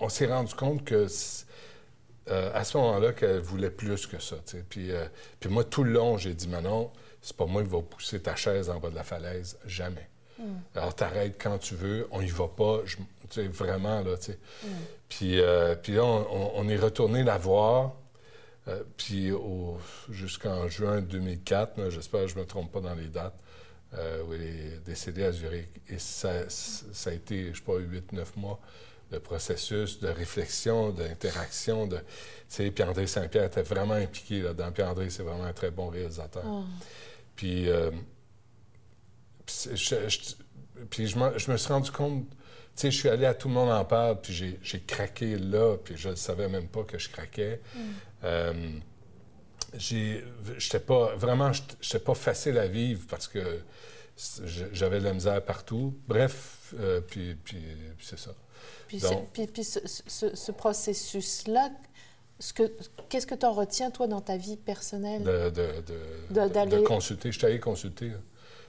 on 0.00 0.08
s'est 0.08 0.26
rendu 0.26 0.54
compte 0.54 0.84
que 0.84 1.06
c- 1.08 1.44
euh, 2.30 2.50
à 2.54 2.64
ce 2.64 2.76
moment-là 2.78 3.12
qu'elle 3.12 3.40
voulait 3.40 3.70
plus 3.70 4.06
que 4.06 4.18
ça. 4.20 4.36
Puis, 4.68 4.90
euh, 4.92 5.06
puis 5.40 5.48
moi, 5.50 5.64
tout 5.64 5.84
le 5.84 5.92
long, 5.92 6.16
j'ai 6.18 6.34
dit 6.34 6.48
Manon, 6.48 6.90
c'est 7.22 7.36
pas 7.36 7.46
moi 7.46 7.62
qui 7.62 7.68
va 7.70 7.80
pousser 7.82 8.20
ta 8.20 8.36
chaise 8.36 8.70
en 8.70 8.78
bas 8.78 8.90
de 8.90 8.94
la 8.94 9.04
falaise, 9.04 9.58
jamais. 9.66 10.08
Alors, 10.76 10.94
t'arrêtes 10.94 11.36
quand 11.42 11.58
tu 11.58 11.74
veux, 11.74 12.06
on 12.12 12.20
y 12.20 12.28
va 12.28 12.46
pas, 12.46 12.80
je- 12.84 12.96
tu 12.96 13.02
sais, 13.30 13.48
vraiment, 13.48 14.00
là, 14.02 14.16
tu 14.16 14.26
sais. 14.32 14.38
Puis, 15.08 15.40
euh, 15.40 15.74
puis 15.74 15.94
là, 15.94 16.04
on, 16.04 16.26
on- 16.30 16.52
on 16.54 16.68
est 16.68 16.76
retourné 16.76 17.24
la 17.24 17.38
voir, 17.38 17.94
puis 18.98 19.32
jusqu'en 20.10 20.68
juin 20.68 21.00
2004, 21.00 21.78
là, 21.78 21.90
j'espère 21.90 22.22
que 22.22 22.26
je 22.28 22.34
ne 22.36 22.40
me 22.40 22.46
trompe 22.46 22.70
pas 22.70 22.80
dans 22.80 22.94
les 22.94 23.08
dates, 23.08 23.34
où 23.94 24.32
elle 24.34 24.42
est 24.42 24.84
décédée 24.84 25.24
à 25.24 25.32
Zurich. 25.32 25.68
Et 25.88 25.98
ça, 25.98 26.48
ça 26.50 27.10
a 27.10 27.12
été, 27.14 27.44
je 27.44 27.48
ne 27.50 27.54
sais 27.54 27.62
pas, 27.62 27.78
8-9 27.78 28.36
mois 28.36 28.60
de 29.10 29.18
processus, 29.18 30.00
de 30.00 30.08
réflexion, 30.08 30.90
d'interaction. 30.90 31.86
De, 31.86 31.96
tu 31.96 32.04
sais, 32.48 32.70
puis 32.70 32.84
André 32.84 33.06
Saint-Pierre 33.06 33.44
était 33.44 33.62
vraiment 33.62 33.94
impliqué 33.94 34.42
là-dedans. 34.42 34.70
Puis 34.72 34.82
André, 34.82 35.10
c'est 35.10 35.22
vraiment 35.22 35.44
un 35.44 35.52
très 35.52 35.70
bon 35.70 35.88
réalisateur. 35.88 36.44
Puis, 37.36 37.68
euh, 37.68 37.90
puis 39.46 39.54
c'est- 39.54 39.76
je, 39.76 40.08
je- 40.08 40.34
puis 40.90 41.06
je, 41.06 41.18
m'en- 41.18 41.36
je 41.38 41.50
me 41.50 41.56
suis 41.56 41.72
rendu 41.72 41.90
compte, 41.90 42.28
tu 42.28 42.36
sais, 42.74 42.90
je 42.90 42.96
suis 42.98 43.08
allé 43.08 43.26
à 43.26 43.34
Tout 43.34 43.48
le 43.48 43.54
monde 43.54 43.70
en 43.70 43.84
parle, 43.84 44.20
puis 44.20 44.32
j'ai, 44.62 44.80
craqué 44.80 45.36
là, 45.36 45.76
puis 45.78 45.96
je 45.96 46.10
ne 46.10 46.14
savais 46.14 46.48
même 46.48 46.68
pas 46.68 46.84
que 46.84 46.98
je 46.98 47.08
craquais. 47.08 47.60
Euh, 48.24 48.52
j'ai, 49.74 50.24
j'étais 50.58 50.80
pas, 50.80 51.14
vraiment, 51.16 51.52
j'étais- 51.52 51.98
pas 51.98 52.14
facile 52.14 52.58
à 52.58 52.66
vivre 52.68 53.04
parce 53.08 53.26
que 53.28 53.60
j'avais 54.72 54.98
de 55.00 55.04
la 55.04 55.12
misère 55.14 55.44
partout. 55.44 55.96
Bref, 56.08 56.72
euh, 56.78 57.00
puis, 57.00 57.34
puis, 57.36 57.58
puis 57.96 58.06
c'est 58.06 58.18
ça. 58.18 58.32
Puis, 58.88 58.98
Donc- 59.00 59.28
puis- 59.32 59.46
puis 59.46 59.64
ce, 59.64 59.78
ce- 59.86 60.34
ce 60.34 60.50
processus-là, 60.52 61.70
ce 62.40 62.52
que, 62.52 62.72
qu'est-ce 63.08 63.26
que 63.26 63.34
tu 63.34 63.46
en 63.46 63.52
retiens, 63.52 63.90
toi, 63.90 64.06
dans 64.06 64.20
ta 64.20 64.36
vie 64.36 64.56
personnelle? 64.56 65.22
de, 65.22 66.80
consulter. 66.84 67.30
Je 67.32 67.38
suis 67.38 67.46
allé 67.46 67.60
consulter. 67.60 68.08
là. 68.08 68.16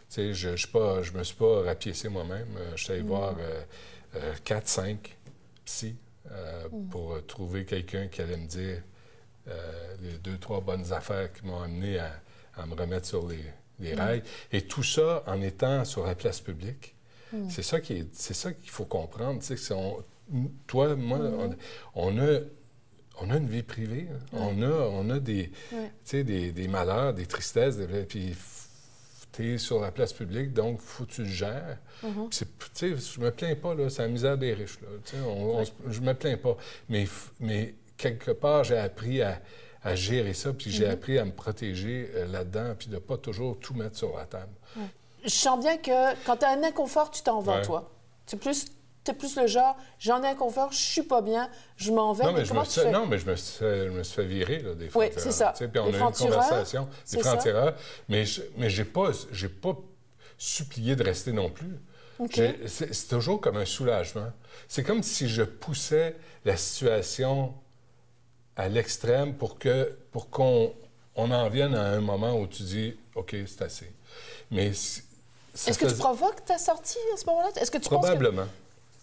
Tu 0.09 0.15
sais, 0.15 0.33
je 0.33 0.49
ne 0.49 0.55
je, 1.03 1.13
me 1.13 1.23
suis 1.23 1.35
pas 1.35 1.61
rapiécé 1.63 2.09
moi-même. 2.09 2.47
Euh, 2.57 2.71
Je 2.75 2.83
suis 2.83 2.93
Mm. 2.93 2.95
allé 2.95 3.03
voir 3.03 3.35
euh, 4.15 4.33
4, 4.43 4.67
5 4.67 5.17
psy 5.65 5.95
euh, 6.31 6.67
Mm. 6.71 6.89
pour 6.89 7.13
euh, 7.13 7.21
trouver 7.21 7.63
quelqu'un 7.65 8.07
qui 8.07 8.21
allait 8.21 8.37
me 8.37 8.47
dire 8.47 8.81
euh, 9.47 9.95
les 10.01 10.17
deux, 10.17 10.37
trois 10.37 10.61
bonnes 10.61 10.91
affaires 10.91 11.31
qui 11.31 11.45
m'ont 11.45 11.61
amené 11.61 11.97
à, 11.99 12.11
à 12.57 12.65
me 12.65 12.75
remettre 12.75 13.05
sur 13.07 13.27
les, 13.27 13.43
les 13.79 13.95
Mm. 13.95 13.99
rails. 13.99 14.23
Et 14.51 14.63
tout 14.63 14.83
ça 14.83 15.23
en 15.27 15.41
étant 15.41 15.85
sur 15.85 16.05
la 16.05 16.15
place 16.15 16.41
publique. 16.41 16.95
Mm. 17.33 17.49
C'est 17.49 17.61
ça 17.63 17.79
qui 17.79 17.93
est, 17.93 18.07
c'est 18.13 18.33
ça 18.33 18.51
qu'il 18.53 18.69
faut 18.71 18.85
comprendre. 18.85 19.39
c'est 19.41 19.71
on- 19.73 20.03
toi, 20.67 20.95
moi, 20.95 21.17
Mm. 21.19 21.55
on, 21.95 22.15
on 22.15 22.19
a 22.19 22.39
on 23.21 23.29
a 23.31 23.35
une 23.37 23.47
vie 23.49 23.63
privée. 23.63 24.07
hein. 24.09 24.17
On, 24.31 24.61
a, 24.61 24.67
on 24.69 25.09
a 25.09 25.19
des, 25.19 25.51
des, 26.11 26.51
des 26.53 26.67
malheurs, 26.69 27.13
des 27.13 27.25
tristesses, 27.25 27.75
des- 27.75 27.85
puis 28.05 28.33
tu 29.33 29.53
es 29.53 29.57
sur 29.57 29.81
la 29.81 29.91
place 29.91 30.13
publique, 30.13 30.53
donc 30.53 30.79
faut 30.79 31.03
que 31.05 31.11
tu 31.11 31.23
le 31.23 31.29
gères. 31.29 31.77
Mm-hmm. 32.03 32.29
Tu 32.29 32.45
sais, 32.73 32.95
je 32.95 33.19
me 33.19 33.29
plains 33.31 33.55
pas, 33.55 33.75
là, 33.75 33.89
c'est 33.89 34.03
la 34.03 34.07
misère 34.07 34.37
des 34.37 34.53
riches. 34.53 34.79
Là, 34.81 34.87
on, 35.27 35.59
on 35.59 35.91
je 35.91 35.99
me 35.99 36.13
plains 36.13 36.37
pas. 36.37 36.55
Mais, 36.87 37.07
mais 37.41 37.75
quelque 37.97 38.31
part, 38.31 38.63
j'ai 38.63 38.77
appris 38.77 39.21
à, 39.21 39.41
à 39.83 39.95
gérer 39.95 40.33
ça, 40.33 40.53
puis 40.53 40.69
Mm-hmm. 40.69 40.73
j'ai 40.73 40.87
appris 40.87 41.19
à 41.19 41.25
me 41.25 41.31
protéger 41.31 42.09
euh, 42.15 42.25
là-dedans, 42.25 42.73
puis 42.79 42.87
de 42.87 42.99
pas 42.99 43.17
toujours 43.17 43.59
tout 43.59 43.73
mettre 43.73 43.97
sur 43.97 44.15
la 44.17 44.25
table. 44.25 44.53
Je 45.23 45.29
sens 45.29 45.59
bien 45.59 45.77
que 45.77 46.15
quand 46.25 46.37
tu 46.37 46.45
as 46.45 46.49
un 46.51 46.63
inconfort, 46.63 47.11
tu 47.11 47.21
t'en 47.21 47.39
vas, 47.41 47.57
Ouais. 47.57 47.61
toi. 47.61 47.91
Tu 48.25 48.35
es 48.35 48.39
plus, 48.39 48.65
t'es 49.03 49.13
plus 49.13 49.35
le 49.37 49.47
genre, 49.47 49.75
j'en 49.99 50.23
ai 50.23 50.27
un 50.27 50.31
inconfort, 50.31 50.71
je 50.71 50.77
suis 50.77 51.03
pas 51.03 51.21
bien, 51.21 51.49
je 51.77 51.91
m'en 51.91 52.13
vais. 52.13 52.23
Non, 52.25 52.31
mais, 52.33 52.39
mais 52.39 52.45
je 52.45 52.53
me, 52.53 52.63
suis, 52.63 52.81
fais? 52.81 52.91
non, 52.91 53.05
mais 53.05 53.17
je 53.17 53.25
me 53.29 53.35
suis 53.35 53.57
fait, 53.57 53.85
je 53.87 53.91
me 53.91 54.03
suis 54.03 54.15
fait 54.15 54.25
virer, 54.25 54.59
là, 54.59 54.75
des 54.75 54.85
Oui, 54.85 54.89
francs-tireurs, 54.91 55.23
c'est 55.23 55.31
ça. 55.31 55.53
Puis 55.57 55.79
on 55.79 55.85
a 55.85 55.89
eu 55.89 55.93
une 55.93 56.11
conversation, 56.13 56.83
des 56.85 56.89
c'est 57.05 57.19
francs-tireurs, 57.19 57.75
mais 58.07 58.25
je 58.25 58.41
mais 58.57 58.69
j'ai 58.69 58.85
pas, 58.85 59.11
pas 59.61 59.75
supplié 60.37 60.95
de 60.95 61.03
rester 61.03 61.31
non 61.33 61.49
plus. 61.49 61.79
OK. 62.19 62.31
J'ai- 62.35 62.67
C'est 62.67 62.93
c'est 62.93 63.07
toujours 63.07 63.39
comme 63.41 63.57
un 63.57 63.65
soulagement. 63.65 64.31
C'est 64.67 64.83
comme 64.83 65.03
si 65.03 65.27
je 65.29 65.43
poussais 65.43 66.15
la 66.45 66.55
situation 66.57 67.53
à 68.55 68.67
l'extrême 68.69 69.35
pour 69.35 69.57
que 69.57 69.97
pour 70.11 70.29
qu'on 70.29 70.73
on 71.15 71.31
en 71.31 71.49
vienne 71.49 71.75
à 71.75 71.83
un 71.91 72.01
moment 72.01 72.37
où 72.39 72.47
tu 72.47 72.63
dis 72.63 72.95
OK, 73.15 73.35
c'est 73.47 73.61
assez. 73.61 73.91
Mais 74.51 74.73
si- 74.73 75.03
Est-ce 75.67 75.77
que 75.79 75.85
tu 75.85 75.95
provoques 75.95 76.43
ta 76.45 76.57
sortie 76.57 76.97
à 77.13 77.17
ce 77.17 77.25
moment-là? 77.25 77.49
Est-ce 77.59 77.71
que 77.71 77.77
tu 77.77 77.89
penses 77.89 78.01
que 78.01 78.05
probablement 78.07 78.45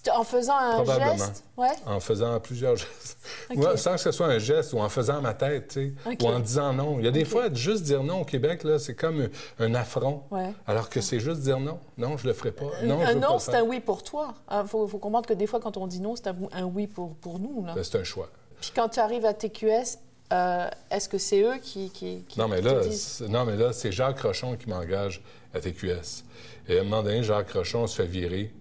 t- 0.03 0.11
en 0.11 0.23
faisant 0.25 0.57
un 0.57 0.75
Probablement. 0.77 1.17
geste? 1.17 1.45
Ouais. 1.57 1.69
en 1.87 1.99
faisant 2.01 2.39
plusieurs 2.41 2.77
gestes. 2.77 3.19
Ouais, 3.55 3.77
sans 3.77 3.93
que 3.95 4.01
ce 4.01 4.13
soit 4.13 4.27
un 4.29 4.39
geste 4.39 4.73
ou 4.73 4.79
en 4.79 4.89
faisant 4.89 5.21
ma 5.21 5.35
tête, 5.35 5.69
tu 5.69 5.95
sais, 6.07 6.17
ou 6.25 6.27
en 6.29 6.39
disant 6.41 6.73
non. 6.73 6.99
Il 6.99 7.05
y 7.05 7.09
a 7.09 7.11
des 7.11 7.23
OK. 7.23 7.29
fois, 7.29 7.53
juste 7.53 7.83
dire 7.83 8.03
non 8.05 8.21
au 8.21 8.25
Québec, 8.25 8.63
là, 8.65 8.79
c'est 8.79 8.95
comme 8.95 9.29
un, 9.59 9.75
affront. 9.75 10.23
Ouais. 10.31 10.53
Alors 10.67 10.89
que 10.89 11.01
c'est 11.01 11.19
juste 11.21 11.41
dire 11.41 11.59
non. 11.61 11.79
Non, 11.99 12.17
je 12.17 12.27
le 12.27 12.33
ferai 12.35 12.53
pas. 12.53 12.67
Non, 12.85 13.01
je 13.05 13.11
un 13.11 13.15
non, 13.15 13.39
c'est 13.39 13.55
un 13.55 13.63
oui 13.63 13.81
pour 13.81 14.03
toi. 14.03 14.35
Il 14.53 14.67
faut, 14.69 14.87
faut 14.87 14.99
comprendre 14.99 15.27
que 15.29 15.35
des 15.35 15.47
fois, 15.47 15.61
quand 15.61 15.77
on 15.77 15.87
dit 15.87 16.01
non, 16.01 16.15
c'est 16.17 16.29
un, 16.29 16.37
un 16.53 16.65
oui 16.65 16.87
pour, 16.87 17.15
pour 17.17 17.39
nous. 17.41 17.63
Ben, 17.63 17.75
C'est 17.83 17.99
un 17.99 18.05
choix. 18.05 18.29
Puis 18.61 18.73
quand 18.75 18.89
tu 18.89 19.01
arrives 19.01 19.27
à 19.27 19.35
TQS, 19.35 19.99
euh, 20.33 20.69
est-ce 20.91 21.09
que 21.09 21.19
c'est 21.19 21.41
eux 21.43 21.57
qui, 21.63 21.91
qui, 21.91 22.25
qui 22.29 22.39
Non, 22.41 22.49
mais 22.49 22.61
là, 22.61 22.81
disent- 22.81 23.23
non, 23.29 23.45
mais 23.45 23.57
là, 23.57 23.73
c'est 23.73 23.93
Jacques 23.93 24.19
Rochon 24.21 24.57
qui 24.57 24.69
m'engage 24.69 25.23
à 25.57 25.61
TQS. 25.61 26.25
Et 26.69 26.79
à 26.79 26.81
un 26.81 26.85
moment 26.85 27.03
donné, 27.03 27.23
Jacques 27.23 27.51
Rochon 27.53 27.87
se 27.87 27.97
fait 28.03 28.07
virer 28.09 28.53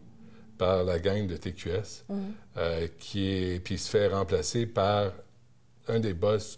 par 0.58 0.84
la 0.84 1.00
gang 1.00 1.28
de 1.28 1.36
TQS, 1.38 2.04
Mhm. 2.10 2.18
euh, 2.58 2.88
qui 3.00 3.28
est, 3.30 3.60
puis 3.64 3.76
il 3.76 3.80
se 3.80 3.90
fait 3.90 4.08
remplacer 4.08 4.66
par 4.66 5.12
un 5.88 6.00
des 6.00 6.14
boss 6.14 6.58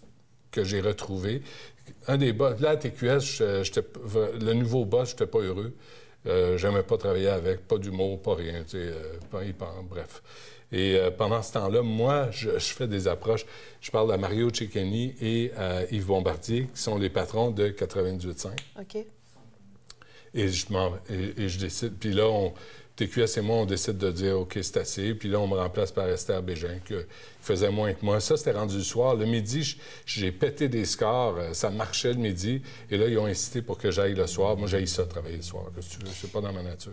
que 0.50 0.62
j'ai 0.64 0.80
retrouvé. 0.80 1.42
Un 2.06 2.16
des 2.16 2.32
boss, 2.32 2.60
là, 2.60 2.70
à 2.70 2.76
TQS, 2.76 3.20
je- 3.20 4.40
le 4.44 4.52
nouveau 4.54 4.84
boss, 4.84 5.08
je 5.10 5.14
n'étais 5.14 5.26
pas 5.26 5.40
heureux. 5.40 5.74
Euh, 6.26 6.58
J'aimais 6.58 6.82
pas 6.82 6.96
travailler 6.98 7.28
avec, 7.28 7.66
pas 7.66 7.78
d'humour, 7.78 8.20
pas 8.20 8.34
rien, 8.34 8.62
tu 8.64 8.70
sais, 8.70 8.76
euh, 8.78 9.18
pas 9.30 9.44
y 9.44 9.52
pen- 9.52 9.68
bref. 9.88 10.22
Et 10.70 10.96
euh, 10.96 11.10
pendant 11.10 11.40
ce 11.42 11.52
temps-là, 11.54 11.80
moi, 11.82 12.28
je, 12.30 12.50
je 12.58 12.72
fais 12.74 12.86
des 12.86 13.08
approches. 13.08 13.46
Je 13.80 13.90
parle 13.90 14.12
à 14.12 14.18
Mario 14.18 14.50
Cecchini 14.52 15.14
et 15.20 15.50
à 15.56 15.84
Yves 15.90 16.06
Bombardier, 16.06 16.68
qui 16.74 16.80
sont 16.82 16.98
les 16.98 17.08
patrons 17.08 17.50
de 17.50 17.68
98.5. 17.68 18.50
OK. 18.80 19.04
Et 20.34 20.48
je, 20.48 21.58
décide. 21.58 21.94
Puis 21.98 22.12
là, 22.12 22.26
on, 22.28 22.52
TQS 22.96 23.38
et 23.38 23.40
moi, 23.42 23.56
on 23.58 23.64
décide 23.66 23.96
de 23.98 24.10
dire 24.10 24.40
OK, 24.40 24.58
c'est 24.60 24.76
assez. 24.78 25.14
Puis 25.14 25.28
là, 25.28 25.38
on 25.40 25.46
me 25.46 25.54
remplace 25.56 25.92
par 25.92 26.08
Esther 26.08 26.42
Bégin, 26.42 26.78
qui 26.84 26.94
faisait 27.40 27.70
moins 27.70 27.92
que 27.94 28.04
moi. 28.04 28.18
Ça, 28.20 28.36
c'était 28.36 28.52
rendu 28.52 28.76
le 28.78 28.82
soir. 28.82 29.14
Le 29.14 29.24
midi, 29.24 29.76
j'ai 30.04 30.32
pété 30.32 30.68
des 30.68 30.84
scores. 30.84 31.36
euh, 31.38 31.52
Ça 31.54 31.70
marchait 31.70 32.12
le 32.12 32.18
midi. 32.18 32.60
Et 32.90 32.98
là, 32.98 33.06
ils 33.06 33.16
ont 33.18 33.26
incité 33.26 33.62
pour 33.62 33.78
que 33.78 33.90
j'aille 33.90 34.14
le 34.14 34.26
soir. 34.26 34.56
Moi, 34.56 34.66
j'ai 34.68 34.84
ça, 34.86 35.04
travailler 35.06 35.36
le 35.36 35.42
soir. 35.42 35.66
Que 35.74 35.80
tu? 35.80 35.98
C'est 36.12 36.32
pas 36.32 36.40
dans 36.40 36.52
ma 36.52 36.62
nature. 36.62 36.92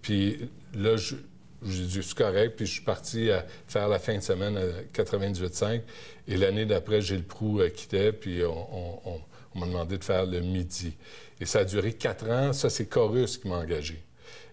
Puis 0.00 0.48
là, 0.74 0.96
je- 0.96 1.16
j'ai 1.64 1.84
dit 1.84 2.00
c'est 2.02 2.14
correct. 2.16 2.54
Puis 2.56 2.66
je 2.66 2.72
suis 2.72 2.82
parti 2.82 3.30
à 3.30 3.44
faire 3.66 3.88
la 3.88 3.98
fin 3.98 4.16
de 4.16 4.22
semaine 4.22 4.56
à 4.56 4.62
98.5. 4.92 5.82
Et 6.28 6.36
l'année 6.36 6.66
d'après, 6.66 7.00
Gilles 7.02 7.24
Proux 7.24 7.60
euh, 7.60 7.68
quittait. 7.68 8.12
Puis 8.12 8.42
on 8.44 9.20
m'a 9.58 9.66
demandé 9.66 9.98
de 9.98 10.04
faire 10.04 10.24
le 10.24 10.40
midi. 10.40 10.94
Et 11.40 11.46
ça 11.46 11.60
a 11.60 11.64
duré 11.64 11.92
quatre 11.92 12.28
ans. 12.30 12.52
Ça, 12.52 12.70
c'est 12.70 12.86
Chorus 12.86 13.38
qui 13.38 13.48
m'a 13.48 13.56
engagé. 13.58 14.02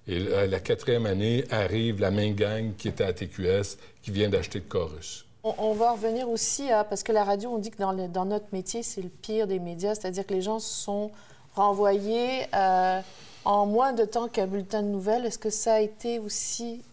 Et 0.07 0.19
la, 0.19 0.47
la 0.47 0.59
quatrième 0.59 1.05
année 1.05 1.43
arrive 1.51 1.99
la 1.99 2.09
même 2.11 2.33
gang 2.33 2.73
qui 2.75 2.87
était 2.87 3.03
à 3.03 3.13
TQS, 3.13 3.77
qui 4.01 4.11
vient 4.11 4.29
d'acheter 4.29 4.59
de 4.59 4.65
Chorus. 4.67 5.25
On, 5.43 5.53
on 5.57 5.73
va 5.73 5.91
revenir 5.91 6.27
aussi 6.29 6.71
à... 6.71 6.83
Parce 6.83 7.03
que 7.03 7.11
la 7.11 7.23
radio, 7.23 7.51
on 7.51 7.59
dit 7.59 7.69
que 7.71 7.77
dans, 7.77 7.91
le- 7.91 8.07
dans 8.07 8.25
notre 8.25 8.47
métier, 8.51 8.81
c'est 8.83 9.01
le 9.01 9.09
pire 9.09 9.45
des 9.47 9.59
médias, 9.59 9.93
c'est-à-dire 9.95 10.25
que 10.25 10.33
les 10.33 10.41
gens 10.41 10.59
sont 10.59 11.11
renvoyés 11.55 12.45
euh, 12.55 12.99
en 13.45 13.65
moins 13.65 13.93
de 13.93 14.03
temps 14.05 14.27
qu'un 14.27 14.47
bulletin 14.47 14.81
de 14.81 14.87
nouvelles. 14.87 15.25
Est-ce 15.25 15.37
que 15.39 15.49
ça 15.51 15.75
a 15.75 15.79
été 15.81 16.17
aussi 16.19 16.83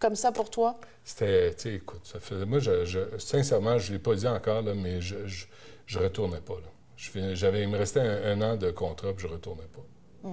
comme 0.00 0.16
ça 0.16 0.32
pour 0.32 0.50
toi? 0.50 0.78
C'était, 1.04 1.54
tu 1.54 1.62
sais, 1.62 1.74
écoute, 1.74 2.00
ça 2.04 2.18
fait, 2.18 2.44
moi, 2.44 2.58
je, 2.58 2.84
je- 2.84 3.18
sincèrement, 3.18 3.78
je 3.78 3.88
ne 3.92 3.96
l'ai 3.98 4.02
pas 4.02 4.14
dit 4.16 4.26
encore, 4.26 4.62
là, 4.62 4.74
mais 4.74 5.00
je, 5.00 5.14
je 5.86 5.98
retournais 5.98 6.40
pas. 6.40 6.54
Là. 6.54 6.68
J'avais, 6.96 7.62
il 7.62 7.68
me 7.68 7.76
restait 7.78 8.00
un, 8.00 8.40
un 8.40 8.52
an 8.52 8.56
de 8.56 8.70
contrat, 8.70 9.12
puis 9.12 9.26
je 9.28 9.32
retournais 9.32 9.66
pas. 10.22 10.30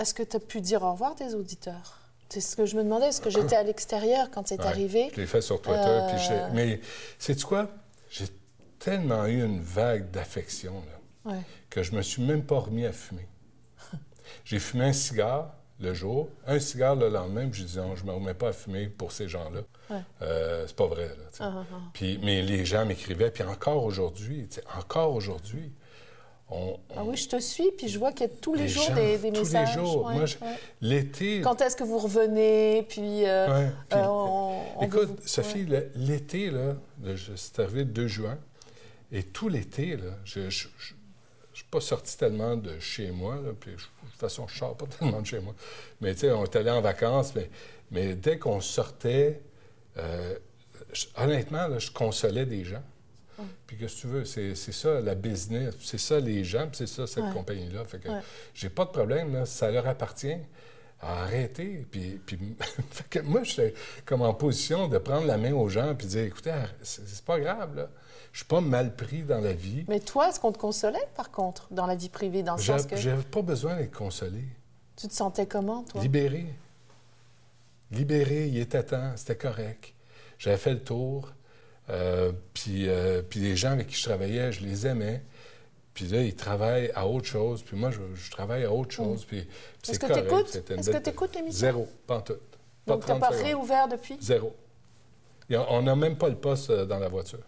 Est-ce 0.00 0.12
que 0.14 0.22
tu 0.22 0.36
as 0.36 0.40
pu 0.40 0.60
dire 0.60 0.82
au 0.82 0.92
revoir 0.92 1.12
à 1.12 1.14
tes 1.14 1.32
auditeurs? 1.34 1.98
C'est 2.28 2.40
ce 2.40 2.56
que 2.56 2.66
je 2.66 2.76
me 2.76 2.82
demandais, 2.82 3.06
est-ce 3.08 3.20
que 3.20 3.30
j'étais 3.30 3.56
à 3.56 3.62
l'extérieur 3.62 4.30
quand 4.30 4.46
c'est 4.48 4.58
Ouais, 4.60 4.66
arrivé? 4.66 5.10
Je 5.14 5.20
l'ai 5.20 5.26
fait 5.26 5.40
sur 5.40 5.60
Twitter. 5.62 5.80
Euh, 5.86 6.08
puis 6.08 6.18
j'ai- 6.26 6.42
Mais 6.52 6.80
sais-tu 7.18 7.46
quoi? 7.46 7.70
J'ai 8.10 8.26
tellement 8.78 9.26
eu 9.26 9.42
une 9.44 9.60
vague 9.60 10.10
d'affection 10.10 10.74
là, 10.74 11.32
Ouais. 11.32 11.40
que 11.70 11.82
je 11.82 11.92
me 11.92 12.02
suis 12.02 12.22
même 12.22 12.44
pas 12.44 12.58
remis 12.58 12.84
à 12.84 12.92
fumer. 12.92 13.26
J'ai 14.44 14.58
fumé 14.58 14.86
un 14.86 14.92
cigare 14.92 15.54
le 15.78 15.94
jour, 15.94 16.28
un 16.46 16.58
cigare 16.58 16.96
le 16.96 17.08
lendemain, 17.08 17.48
puis 17.48 17.60
j'ai 17.60 17.66
dit 17.66 17.76
non, 17.76 17.94
je 17.96 18.04
me 18.04 18.12
remets 18.12 18.34
pas 18.34 18.48
à 18.48 18.52
fumer 18.52 18.86
pour 18.88 19.12
ces 19.12 19.28
gens-là. 19.28 19.60
Ouais. 19.90 20.00
Euh, 20.22 20.64
c'est 20.66 20.76
pas 20.76 20.86
vrai. 20.86 21.06
Là, 21.08 21.14
sais. 21.32 21.42
Ah, 21.44 21.52
ah, 21.54 21.64
ah. 21.72 21.76
Puis, 21.92 22.18
mais 22.22 22.42
les 22.42 22.64
gens 22.64 22.84
m'écrivaient, 22.86 23.30
puis 23.30 23.42
encore 23.44 23.84
aujourd'hui, 23.84 24.46
sais, 24.50 24.62
encore 24.78 25.12
aujourd'hui, 25.14 25.70
on, 26.50 26.78
Ah 26.96 27.02
oui, 27.04 27.16
je 27.16 27.28
te 27.28 27.40
suis, 27.40 27.70
puis 27.72 27.88
je 27.88 27.98
vois 27.98 28.12
qu'il 28.12 28.26
y 28.28 28.30
a 28.30 28.32
tous 28.40 28.54
les, 28.54 28.62
les 28.62 28.68
jours 28.68 28.84
gens, 28.84 28.94
des, 28.94 29.18
des 29.18 29.32
tous 29.32 29.40
messages. 29.40 29.76
les 29.76 29.82
jours. 29.84 30.06
ouais, 30.06 30.14
Moi, 30.14 30.26
je- 30.26 30.36
ouais. 30.38 30.54
l'été, 30.80 31.40
Quand 31.40 31.60
est-ce 31.60 31.74
que 31.76 31.84
vous 31.84 31.98
revenez? 31.98 32.84
Puis, 32.88 33.26
euh, 33.26 33.48
Ouais, 33.48 33.70
puis- 33.88 33.98
euh, 33.98 34.06
on- 34.06 34.62
on 34.76 34.82
Écoute, 34.82 35.08
vous- 35.20 35.26
Sophie, 35.26 35.66
l'été, 35.96 36.50
là, 36.50 36.76
c'est 37.36 37.58
arrivé 37.60 37.80
le 37.80 37.90
2 37.90 38.06
juin, 38.08 38.38
et 39.12 39.22
tout 39.24 39.48
l'été, 39.48 39.96
là, 39.96 40.12
je 40.24 40.40
ne 40.40 40.50
suis 40.50 40.94
pas 41.70 41.80
sorti 41.80 42.16
tellement 42.16 42.56
de 42.56 42.78
chez 42.78 43.10
moi, 43.10 43.36
là, 43.36 43.50
puis 43.58 43.72
de 43.72 43.76
toute 43.76 44.20
façon, 44.20 44.46
je 44.46 44.54
ne 44.54 44.58
sors 44.58 44.76
pas 44.76 44.86
tellement 44.98 45.20
de 45.22 45.26
chez 45.26 45.40
moi. 45.40 45.54
Mais 46.00 46.14
tu 46.14 46.20
sais, 46.20 46.30
on 46.30 46.44
est 46.44 46.54
allé 46.56 46.70
en 46.70 46.80
vacances, 46.80 47.34
mais, 47.34 47.50
mais 47.90 48.14
dès 48.14 48.38
qu'on 48.38 48.60
sortait, 48.60 49.40
euh, 49.98 50.36
honnêtement, 51.16 51.66
là, 51.66 51.78
je 51.80 51.90
consolais 51.90 52.46
des 52.46 52.64
gens. 52.64 52.82
Puis 53.66 53.76
qu'est-ce 53.76 53.96
que 53.96 54.00
tu 54.00 54.06
veux, 54.06 54.24
c'est 54.24 54.54
ça 54.72 55.00
la 55.00 55.14
business, 55.14 55.74
c'est 55.80 55.98
ça 55.98 56.18
les 56.20 56.42
gens, 56.44 56.66
puis 56.68 56.76
c'est 56.78 56.86
ça 56.86 57.06
cette 57.06 57.24
Ouais. 57.24 57.32
compagnie-là. 57.32 57.84
Fait 57.84 57.98
que 57.98 58.08
Ouais. 58.08 58.20
j'ai 58.54 58.68
pas 58.70 58.84
de 58.84 58.90
problème, 58.90 59.32
là, 59.34 59.46
ça 59.46 59.70
leur 59.70 59.86
appartient. 59.86 60.36
Arrêtez. 61.00 61.86
Puis, 61.90 62.20
puis 62.24 62.38
fait 62.90 63.08
que 63.10 63.18
moi, 63.20 63.42
je 63.44 63.50
suis 63.52 63.62
comme 64.06 64.22
en 64.22 64.32
position 64.32 64.88
de 64.88 64.96
prendre 64.98 65.26
la 65.26 65.36
main 65.36 65.52
aux 65.52 65.68
gens 65.68 65.94
puis 65.94 66.06
dire 66.06 66.24
écoutez, 66.24 66.54
c'est 66.82 67.24
pas 67.24 67.38
grave, 67.38 67.76
là. 67.76 67.88
Je 68.32 68.38
suis 68.40 68.46
pas 68.48 68.60
mal 68.60 68.94
pris 68.94 69.22
dans 69.22 69.40
la 69.40 69.54
vie. 69.54 69.84
Mais 69.88 69.98
toi, 70.00 70.28
est-ce 70.28 70.38
qu'on 70.40 70.52
te 70.52 70.58
consolait, 70.58 71.06
par 71.16 71.30
contre, 71.30 71.68
dans 71.70 71.86
la 71.86 71.94
vie 71.94 72.10
privée, 72.10 72.42
dans 72.42 72.56
le 72.56 72.62
sens 72.62 72.84
que 72.86 72.96
j'ai 72.96 73.14
pas 73.14 73.40
besoin 73.42 73.76
d'être 73.76 73.96
consolé. 73.96 74.44
tu 74.96 75.08
te 75.08 75.14
sentais 75.14 75.46
comment, 75.46 75.82
toi? 75.84 76.02
Libéré. 76.02 76.46
Libéré, 77.90 78.48
il 78.48 78.58
était 78.58 78.82
temps, 78.82 79.12
c'était 79.16 79.36
correct. 79.36 79.94
J'avais 80.38 80.56
fait 80.56 80.72
le 80.72 80.82
tour. 80.82 81.32
Euh, 81.90 82.32
puis, 82.54 82.88
euh, 82.88 83.22
puis 83.22 83.40
les 83.40 83.56
gens 83.56 83.70
avec 83.72 83.86
qui 83.88 83.94
je 83.96 84.04
travaillais, 84.04 84.52
je 84.52 84.64
les 84.64 84.86
aimais. 84.86 85.22
Puis 85.94 86.06
là, 86.08 86.20
ils 86.22 86.34
travaillent 86.34 86.90
à 86.94 87.06
autre 87.06 87.26
chose. 87.26 87.62
Puis 87.62 87.76
moi, 87.76 87.90
je, 87.90 87.98
je 88.14 88.30
travaille 88.30 88.64
à 88.64 88.72
autre 88.72 88.90
chose. 88.92 89.24
Puis, 89.24 89.42
puis 89.82 89.92
Est-ce 89.92 89.98
que? 89.98 90.06
C'était 90.06 90.74
une 90.74 90.80
Est-ce 90.80 90.88
que 90.88 90.92
belle- 90.92 91.02
t'écoutes 91.02 91.34
l'émission? 91.34 91.58
Zéro, 91.58 91.88
pas 92.06 92.18
en 92.18 92.20
tout. 92.20 92.34
Pas 92.84 92.92
Donc, 92.94 93.04
tu 93.04 93.10
n'as 93.12 93.18
30 93.18 93.20
pas 93.20 93.28
secondes. 93.32 93.46
réouvert 93.46 93.88
depuis? 93.88 94.16
Zéro. 94.20 94.54
On 95.50 95.82
n'a 95.82 95.96
même 95.96 96.18
pas 96.18 96.28
le 96.28 96.34
poste 96.36 96.70
euh, 96.70 96.84
dans 96.84 96.98
la 96.98 97.08
voiture. 97.08 97.38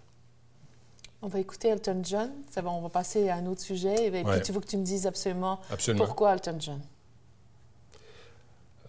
On 1.20 1.26
va 1.26 1.40
écouter 1.40 1.68
Elton 1.68 2.00
John. 2.04 2.30
C'est 2.50 2.62
bon, 2.62 2.70
on 2.70 2.80
va 2.80 2.88
passer 2.90 3.28
à 3.28 3.36
un 3.36 3.46
autre 3.46 3.60
sujet. 3.60 4.06
Et 4.06 4.10
puis, 4.10 4.22
Ouais. 4.22 4.40
tu 4.40 4.52
veux 4.52 4.60
que 4.60 4.66
tu 4.66 4.76
me 4.76 4.84
dises 4.84 5.06
absolument, 5.06 5.60
Absolument. 5.70 6.04
pourquoi 6.06 6.32
Elton 6.34 6.56
John? 6.60 6.80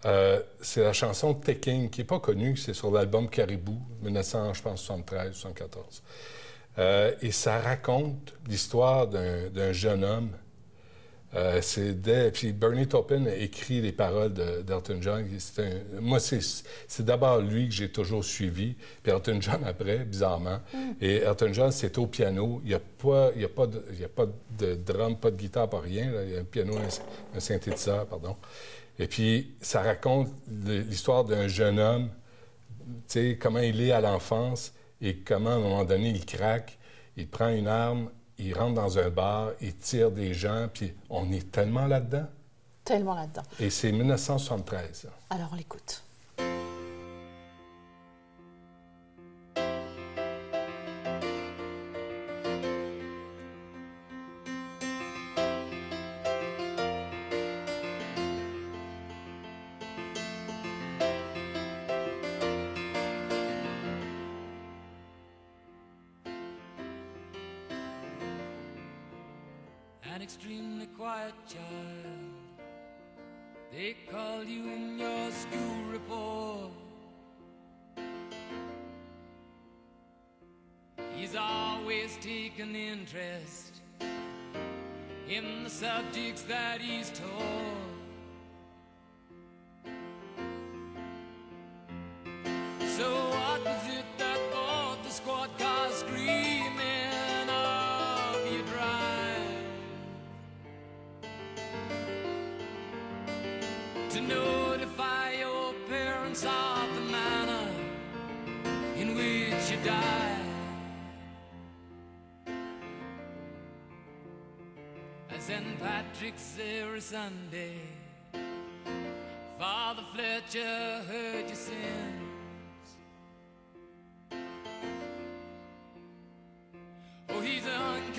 Euh, 0.06 0.40
c'est 0.62 0.82
la 0.82 0.92
chanson 0.94 1.34
Taking, 1.34 1.90
qui 1.90 2.00
n'est 2.00 2.06
pas 2.06 2.20
connue, 2.20 2.56
c'est 2.56 2.72
sur 2.74 2.90
l'album 2.90 3.28
Caribou, 3.28 3.78
1973 4.02 5.32
74 5.34 6.02
Euh, 6.78 7.12
et 7.20 7.32
ça 7.32 7.58
raconte 7.60 8.32
l'histoire 8.48 9.06
d'un 9.08 9.72
jeune 9.72 10.04
homme. 10.04 10.30
Euh, 11.34 11.60
c'est 11.62 11.94
Puis 12.32 12.52
Bernie 12.52 12.88
Taupin 12.88 13.24
a 13.26 13.34
écrit 13.34 13.80
les 13.80 13.92
paroles 13.92 14.32
de- 14.32 14.62
d'Elton 14.62 14.98
John. 15.00 15.24
Un- 15.58 16.00
Moi, 16.00 16.18
c'est 16.18 16.40
c'est 16.88 17.04
d'abord 17.04 17.40
lui 17.40 17.68
que 17.68 17.74
j'ai 17.74 17.90
toujours 17.92 18.24
suivi, 18.24 18.74
puis 19.02 19.12
Elton 19.12 19.38
John 19.40 19.62
après, 19.64 19.98
bizarrement. 19.98 20.58
Et 21.00 21.16
Elton 21.18 21.52
John, 21.52 21.70
c'est 21.70 21.98
au 21.98 22.06
piano. 22.06 22.60
Il 22.64 22.68
n'y 22.70 22.74
a, 22.74 22.80
pas- 22.80 23.30
il 23.36 23.42
y 23.42 23.44
a, 23.44 23.48
pas 23.48 23.66
de- 23.66 23.84
il 23.92 24.00
y 24.00 24.04
a 24.04 24.08
pas 24.08 24.26
de 24.58 24.74
drum, 24.74 25.16
pas 25.16 25.30
de 25.30 25.36
guitare, 25.36 25.68
pas 25.68 25.80
rien. 25.80 26.10
là. 26.10 26.24
Il 26.24 26.30
y 26.32 26.36
a 26.36 26.40
un 26.40 26.44
piano, 26.44 26.76
un, 26.76 27.36
un 27.36 27.40
synthétiseur, 27.40 28.06
pardon. 28.06 28.36
Et 29.00 29.06
puis, 29.06 29.56
ça 29.62 29.80
raconte 29.80 30.28
l'histoire 30.46 31.24
d'un 31.24 31.48
jeune 31.48 31.78
homme, 31.80 32.10
tu 33.08 33.30
sais, 33.30 33.38
comment 33.40 33.60
il 33.60 33.80
est 33.80 33.92
à 33.92 34.02
l'enfance 34.02 34.74
et 35.00 35.16
comment, 35.16 35.50
à 35.50 35.54
un 35.54 35.58
moment 35.58 35.84
donné, 35.86 36.10
il 36.10 36.26
craque, 36.26 36.78
il 37.16 37.26
prend 37.26 37.48
une 37.48 37.66
arme, 37.66 38.10
il 38.36 38.52
rentre 38.52 38.74
dans 38.74 38.98
un 38.98 39.08
bar, 39.08 39.52
il 39.62 39.74
tire 39.74 40.10
des 40.10 40.34
gens, 40.34 40.68
puis 40.72 40.92
on 41.08 41.32
est 41.32 41.50
tellement 41.50 41.86
là-dedans. 41.86 42.26
Tellement 42.84 43.14
là-dedans. 43.14 43.42
Et 43.58 43.70
c'est 43.70 43.90
1973. 43.90 45.04
là. 45.04 45.10
Alors, 45.30 45.48
on 45.50 45.56
l'écoute. 45.56 46.02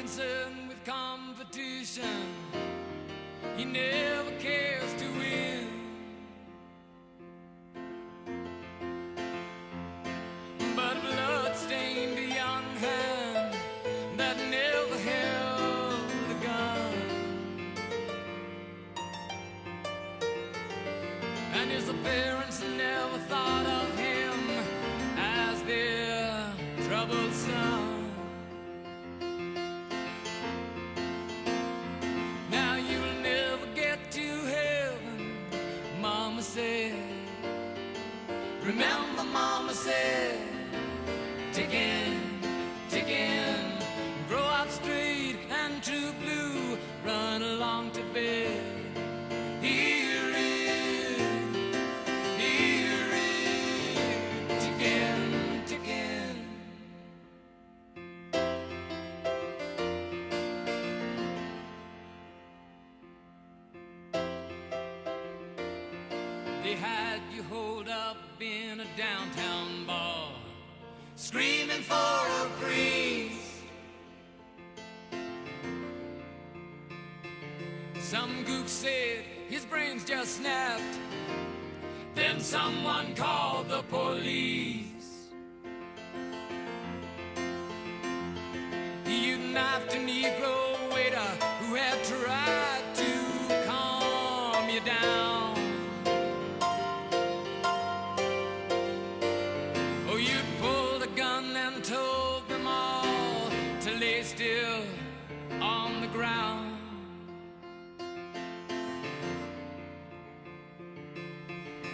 Unconcerned 0.01 0.67
with 0.67 0.83
competition. 0.83 2.03
He 3.55 3.65
never 3.65 4.31
cares 4.39 4.70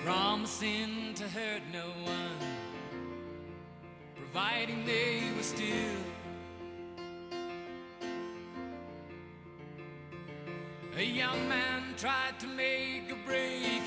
Promising 0.08 1.16
to 1.16 1.28
hurt 1.28 1.64
no 1.74 1.88
one, 2.05 2.39
providing 4.16 4.86
they 4.86 5.22
were 5.36 5.43
still. 5.43 5.99
A 10.95 11.03
young 11.03 11.49
man 11.49 11.93
tried 11.97 12.39
to 12.39 12.47
make 12.47 13.12
a 13.12 13.18
break 13.28 13.82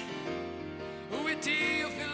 with 1.24 1.40
tear-filled 1.40 2.09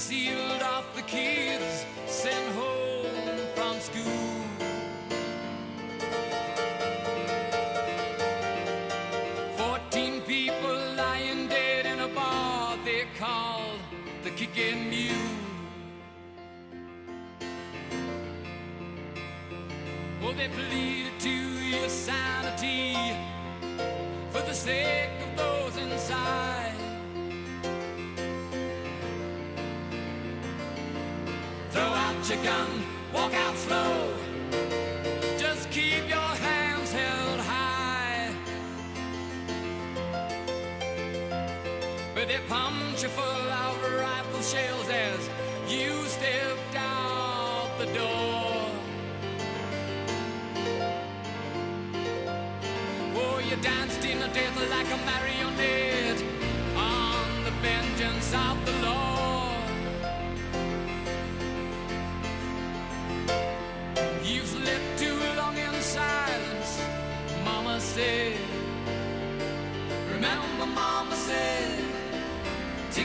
sealed 0.00 0.62
off, 0.62 0.96
the 0.96 1.02
kids 1.02 1.49
gun, 32.42 32.82
walk 33.12 33.34
out 33.34 33.56
slow. 33.56 34.12
Just 35.38 35.70
keep 35.70 36.08
your 36.08 36.32
hands 36.48 36.92
held 36.92 37.40
high. 37.40 38.34
But 42.14 42.28
they 42.28 42.40
pumped 42.48 43.02
you 43.02 43.08
full 43.08 43.48
of 43.64 43.74
rifle 43.98 44.42
shells 44.42 44.88
as 44.88 45.28
you 45.68 46.04
stepped 46.06 46.76
out 46.76 47.70
the 47.78 47.86
door. 47.86 48.70
Oh, 53.16 53.38
you 53.48 53.56
danced 53.56 54.04
in 54.04 54.18
the 54.20 54.28
death 54.28 54.70
like 54.70 54.86
a 54.86 54.98
marionette 55.04 55.79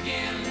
again. 0.05 0.44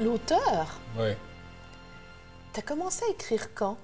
L'auteur, 0.00 0.80
Oui. 0.98 1.10
tu 2.54 2.60
as 2.60 2.62
commencé 2.62 3.04
à 3.04 3.10
écrire 3.10 3.54
quand? 3.54 3.76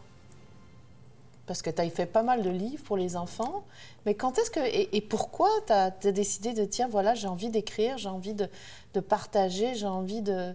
Parce 1.47 1.63
que 1.63 1.71
tu 1.71 1.81
as 1.81 1.89
fait 1.91 2.07
pas 2.07 2.23
mal 2.23 2.43
de 2.43 2.51
livres 2.51 2.83
pour 2.85 2.97
les 2.97 3.17
enfants, 3.17 3.65
mais 4.05 4.15
quand 4.15 4.37
est-ce 4.39 4.51
que. 4.51 4.59
Et, 4.61 4.97
et 4.97 5.01
pourquoi 5.01 5.49
tu 5.67 5.73
as, 5.73 5.91
décidé 6.13 6.53
de 6.55 6.65
tiens, 6.65 6.89
voilà, 6.89 7.15
j'ai 7.15 7.29
envie 7.29 7.51
d'écrire, 7.51 7.99
j'ai 7.99 8.09
envie 8.09 8.35
de, 8.35 8.49
de 8.95 9.01
partager, 9.01 9.75
j'ai 9.75 9.87
envie 9.87 10.23
de, 10.23 10.53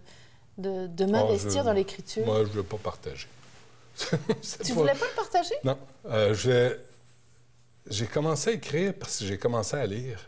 de, 0.57 0.87
de 0.87 1.05
m'investir 1.05 1.63
dans 1.63 1.71
l'écriture? 1.73 2.25
Moi, 2.25 2.39
je 2.43 2.49
ne 2.49 2.53
veux 2.53 2.63
pas 2.63 2.77
partager. 2.77 3.27
Tu 4.63 4.73
pas- 4.73 4.79
voulais 4.79 4.95
pas 4.95 5.05
le 5.05 5.15
partager? 5.15 5.55
Non. 5.63 5.77
Euh, 6.07 6.33
j'ai- 6.33 6.75
j'ai 7.89 8.07
commencé 8.07 8.49
à 8.49 8.53
écrire 8.53 8.93
parce 8.99 9.19
que 9.19 9.25
j'ai 9.25 9.37
commencé 9.37 9.75
à 9.77 9.85
lire. 9.85 10.19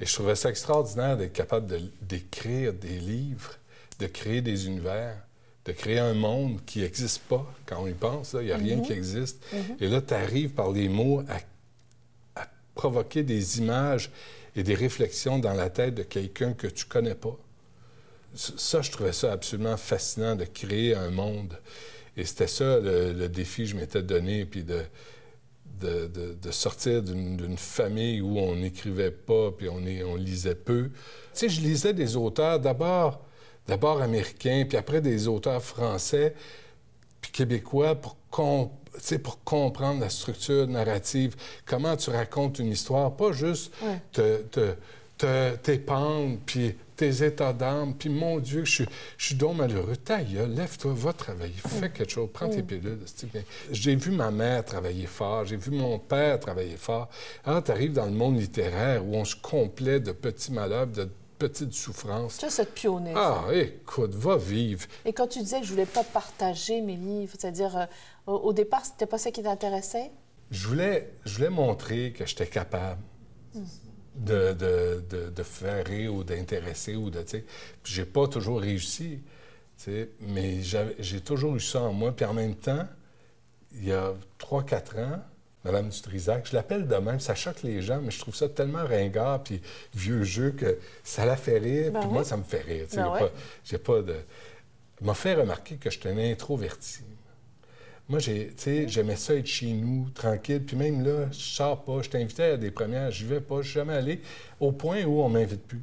Et 0.00 0.06
je 0.06 0.14
trouvais 0.14 0.34
ça 0.36 0.50
extraordinaire 0.50 1.16
d'être 1.16 1.32
capable 1.32 1.66
de- 1.66 1.90
d'écrire 2.00 2.72
des 2.72 2.98
livres, 2.98 3.56
de 3.98 4.06
créer 4.06 4.40
des 4.42 4.66
univers, 4.66 5.16
de 5.64 5.72
créer 5.72 5.98
un 5.98 6.14
monde 6.14 6.58
qui 6.66 6.80
n'existe 6.80 7.20
pas 7.22 7.46
quand 7.66 7.82
on 7.82 7.86
y 7.86 7.92
pense. 7.94 8.34
Il 8.38 8.46
n'y 8.46 8.52
a 8.52 8.56
rien 8.56 8.80
qui 8.80 8.92
existe. 8.92 9.42
Et 9.80 9.88
là, 9.88 10.00
tu 10.00 10.14
arrives 10.14 10.50
par 10.50 10.72
les 10.72 10.88
mots 10.88 11.22
à, 11.28 12.40
à 12.42 12.46
provoquer 12.74 13.22
des 13.22 13.58
images 13.58 14.10
et 14.56 14.62
des 14.62 14.74
réflexions 14.74 15.38
dans 15.38 15.54
la 15.54 15.70
tête 15.70 15.94
de 15.94 16.02
quelqu'un 16.02 16.52
que 16.52 16.66
tu 16.66 16.84
connais 16.86 17.14
pas. 17.14 17.36
Ça, 18.34 18.80
je 18.80 18.90
trouvais 18.90 19.12
ça 19.12 19.32
absolument 19.32 19.76
fascinant 19.76 20.34
de 20.36 20.44
créer 20.44 20.94
un 20.94 21.10
monde. 21.10 21.58
Et 22.16 22.24
c'était 22.24 22.46
ça 22.46 22.78
le, 22.80 23.12
le 23.12 23.28
défi 23.28 23.62
que 23.64 23.68
je 23.70 23.76
m'étais 23.76 24.02
donné, 24.02 24.44
puis 24.46 24.64
de, 24.64 24.80
de, 25.80 26.06
de- 26.06 26.34
de 26.40 26.50
sortir 26.50 27.02
d'une 27.02 27.36
d'une 27.36 27.56
famille 27.58 28.20
où 28.20 28.38
on 28.38 28.56
n'écrivait 28.56 29.10
pas, 29.10 29.50
puis 29.52 29.68
on, 29.68 29.84
est- 29.86 30.02
on 30.02 30.16
lisait 30.16 30.54
peu. 30.54 30.84
Tu 30.84 30.90
sais, 31.32 31.48
je 31.48 31.60
lisais 31.60 31.92
des 31.94 32.16
auteurs 32.16 32.58
d'abord, 32.60 33.24
d'abord 33.66 34.02
américains, 34.02 34.64
puis 34.68 34.76
après 34.78 35.00
des 35.00 35.28
auteurs 35.28 35.62
français, 35.62 36.34
puis 37.20 37.30
québécois 37.32 37.94
pour, 37.94 38.16
pour 39.22 39.44
comprendre 39.44 40.00
la 40.00 40.10
structure 40.10 40.66
narrative, 40.66 41.34
comment 41.66 41.96
tu 41.96 42.10
racontes 42.10 42.58
une 42.58 42.70
histoire, 42.72 43.14
pas 43.16 43.32
juste 43.32 43.72
Ouais. 43.82 44.00
te, 44.12 44.42
te, 44.42 44.74
te- 45.18 45.56
tes 45.56 45.78
pentes, 45.78 46.40
puis 46.44 46.74
tes 46.96 47.24
états 47.24 47.52
d'âme, 47.52 47.94
puis 47.94 48.08
mon 48.10 48.38
Dieu, 48.38 48.64
je 48.64 48.70
suis, 48.72 48.86
je 49.16 49.26
suis 49.26 49.34
donc 49.34 49.56
malheureux. 49.56 49.96
Ta 49.96 50.22
gueule, 50.22 50.50
lève-toi, 50.54 50.92
va 50.94 51.12
travailler, 51.12 51.54
fais 51.66 51.90
quelque 51.90 52.12
chose, 52.12 52.28
prends 52.32 52.48
tes 52.48 52.62
pilules. 52.62 52.98
bien. 53.32 53.42
J'ai 53.72 53.96
vu 53.96 54.10
ma 54.12 54.30
mère 54.30 54.64
travailler 54.64 55.06
fort, 55.06 55.44
j'ai 55.46 55.56
vu 55.56 55.70
mon 55.72 55.98
père 55.98 56.38
travailler 56.38 56.76
fort. 56.76 57.08
Alors, 57.44 57.62
tu 57.64 57.70
arrives 57.72 57.92
dans 57.94 58.04
le 58.04 58.12
monde 58.12 58.38
littéraire 58.38 59.04
où 59.04 59.16
on 59.16 59.24
se 59.24 59.34
complaît 59.36 59.98
de 60.00 60.12
petits 60.12 60.52
malheurs, 60.52 60.86
de 60.86 61.08
petites 61.48 61.72
souffrances. 61.72 62.38
Tu 62.38 62.44
as 62.44 62.50
cette 62.50 62.74
pionnier. 62.74 63.12
Ah, 63.16 63.44
écoute, 63.52 64.14
va 64.14 64.36
vivre. 64.36 64.86
Et 65.04 65.12
quand 65.12 65.26
tu 65.26 65.40
disais 65.40 65.60
que 65.60 65.66
je 65.66 65.72
voulais 65.72 65.86
pas 65.86 66.04
partager 66.04 66.80
mes 66.80 66.96
livres, 66.96 67.34
c'est-à-dire 67.38 67.76
euh, 67.76 67.86
au, 68.26 68.34
au 68.34 68.52
départ, 68.52 68.84
c'était 68.84 69.06
pas 69.06 69.18
ça 69.18 69.30
qui 69.30 69.42
t'intéressait? 69.42 70.10
Je 70.50 70.68
voulais, 70.68 71.14
je 71.24 71.34
voulais 71.36 71.50
montrer 71.50 72.12
que 72.12 72.26
j'étais 72.26 72.46
capable 72.46 73.00
de, 74.14 74.52
de, 74.52 75.04
de, 75.08 75.30
de 75.30 75.42
faire 75.42 75.86
rire 75.86 76.14
ou 76.14 76.24
d'intéresser 76.24 76.94
ou 76.94 77.10
de, 77.10 77.22
tu 77.22 77.28
sais. 77.28 77.44
Puis 77.82 77.94
j'ai 77.94 78.04
pas 78.04 78.28
toujours 78.28 78.60
réussi, 78.60 79.20
tu 79.78 79.84
sais, 79.84 80.10
mais 80.20 80.60
j'ai 80.98 81.20
toujours 81.20 81.56
eu 81.56 81.60
ça 81.60 81.80
en 81.80 81.92
moi. 81.92 82.12
Puis 82.14 82.24
en 82.24 82.34
même 82.34 82.54
temps, 82.54 82.86
il 83.72 83.86
y 83.86 83.92
a 83.92 84.12
3-4 84.38 85.00
ans, 85.00 85.22
Madame 85.64 85.88
Dutrisac, 85.90 86.48
je 86.50 86.56
l'appelle 86.56 86.88
de 86.88 86.96
même, 86.96 87.20
ça 87.20 87.34
choque 87.36 87.62
les 87.62 87.82
gens, 87.82 88.00
mais 88.02 88.10
je 88.10 88.18
trouve 88.18 88.34
ça 88.34 88.48
tellement 88.48 88.84
ringard 88.84 89.42
puis 89.44 89.62
vieux 89.94 90.24
jeu 90.24 90.50
que 90.50 90.78
ça 91.04 91.24
la 91.24 91.36
fait 91.36 91.58
rire, 91.58 91.92
Ben 91.92 92.00
puis 92.00 92.08
oui. 92.08 92.14
moi, 92.14 92.24
ça 92.24 92.36
me 92.36 92.42
fait 92.42 92.62
rire. 92.62 92.86
Ben 92.92 93.30
J'ai 93.64 93.78
pas 93.78 94.02
de... 94.02 94.16
M'a 95.00 95.14
fait 95.14 95.34
remarquer 95.34 95.76
que 95.76 95.88
j'étais 95.90 96.08
un 96.10 96.18
introverti. 96.18 97.00
Moi, 98.08 98.18
j'aimais 98.18 99.16
ça 99.16 99.34
être 99.34 99.46
chez 99.46 99.72
nous, 99.72 100.10
tranquille. 100.10 100.62
Puis 100.64 100.76
même 100.76 101.04
là, 101.04 101.26
je 101.30 101.38
sors 101.38 101.82
pas. 101.82 102.02
Je 102.02 102.10
t'invitais 102.10 102.42
à 102.42 102.56
des 102.56 102.70
premières, 102.70 103.10
j'y 103.10 103.24
vais 103.24 103.40
pas. 103.40 103.62
Je 103.62 103.68
suis 103.68 103.74
jamais 103.74 103.94
allé 103.94 104.20
au 104.60 104.70
point 104.72 105.02
où 105.04 105.20
on 105.22 105.28
m'invite 105.28 105.62
plus. 105.66 105.82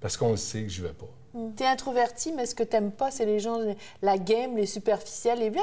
Parce 0.00 0.16
qu'on 0.16 0.30
le 0.32 0.36
sait 0.36 0.62
que 0.62 0.68
j'y 0.68 0.82
vais 0.82 0.92
pas. 0.92 1.08
Tu 1.56 1.62
es 1.62 1.66
introverti, 1.66 2.32
mais 2.32 2.44
ce 2.46 2.54
que 2.56 2.64
t'aimes 2.64 2.90
pas, 2.90 3.10
c'est 3.12 3.24
les 3.24 3.38
gens, 3.38 3.58
la 4.02 4.18
game, 4.18 4.56
les 4.56 4.66
superficiels, 4.66 5.38
les 5.38 5.50
bien, 5.50 5.62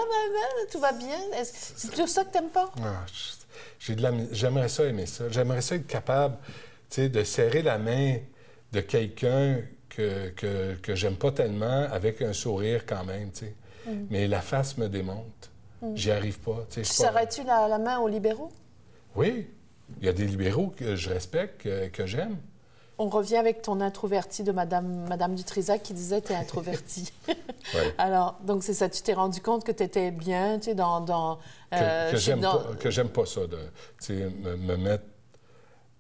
tout 0.71 0.79
va 0.79 0.93
bien. 0.93 1.17
C'est 1.43 1.89
plutôt 1.89 2.07
ça 2.07 2.23
que 2.23 2.31
t'aimes 2.31 2.49
pas? 2.49 2.71
Ah, 2.81 3.05
je- 3.13 3.36
j'ai 3.79 3.95
de 3.95 4.01
la 4.01 4.11
mi- 4.11 4.27
j'aimerais 4.31 4.69
ça 4.69 4.85
aimer 4.85 5.05
ça. 5.05 5.25
J'aimerais 5.29 5.61
ça 5.61 5.75
être 5.75 5.87
capable, 5.87 6.37
tu 6.89 6.95
sais, 7.01 7.09
de 7.09 7.23
serrer 7.23 7.61
la 7.61 7.77
main 7.77 8.17
de 8.71 8.81
quelqu'un 8.81 9.61
que, 9.89 10.29
que, 10.29 10.75
que 10.75 10.95
j'aime 10.95 11.15
pas 11.15 11.31
tellement 11.31 11.87
avec 11.91 12.21
un 12.21 12.33
sourire 12.33 12.85
quand 12.85 13.03
même, 13.05 13.31
tu 13.31 13.45
sais. 13.45 13.55
Mais 14.09 14.27
la 14.27 14.41
face 14.41 14.77
me 14.77 14.89
démonte. 14.89 15.49
J'y 15.95 16.11
arrive 16.11 16.39
pas. 16.39 16.65
Tu 16.69 16.83
serrais-tu 16.83 17.43
la, 17.43 17.67
la 17.67 17.77
main 17.77 17.99
aux 17.99 18.07
libéraux? 18.07 18.51
Oui. 19.15 19.47
Il 20.01 20.05
y 20.05 20.09
a 20.09 20.13
des 20.13 20.25
libéraux 20.25 20.73
que 20.75 20.95
je 20.97 21.09
respecte, 21.09 21.61
que, 21.61 21.87
que 21.87 22.05
j'aime. 22.05 22.35
On 22.99 23.09
revient 23.09 23.35
avec 23.37 23.61
ton 23.61 23.79
introverti 23.79 24.43
de 24.43 24.51
Madame, 24.51 25.07
Madame 25.07 25.35
Dutrisac 25.35 25.83
qui 25.83 25.93
disait 25.93 26.21
tu 26.21 26.31
es 26.33 26.35
introverti. 26.35 27.11
Ouais. 27.73 27.93
Alors, 27.97 28.39
donc 28.45 28.63
c'est 28.63 28.73
ça, 28.73 28.87
tu 28.87 29.01
t'es 29.01 29.11
rendu 29.13 29.41
compte 29.41 29.65
que 29.65 29.73
tu 29.73 29.83
étais 29.83 30.09
bien, 30.09 30.57
tu 30.57 30.65
sais, 30.65 30.73
dans... 30.75 31.01
dans 31.01 31.35
que, 31.69 31.75
euh, 31.75 32.11
que 32.11 32.17
chez- 32.17 32.23
j'aime 32.23 32.39
dans- 32.39 32.59
pas, 32.63 32.75
que 32.75 32.89
j'aime 32.89 33.09
pas 33.09 33.25
ça, 33.25 33.41
de 33.41 33.57
tu 33.99 34.05
sais, 34.05 34.13
me, 34.41 34.55
me 34.55 34.77
mettre 34.77 35.03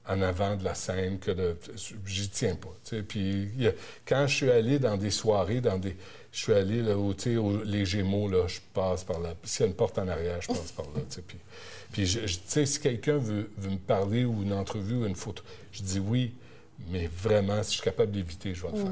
en 0.07 0.21
avant 0.21 0.55
de 0.55 0.63
la 0.63 0.73
scène, 0.75 1.19
que 1.19 1.31
de, 1.31 1.57
j'y 2.05 2.29
tiens 2.29 2.55
pas. 2.55 2.69
tu 2.85 2.95
sais. 2.95 3.03
Puis 3.03 3.67
a- 3.67 3.71
quand 4.05 4.25
je 4.27 4.33
suis 4.35 4.49
allé 4.49 4.79
dans 4.79 4.95
des 4.95 5.11
soirées, 5.11 5.59
dans 5.59 5.77
des, 5.77 5.97
je 6.31 6.39
suis 6.41 6.53
allé 6.53 6.81
là, 6.81 6.97
où, 6.97 7.13
tu 7.13 7.31
sais, 7.33 7.35
où 7.37 7.61
les 7.65 7.85
Gémeaux, 7.85 8.29
là, 8.29 8.47
je 8.47 8.59
passe 8.73 9.03
par 9.03 9.19
là. 9.19 9.33
S'il 9.43 9.61
y 9.61 9.63
a 9.63 9.67
une 9.67 9.75
porte 9.75 9.99
en 9.99 10.07
arrière, 10.07 10.41
je 10.41 10.47
passe 10.47 10.71
par 10.71 10.85
là. 10.85 11.01
tu 11.09 11.15
sais. 11.15 11.21
Puis, 11.21 11.37
puis 11.91 12.05
tu 12.07 12.27
sais, 12.47 12.65
si 12.65 12.79
quelqu'un 12.79 13.17
veut, 13.17 13.51
veut 13.57 13.71
me 13.71 13.77
parler 13.77 14.23
ou 14.23 14.41
une 14.43 14.53
entrevue 14.53 14.95
ou 14.95 15.05
une 15.05 15.15
photo, 15.17 15.43
je 15.73 15.83
dis 15.83 15.99
oui, 15.99 16.33
mais 16.89 17.07
vraiment, 17.07 17.61
si 17.63 17.71
je 17.71 17.75
suis 17.81 17.83
capable 17.83 18.11
d'éviter, 18.11 18.53
je 18.53 18.65
vais 18.65 18.71
le 18.73 18.77
faire. 18.83 18.91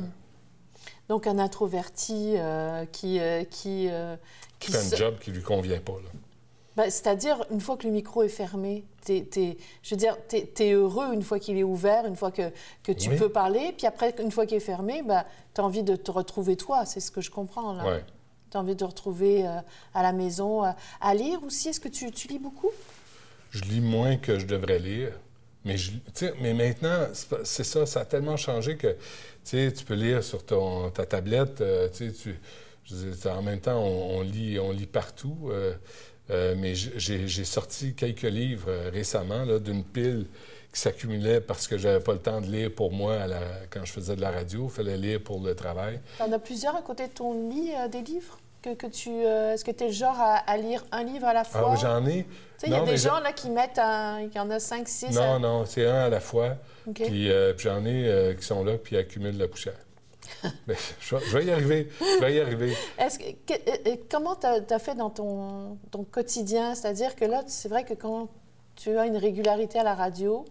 Donc 1.09 1.27
un 1.27 1.37
introverti 1.39 2.33
euh, 2.37 2.85
qui... 2.85 3.19
euh, 3.19 3.43
qui, 3.43 3.87
euh, 3.89 4.15
Qui 4.59 4.67
qui 4.67 4.71
fait 4.73 4.79
se- 4.83 4.95
un 4.95 4.97
job 4.97 5.19
qui 5.19 5.31
lui 5.31 5.43
convient 5.43 5.79
pas. 5.79 5.93
Là. 5.93 6.09
Ben, 6.75 6.89
C'est-à-dire, 6.89 7.45
une 7.51 7.61
fois 7.61 7.77
que 7.77 7.87
le 7.87 7.93
micro 7.93 8.23
est 8.23 8.27
fermé, 8.27 8.83
t'es- 9.05 9.21
t'es- 9.23 9.57
je 9.81 9.91
veux 9.91 9.97
dire, 9.99 10.17
tu 10.27 10.35
es, 10.63 10.71
heureux 10.73 11.13
une 11.13 11.21
fois 11.21 11.39
qu'il 11.39 11.57
est 11.57 11.63
ouvert, 11.63 12.05
une 12.05 12.15
fois 12.17 12.31
que, 12.31 12.51
que 12.83 12.91
tu 12.91 13.09
Oui. 13.09 13.17
peux 13.17 13.29
parler, 13.29 13.73
puis 13.77 13.87
après, 13.87 14.13
une 14.19 14.31
fois 14.31 14.45
qu'il 14.45 14.57
est 14.57 14.59
fermé, 14.59 15.01
ben, 15.03 15.23
tu 15.53 15.61
as 15.61 15.63
envie 15.63 15.83
de 15.83 15.95
te 15.95 16.11
retrouver 16.11 16.57
toi, 16.57 16.85
c'est 16.85 16.99
ce 16.99 17.11
que 17.11 17.21
je 17.21 17.31
comprends 17.31 17.71
là. 17.73 17.85
Ouais. 17.85 18.03
Tu 18.51 18.57
as 18.57 18.59
envie 18.59 18.73
de 18.73 18.79
te 18.79 18.83
retrouver 18.83 19.47
euh, 19.47 19.59
à 19.93 20.03
la 20.03 20.11
maison, 20.11 20.65
euh, 20.65 20.71
à 21.01 21.13
lire 21.13 21.41
aussi. 21.45 21.69
Est-ce 21.69 21.79
que 21.79 21.87
tu, 21.87 22.11
tu 22.11 22.27
lis 22.27 22.39
beaucoup? 22.39 22.71
Je 23.51 23.61
lis 23.61 23.79
moins 23.81 24.17
que 24.17 24.37
je 24.37 24.45
devrais 24.45 24.79
lire. 24.79 25.13
Mais, 25.65 25.75
mais 26.41 26.53
maintenant, 26.53 27.07
c'est 27.43 27.63
ça, 27.63 27.85
ça 27.85 28.01
a 28.01 28.05
tellement 28.05 28.37
changé 28.37 28.77
que 28.77 28.95
tu 29.49 29.85
peux 29.85 29.95
lire 29.95 30.23
sur 30.23 30.45
ton, 30.45 30.91
ta 30.91 31.05
tablette. 31.05 31.61
euh, 31.61 31.89
tu 31.89 32.13
je 32.85 33.27
en 33.27 33.41
même 33.41 33.59
temps, 33.59 33.81
on, 33.83 34.21
lit, 34.21 34.59
on 34.59 34.71
lit 34.71 34.85
partout. 34.85 35.49
euh, 35.49 35.73
euh, 36.31 36.55
mais 36.57 36.73
j'ai 36.75 37.27
sorti 37.45 37.93
quelques 37.93 38.21
livres 38.23 38.71
récemment 38.91 39.45
d'une 39.59 39.83
pile 39.83 40.27
qui 40.73 40.79
s'accumulait 40.79 41.39
parce 41.41 41.67
que 41.67 41.77
j'avais 41.77 42.03
pas 42.03 42.13
le 42.13 42.19
temps 42.19 42.41
de 42.41 42.47
lire 42.47 42.71
pour 42.73 42.91
moi 42.91 43.17
quand 43.71 43.85
je 43.85 43.91
faisais 43.91 44.15
de 44.15 44.21
la 44.21 44.31
radio. 44.31 44.67
Il 44.69 44.71
fallait 44.73 44.97
lire 44.97 45.21
pour 45.23 45.39
le 45.39 45.55
travail. 45.55 45.99
Tu 46.17 46.23
en 46.23 46.31
as 46.31 46.39
plusieurs 46.39 46.75
à 46.75 46.81
côté 46.81 47.07
de 47.07 47.13
ton 47.13 47.49
lit, 47.49 47.71
des 47.91 48.01
livres? 48.01 48.39
Que, 48.69 48.73
que 48.73 48.87
tu, 48.87 49.09
euh, 49.11 49.53
Est-ce 49.53 49.63
que 49.65 49.71
tu 49.71 49.83
es 49.83 49.87
le 49.87 49.93
genre 49.93 50.19
à, 50.19 50.35
à 50.37 50.57
lire 50.57 50.83
un 50.91 51.03
livre 51.03 51.25
à 51.27 51.33
la 51.33 51.43
fois? 51.43 51.61
Ah 51.65 51.71
oui, 51.71 51.77
j'en 51.81 52.05
ai. 52.05 52.23
Tu 52.23 52.29
sais, 52.57 52.67
il 52.67 52.73
y 52.73 52.75
a 52.75 52.81
des 52.81 52.97
gens 52.97 53.19
là, 53.19 53.31
qui 53.33 53.49
mettent, 53.49 53.79
il 53.79 54.31
y 54.35 54.39
en 54.39 54.49
a 54.49 54.59
cinq, 54.59 54.87
six. 54.87 55.13
Non, 55.13 55.35
à- 55.35 55.39
non, 55.39 55.65
c'est 55.65 55.85
un 55.87 56.05
à 56.05 56.09
la 56.09 56.19
fois. 56.19 56.55
Puis, 56.93 57.29
euh, 57.31 57.53
puis 57.53 57.63
j'en 57.69 57.83
ai 57.85 58.07
euh, 58.07 58.33
qui 58.33 58.45
sont 58.45 58.63
là 58.63 58.77
puis 58.77 58.95
accumulent 58.97 59.37
la 59.37 59.47
poussière. 59.47 59.73
Mais 60.67 60.75
je, 60.99 61.15
vais- 61.15 61.25
je 61.25 61.37
vais 61.37 61.45
y 61.45 61.51
arriver. 61.51 61.89
Je 61.99 62.21
vais 62.21 62.35
y 62.35 62.39
arriver. 62.39 62.73
Est-ce 62.97 63.19
que, 63.19 63.31
que- 63.45 63.99
comment 64.09 64.35
tu 64.35 64.47
as, 64.47 64.79
fait 64.79 64.95
dans 64.95 65.09
ton, 65.09 65.77
ton 65.91 66.03
quotidien? 66.03 66.73
C'est-à-dire 66.75 67.15
que 67.15 67.25
là, 67.25 67.43
c'est 67.47 67.69
vrai 67.69 67.83
que 67.83 67.93
quand 67.93 68.29
tu 68.75 68.97
as 68.97 69.05
une 69.05 69.17
régularité 69.17 69.79
à 69.79 69.83
la 69.83 69.93
radio, 69.95 70.45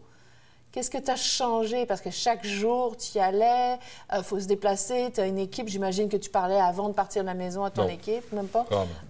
qu'est-ce 0.74 0.90
que 0.90 0.98
tu 0.98 1.08
as 1.10 1.16
changé? 1.16 1.86
Parce 1.86 2.00
que 2.00 2.10
chaque 2.10 2.44
jour, 2.44 2.96
tu 2.96 3.16
y 3.16 3.20
allais, 3.20 3.78
il 4.12 4.24
faut 4.24 4.40
se 4.40 4.46
déplacer, 4.46 5.12
tu 5.14 5.20
as 5.20 5.26
une 5.26 5.38
équipe, 5.38 5.68
j'imagine 5.68 6.08
que 6.08 6.16
tu 6.16 6.30
parlais 6.30 6.58
avant 6.58 6.88
de 6.88 6.94
partir 6.94 7.22
de 7.22 7.28
la 7.28 7.34
maison 7.34 7.62
à 7.62 7.70
ton 7.70 7.82
Non. 7.84 7.88
équipe, 7.90 8.30
même 8.32 8.48
pas. 8.48 8.66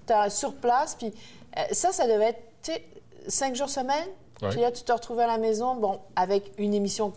Tu 0.07 0.13
es 0.13 0.31
sur 0.31 0.53
place, 0.55 0.95
puis 0.95 1.07
euh, 1.57 1.63
ça, 1.73 1.91
ça 1.91 2.07
devait 2.07 2.27
être 2.29 2.43
tu 2.63 2.73
sais, 2.73 2.85
cinq 3.29 3.57
jours 3.57 3.71
semaine. 3.71 4.09
Ouais. 4.43 4.51
Puis 4.51 4.61
là, 4.61 4.71
tu 4.73 4.83
te 4.83 4.93
retrouves 4.93 5.21
à 5.21 5.27
la 5.27 5.39
maison, 5.39 5.75
bon, 5.77 6.01
avec 6.17 6.53
une 6.59 6.75
émission 6.75 7.15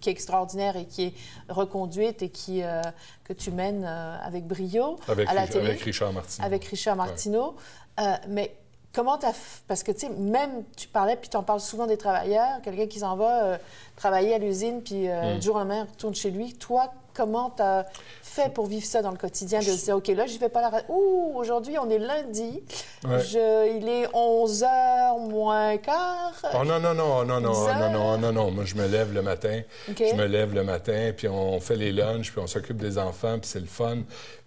qui 0.00 0.08
est 0.08 0.12
extraordinaire 0.12 0.76
et 0.76 0.86
qui 0.86 1.04
est 1.04 1.14
reconduite 1.48 2.20
et 2.22 2.30
qui, 2.30 2.64
euh, 2.64 2.82
que 3.22 3.32
tu 3.32 3.52
mènes 3.52 3.84
euh, 3.84 4.16
avec 4.24 4.44
brio 4.44 4.96
Avec, 5.06 5.28
à 5.28 5.34
la 5.34 5.46
télé 5.46 5.66
avec 5.66 5.82
Richard 5.82 6.12
Martin. 6.12 6.42
avec 6.42 6.64
Richard 6.64 6.96
Martineau. 6.96 7.54
Euh, 8.00 8.16
mais 8.28 8.56
comment 8.94 9.18
tu 9.18 9.26
as... 9.26 9.34
Parce 9.68 9.82
que, 9.82 9.92
tu 9.92 10.00
sais, 10.00 10.08
même, 10.10 10.62
tu 10.76 10.88
parlais, 10.88 11.16
puis 11.16 11.28
tu 11.28 11.36
en 11.36 11.42
parles 11.42 11.60
souvent 11.60 11.86
des 11.86 11.96
travailleurs, 11.98 12.60
quelqu'un 12.62 12.86
qui 12.86 13.00
s'en 13.00 13.16
va 13.16 13.44
euh, 13.44 13.58
travailler 13.96 14.34
à 14.34 14.38
l'usine, 14.38 14.82
puis 14.82 15.08
euh, 15.08 15.34
Mm. 15.34 15.38
du 15.38 15.44
jour 15.46 15.56
au 15.56 15.58
lendemain, 15.58 15.84
retourne 15.90 16.14
chez 16.14 16.30
lui. 16.30 16.54
Toi, 16.54 16.92
comment 17.14 17.50
tu 17.56 17.62
as 17.62 17.86
fait 18.22 18.52
pour 18.52 18.66
vivre 18.66 18.84
ça 18.84 19.00
dans 19.02 19.10
le 19.12 19.16
quotidien, 19.16 19.60
de 19.60 19.64
se 19.64 19.84
dire, 19.84 19.96
OK, 19.96 20.08
là, 20.08 20.26
je 20.26 20.38
vais 20.38 20.48
pas 20.48 20.60
la... 20.60 20.82
Ouh, 20.88 21.32
aujourd'hui, 21.36 21.78
on 21.78 21.88
est 21.88 21.98
lundi, 21.98 22.62
Ouais. 23.04 23.20
je... 23.20 23.76
il 23.78 23.88
est 23.88 24.08
11 24.12 24.62
h 24.64 25.28
moins 25.28 25.76
quart. 25.78 26.32
Oh 26.54 26.64
non, 26.64 26.80
non, 26.80 26.94
non, 26.94 27.24
non, 27.24 27.40
non, 27.40 27.52
non, 27.52 27.90
non, 27.92 28.18
non, 28.18 28.32
non. 28.32 28.50
Moi, 28.50 28.64
je 28.64 28.74
me 28.74 28.86
lève 28.88 29.12
le 29.14 29.22
matin. 29.22 29.60
Je 29.88 30.14
me 30.14 30.26
lève 30.26 30.52
le 30.54 30.64
matin, 30.64 31.12
puis 31.16 31.28
on 31.28 31.60
fait 31.60 31.76
les 31.76 31.92
lunchs, 31.92 32.30
puis 32.32 32.40
on 32.40 32.46
s'occupe 32.46 32.76
des 32.78 32.98
enfants, 32.98 33.38
puis 33.38 33.48
c'est 33.48 33.60
le 33.60 33.66
fun. 33.66 33.98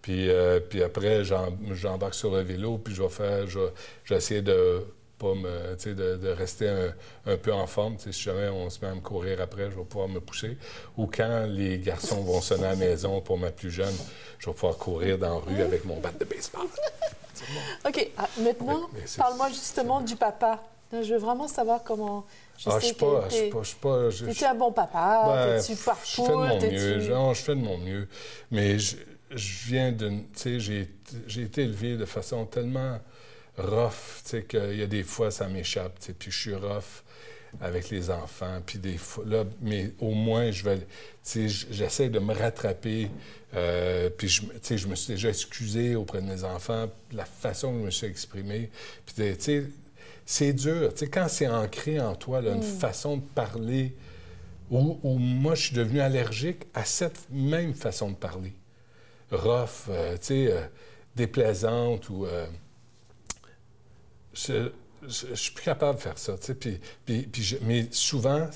Puis, 0.02 0.30
euh, 0.30 0.60
puis 0.60 0.84
après, 0.84 1.24
j'em- 1.24 1.58
j'embarque 1.74 2.14
sur 2.16 2.32
le 2.32 2.42
vélo, 2.42 2.78
puis 2.78 2.94
je 2.94 3.02
vais 3.04 3.10
faire... 3.10 3.48
Je 3.48 3.60
vais, 3.60 3.74
je 4.04 4.14
vais 4.14 4.18
essayer 4.18 4.42
de 4.42 4.86
pas 5.18 5.34
me... 5.34 5.76
Tu 5.76 5.84
sais, 5.84 5.94
de, 5.96 6.16
de 6.18 6.30
rester 6.30 6.70
un, 6.70 6.94
un 7.26 7.38
peu 7.38 7.54
en 7.54 7.68
forme. 7.68 7.98
Tu 7.98 8.12
si 8.14 8.22
jamais 8.22 8.50
on 8.50 8.70
se 8.70 8.80
met 8.82 8.92
à 8.92 8.96
me 8.96 9.02
courir 9.02 9.42
après, 9.42 9.70
je 9.72 9.76
vais 9.76 9.84
pouvoir 9.84 10.08
me 10.08 10.20
pousser. 10.20 10.58
Ou 10.98 11.08
quand 11.08 11.46
les 11.48 11.80
garçons 11.80 12.22
vont 12.22 12.42
sonner 12.42 12.66
à 12.66 12.70
la 12.72 12.76
maison 12.76 13.22
pour 13.22 13.38
ma 13.38 13.52
plus 13.52 13.72
jeune, 13.72 13.96
je 14.40 14.48
vais 14.48 14.54
pouvoir 14.54 14.78
courir 14.78 15.18
dans 15.18 15.40
la 15.40 15.46
rue 15.46 15.62
avec 15.62 15.86
mon 15.86 16.00
bat 16.00 16.12
de 16.12 16.26
baseball. 16.26 16.68
OK, 17.86 18.12
ah, 18.18 18.28
maintenant, 18.40 18.90
parle-moi 19.18 19.50
justement 19.50 20.02
du 20.02 20.16
papa. 20.16 20.64
Je 20.92 21.14
veux 21.14 21.20
vraiment 21.20 21.48
savoir 21.48 21.84
comment. 21.84 22.26
Je 22.58 22.70
ah, 22.70 22.80
sais 22.80 22.80
je 22.80 22.86
suis 22.86 22.96
pas, 22.96 23.28
je 23.30 23.36
suis 23.36 23.50
pas, 23.50 23.62
je 23.62 23.68
suis 23.68 24.26
pas, 24.26 24.32
je- 24.32 24.46
un 24.46 24.56
bon 24.56 24.72
papa? 24.72 25.24
Ben, 25.28 25.62
T'es-tu 25.62 25.74
je 25.74 26.22
fais 26.22 26.30
de 26.30 26.34
mon 26.34 26.60
mieux. 26.60 27.10
Non, 27.10 27.34
je 27.34 27.42
fais 27.42 27.56
de 27.56 27.62
mon 27.62 27.78
mieux. 27.78 28.08
Mais 28.52 28.80
je, 28.80 28.96
je 29.32 29.68
viens 29.68 29.92
d'une. 29.92 30.26
Tu 30.30 30.60
sais, 30.60 30.88
j'ai 31.28 31.42
été 31.42 31.64
élevé 31.64 31.98
de 31.98 32.06
façon 32.06 32.46
tellement 32.46 33.00
rough, 33.58 34.22
tu 34.24 34.30
sais, 34.30 34.44
qu'il 34.44 34.78
y 34.78 34.84
a 34.84 34.88
des 34.88 35.04
fois, 35.04 35.32
ça 35.32 35.48
m'échappe, 35.48 36.00
tu 36.00 36.08
sais, 36.08 36.14
puis 36.14 36.32
je 36.32 36.38
suis 36.38 36.56
rough 36.56 37.04
avec 37.62 37.90
les 37.90 38.10
enfants, 38.10 38.62
puis 38.66 38.78
des 38.78 38.98
fois, 38.98 39.24
là, 39.26 39.44
mais 39.62 39.92
au 40.00 40.12
moins, 40.12 40.52
je 40.52 40.64
vais, 40.64 40.78
tu 40.78 40.86
sais, 41.24 41.48
j'essaie 41.72 42.10
de 42.10 42.20
me 42.20 42.34
rattraper, 42.34 43.10
euh, 43.56 44.10
puis 44.10 44.28
je, 44.28 44.42
tu 44.42 44.50
sais, 44.62 44.78
je 44.78 44.88
me 44.88 44.96
suis 44.96 45.14
déjà 45.14 45.30
excusé 45.30 45.96
auprès 45.96 46.22
de 46.22 46.28
mes 46.28 46.44
enfants, 46.44 46.88
la 47.12 47.26
façon 47.26 47.72
dont 47.72 47.80
je 47.80 47.86
me 47.86 47.92
suis 47.92 48.08
exprimé, 48.08 48.70
puis 49.06 49.16
tu 49.16 49.42
sais, 49.42 49.64
c'est 50.26 50.54
dur, 50.54 50.94
tu 50.94 51.00
sais, 51.00 51.08
quand 51.08 51.28
c'est 51.28 51.48
ancré 51.48 52.00
en 52.00 52.16
toi, 52.16 52.42
là, 52.42 52.54
une 52.54 52.64
façon 52.64 53.18
de 53.18 53.24
parler, 53.24 53.96
où, 54.70 55.00
où 55.02 55.18
moi, 55.18 55.56
je 55.56 55.68
suis 55.68 55.76
devenu 55.76 56.02
allergique 56.02 56.64
à 56.74 56.84
cette 56.84 57.28
même 57.32 57.74
façon 57.74 58.12
de 58.12 58.16
parler. 58.16 58.54
Rough, 59.32 59.88
euh, 59.90 60.18
tu 60.18 60.26
sais, 60.26 60.52
euh, 60.52 60.62
déplaisante 61.16 62.10
ou... 62.10 62.28
je, 64.38 64.70
je, 65.08 65.28
je 65.30 65.36
suis 65.36 65.52
plus 65.54 65.64
capable 65.64 65.98
de 65.98 66.02
faire 66.04 66.18
ça, 66.18 66.38
tu 66.38 66.46
sais. 66.46 66.56
Puis, 66.56 66.80
puis, 67.06 67.22
puis 67.24 67.44
je- 67.44 67.58
mais 67.62 67.88
souvent, 67.92 68.48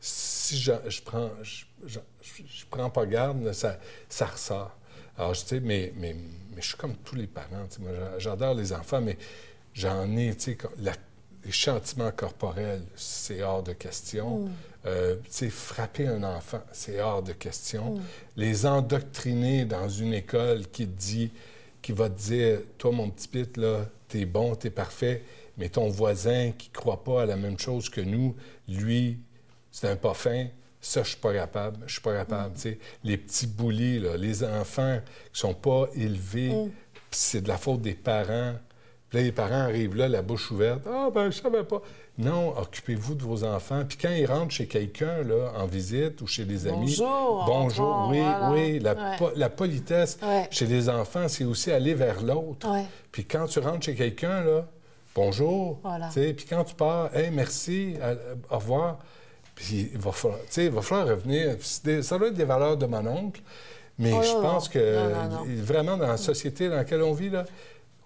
si 0.00 0.56
je, 0.58 0.72
je 0.88 1.02
prends, 1.02 1.30
je, 1.42 1.64
je- 1.86 1.98
je 2.22 2.64
prends 2.70 2.90
pas 2.90 3.06
garde, 3.06 3.52
ça, 3.52 3.78
ça 4.08 4.26
ressort. 4.26 4.76
Alors, 5.16 5.32
tu 5.32 5.44
sais, 5.46 5.60
mais, 5.60 5.92
mais, 5.96 6.14
mais 6.54 6.62
je 6.62 6.68
suis 6.68 6.76
comme 6.76 6.94
tous 6.96 7.16
les 7.16 7.26
parents, 7.26 7.66
tu 7.68 7.76
sais. 7.76 7.82
Moi, 7.82 7.90
j'a- 7.94 8.18
j'adore 8.18 8.54
les 8.54 8.72
enfants, 8.72 9.00
mais 9.00 9.18
j'en 9.74 10.16
ai, 10.16 10.34
tu 10.36 10.52
sais, 10.52 10.58
la- 10.78 10.92
les 11.44 11.52
sentiments 11.52 12.10
corporels, 12.12 12.82
c'est 12.96 13.42
hors 13.42 13.62
de 13.62 13.72
question. 13.72 14.50
Euh, 14.86 15.16
tu 15.24 15.30
sais, 15.30 15.50
frapper 15.50 16.06
un 16.06 16.22
enfant, 16.22 16.62
c'est 16.72 17.00
hors 17.00 17.22
de 17.22 17.32
question. 17.32 18.00
Les 18.36 18.66
endoctriner 18.66 19.64
dans 19.64 19.88
une 19.88 20.14
école 20.14 20.66
qui 20.68 20.86
dit, 20.86 21.30
qui 21.88 21.92
va 21.94 22.10
te 22.10 22.20
dire, 22.20 22.58
toi, 22.76 22.92
mon 22.92 23.08
petit 23.08 23.28
pit, 23.28 23.56
là, 23.56 23.86
t'es 24.08 24.26
bon, 24.26 24.54
t'es 24.54 24.68
parfait, 24.68 25.22
mais 25.56 25.70
ton 25.70 25.88
voisin 25.88 26.50
qui 26.50 26.68
croit 26.68 27.02
pas 27.02 27.22
à 27.22 27.24
la 27.24 27.36
même 27.36 27.58
chose 27.58 27.88
que 27.88 28.02
nous, 28.02 28.36
lui, 28.68 29.20
c'est 29.70 29.88
un 29.88 29.96
pas 29.96 30.12
fin. 30.12 30.48
Ça, 30.82 31.02
je 31.02 31.08
suis 31.08 31.16
pas 31.16 31.32
capable. 31.32 31.78
Je 31.86 31.92
suis 31.92 32.02
pas 32.02 32.12
capable. 32.12 32.54
tu 32.56 32.60
sais. 32.60 32.78
Les 33.04 33.16
petits 33.16 33.46
boulis, 33.46 34.00
là, 34.00 34.18
les 34.18 34.44
enfants 34.44 35.00
qui 35.32 35.40
sont 35.40 35.54
pas 35.54 35.88
élevés, 35.94 36.52
puis 36.92 37.20
c'est 37.20 37.40
de 37.40 37.48
la 37.48 37.56
faute 37.56 37.80
des 37.80 37.94
parents. 37.94 38.56
Puis 39.08 39.18
là, 39.18 39.24
les 39.24 39.32
parents 39.32 39.62
arrivent 39.62 39.96
là, 39.96 40.06
la 40.08 40.20
bouche 40.22 40.50
ouverte. 40.50 40.80
Ah, 40.86 41.08
ben, 41.14 41.30
je 41.30 41.40
savais 41.40 41.64
pas. 41.64 41.80
Non, 42.18 42.52
occupez-vous 42.58 43.14
de 43.14 43.22
vos 43.22 43.42
enfants. 43.44 43.82
Puis 43.88 43.96
quand 43.96 44.10
ils 44.10 44.26
rentrent 44.26 44.52
chez 44.52 44.66
quelqu'un, 44.66 45.22
là, 45.22 45.52
en 45.56 45.66
visite 45.66 46.20
ou 46.20 46.26
chez 46.26 46.44
des 46.44 46.66
amis. 46.66 46.96
Bonjour, 46.98 47.44
Bonjour. 47.46 48.08
oui, 48.10 48.18
voilà. 48.20 48.50
oui. 48.50 48.78
La, 48.80 48.92
Ouais. 48.94 49.16
po- 49.18 49.30
la 49.36 49.48
politesse 49.48 50.18
Ouais. 50.22 50.46
chez 50.50 50.66
les 50.66 50.88
enfants, 50.90 51.26
c'est 51.28 51.44
aussi 51.44 51.70
aller 51.72 51.94
vers 51.94 52.22
l'autre. 52.22 52.70
Ouais. 52.70 52.84
Puis 53.10 53.24
quand 53.24 53.46
tu 53.46 53.60
rentres 53.60 53.84
chez 53.86 53.94
quelqu'un, 53.94 54.42
là, 54.44 54.66
bonjour. 55.14 55.78
Voilà. 55.82 56.08
Puis 56.12 56.44
quand 56.48 56.64
tu 56.64 56.74
pars, 56.74 57.14
hey, 57.16 57.30
merci, 57.30 57.94
à- 58.02 58.54
au 58.54 58.58
revoir. 58.58 58.98
Puis 59.54 59.90
il 59.92 59.98
va 59.98 60.12
falloir, 60.12 60.40
tu 60.42 60.46
sais, 60.50 60.64
il 60.66 60.70
va 60.70 60.82
falloir 60.82 61.08
revenir. 61.08 61.56
Des- 61.84 62.02
Ça 62.02 62.18
doit 62.18 62.28
être 62.28 62.34
des 62.34 62.44
valeurs 62.44 62.76
de 62.76 62.86
mon 62.86 63.06
oncle, 63.06 63.40
mais 63.98 64.12
Oh, 64.12 64.22
je 64.22 64.32
pense 64.40 64.68
que 64.68 64.78
Non, 64.78 65.08
non, 65.08 65.36
non. 65.36 65.44
vraiment 65.62 65.96
dans 65.96 66.06
la 66.06 66.16
société 66.16 66.68
dans 66.68 66.76
laquelle 66.76 67.02
on 67.02 67.12
vit, 67.12 67.30
là, 67.30 67.44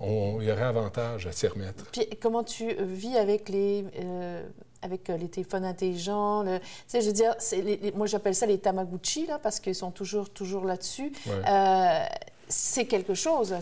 on- 0.03 0.41
il 0.41 0.49
y 0.49 0.53
aurait 0.53 0.63
avantage 0.63 1.27
à 1.27 1.33
s'y 1.33 1.47
remettre. 1.47 1.85
Puis 1.93 2.07
comment 2.21 2.43
tu 2.45 2.69
euh, 2.71 2.75
vis 2.85 3.17
avec 3.17 3.49
les, 3.49 3.85
euh, 4.03 4.43
avec 4.83 5.09
euh, 5.11 5.17
les 5.17 5.29
téléphones 5.29 5.65
intelligents 5.65 6.43
le- 6.43 6.59
Tu 6.59 6.65
sais, 6.89 7.01
je 7.01 7.07
veux 7.07 7.13
dire, 7.13 7.35
les- 7.53 7.77
les- 7.77 7.93
moi 7.93 8.07
j'appelle 8.07 8.35
ça 8.35 8.47
les 8.47 8.59
Tamagotchi, 8.59 9.27
là, 9.27 9.39
parce 9.39 9.61
qu'ils 9.61 9.75
sont 9.75 9.91
toujours, 9.93 10.29
toujours 10.31 10.65
là-dessus. 10.65 11.13
Ouais. 11.27 11.33
Euh, 11.49 12.05
c'est 12.49 12.85
quelque 12.87 13.15
chose. 13.15 13.55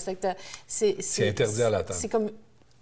C'est 0.67 1.29
interdit 1.29 1.63
à 1.63 1.71
la 1.71 1.83
table. 1.85 1.99
C'est 2.01 2.09
comme... 2.09 2.31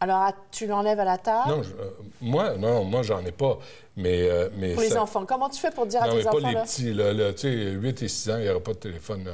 Alors, 0.00 0.18
à- 0.18 0.32
tu 0.52 0.68
l'enlèves 0.68 1.00
à 1.00 1.04
la 1.04 1.18
table? 1.18 1.50
Non, 1.50 1.62
je- 1.64 1.72
euh, 1.74 1.90
moi, 2.20 2.56
non, 2.56 2.84
moi, 2.84 3.02
j'en 3.02 3.24
ai 3.26 3.32
pas. 3.32 3.58
Mais, 3.96 4.28
euh, 4.28 4.48
mais 4.56 4.74
pour 4.74 4.82
les 4.82 4.96
enfants. 4.96 5.26
Comment 5.26 5.48
tu 5.48 5.58
fais 5.60 5.72
pour 5.72 5.86
dire 5.86 6.00
à 6.00 6.06
Non, 6.06 6.14
mais 6.14 6.20
tes 6.20 6.24
pas 6.28 6.36
enfants, 6.36 6.48
les 6.48 6.54
là? 6.54 6.62
petits, 6.62 6.92
là, 6.94 7.12
là, 7.12 7.32
tu 7.32 7.40
sais, 7.40 7.70
8 7.72 8.02
et 8.02 8.08
6 8.08 8.30
ans, 8.30 8.36
il 8.36 8.44
n'y 8.44 8.48
aura 8.48 8.60
pas 8.60 8.74
de 8.74 8.78
téléphone. 8.78 9.24
là. 9.24 9.32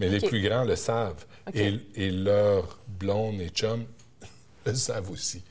Mais 0.00 0.08
les 0.08 0.20
plus 0.20 0.42
grands 0.42 0.64
le 0.64 0.74
savent. 0.76 1.24
Et, 1.54 1.78
et 1.94 2.10
leurs 2.10 2.78
blondes 2.88 3.40
et 3.40 3.50
chums 3.50 3.84
le 4.66 4.74
savent 4.74 5.10
aussi. 5.10 5.44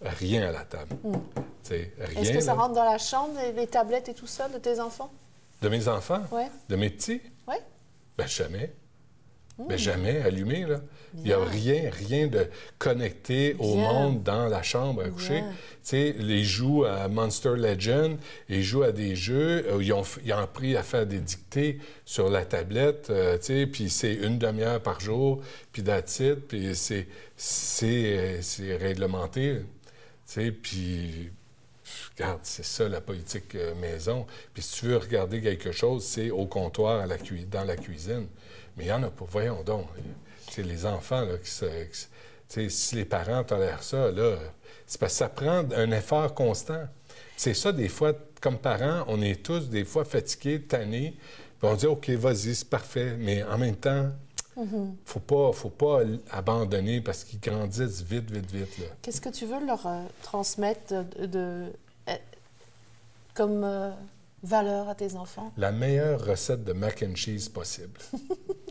Rien 0.00 0.48
à 0.48 0.52
la 0.52 0.64
table. 0.64 0.96
Hmm. 1.04 1.18
Est-ce 1.70 2.32
que 2.32 2.40
ça 2.40 2.54
là. 2.54 2.60
rentre 2.60 2.74
dans 2.74 2.90
la 2.90 2.98
chambre, 2.98 3.38
les, 3.40 3.52
les 3.52 3.66
tablettes 3.68 4.08
et 4.08 4.14
tout 4.14 4.26
ça, 4.26 4.48
de 4.48 4.58
tes 4.58 4.80
enfants? 4.80 5.12
De 5.60 5.68
mes 5.68 5.86
enfants? 5.86 6.22
Ouais. 6.32 6.50
De 6.68 6.74
mes 6.74 6.90
petits? 6.90 7.20
Ouais. 7.46 7.60
Ben 8.18 8.26
jamais. 8.26 8.74
Ben 9.58 9.76
jamais 9.76 10.20
allumé, 10.22 10.66
là. 10.66 10.80
Il 11.18 11.24
n'y 11.24 11.32
a 11.32 11.44
rien, 11.44 11.90
rien 11.90 12.26
de 12.26 12.46
connecté 12.78 13.54
au 13.58 13.74
Bien. 13.74 13.92
monde 13.92 14.22
dans 14.22 14.46
la 14.46 14.62
chambre 14.62 15.02
à 15.02 15.08
coucher. 15.08 15.40
Bien. 15.40 15.50
Tu 15.50 15.78
sais, 15.82 16.14
ils 16.18 16.44
jouent 16.44 16.84
à 16.84 17.08
Monster 17.08 17.54
Legend, 17.56 18.16
ils 18.48 18.62
jouent 18.62 18.84
à 18.84 18.92
des 18.92 19.14
jeux, 19.14 19.66
euh, 19.68 19.82
ils 19.82 19.92
ont, 19.92 20.04
ils 20.24 20.32
ont 20.32 20.38
appris 20.38 20.76
à 20.76 20.82
faire 20.82 21.06
des 21.06 21.18
dictées 21.18 21.78
sur 22.04 22.30
la 22.30 22.44
tablette, 22.44 23.08
euh, 23.10 23.36
tu 23.38 23.46
sais, 23.46 23.66
puis 23.66 23.90
c'est 23.90 24.14
une 24.14 24.38
demi-heure 24.38 24.80
par 24.80 25.00
jour, 25.00 25.42
puis 25.72 25.82
it, 25.82 26.34
puis 26.48 26.74
c'est, 26.74 27.08
c'est, 27.36 27.86
euh, 28.18 28.42
c'est 28.42 28.76
réglementé, 28.76 29.58
tu 29.60 29.64
sais, 30.24 30.52
puis 30.52 31.30
Regarde, 32.16 32.40
c'est 32.42 32.64
ça 32.64 32.88
la 32.88 33.00
politique 33.00 33.54
euh, 33.54 33.74
maison. 33.74 34.26
Puis 34.52 34.62
si 34.62 34.80
tu 34.80 34.86
veux 34.86 34.96
regarder 34.96 35.40
quelque 35.40 35.72
chose, 35.72 36.04
c'est 36.04 36.30
au 36.30 36.46
comptoir, 36.46 37.00
à 37.00 37.06
la 37.06 37.16
dans 37.50 37.64
la 37.64 37.76
cuisine. 37.76 38.26
Mais 38.76 38.84
il 38.84 38.88
y 38.88 38.92
en 38.92 39.02
a 39.02 39.10
pas. 39.10 39.24
Voyons 39.28 39.62
donc. 39.62 39.86
C'est 40.54 40.62
les 40.62 40.84
enfants, 40.84 41.22
là, 41.22 41.38
qui 41.38 41.50
se. 41.50 41.64
qui 42.48 42.70
si 42.70 42.96
les 42.96 43.04
parents 43.06 43.42
tolèrent 43.42 43.82
ça, 43.82 44.10
là, 44.10 44.36
c'est 44.86 45.00
parce 45.00 45.12
que 45.14 45.18
ça 45.18 45.28
prend 45.30 45.64
un 45.74 45.90
effort 45.92 46.34
constant. 46.34 46.84
C'est 47.38 47.54
ça, 47.54 47.72
des 47.72 47.88
fois, 47.88 48.12
comme 48.40 48.58
parents, 48.58 49.04
on 49.08 49.22
est 49.22 49.42
tous, 49.42 49.70
des 49.70 49.84
fois, 49.84 50.04
fatigués, 50.04 50.60
tannés. 50.60 51.16
Puis 51.58 51.68
on 51.70 51.74
dit, 51.74 51.86
OK, 51.86 52.10
vas-y, 52.10 52.54
c'est 52.54 52.68
parfait. 52.68 53.16
Mais 53.18 53.42
en 53.44 53.56
même 53.56 53.76
temps, 53.76 54.10
faut 55.06 55.20
pas, 55.20 55.52
faut 55.52 55.70
pas 55.70 56.00
abandonner 56.30 57.00
parce 57.00 57.24
qu'ils 57.24 57.40
grandissent 57.40 58.02
vite, 58.02 58.30
vite, 58.30 58.50
vite. 58.50 58.84
Qu'est-ce 59.00 59.20
que 59.22 59.30
tu 59.30 59.46
veux 59.46 59.64
leur 59.64 59.86
euh, 59.86 60.02
transmettre 60.22 60.92
de, 61.18 61.24
de- 61.26 61.72
euh, 62.10 62.16
comme 63.32 63.64
euh, 63.64 63.90
valeur 64.42 64.90
à 64.90 64.94
tes 64.94 65.14
enfants? 65.14 65.50
La 65.56 65.72
meilleure 65.72 66.22
recette 66.22 66.64
de 66.64 66.74
mac 66.74 67.02
and 67.02 67.14
cheese 67.16 67.48
possible. 67.48 67.98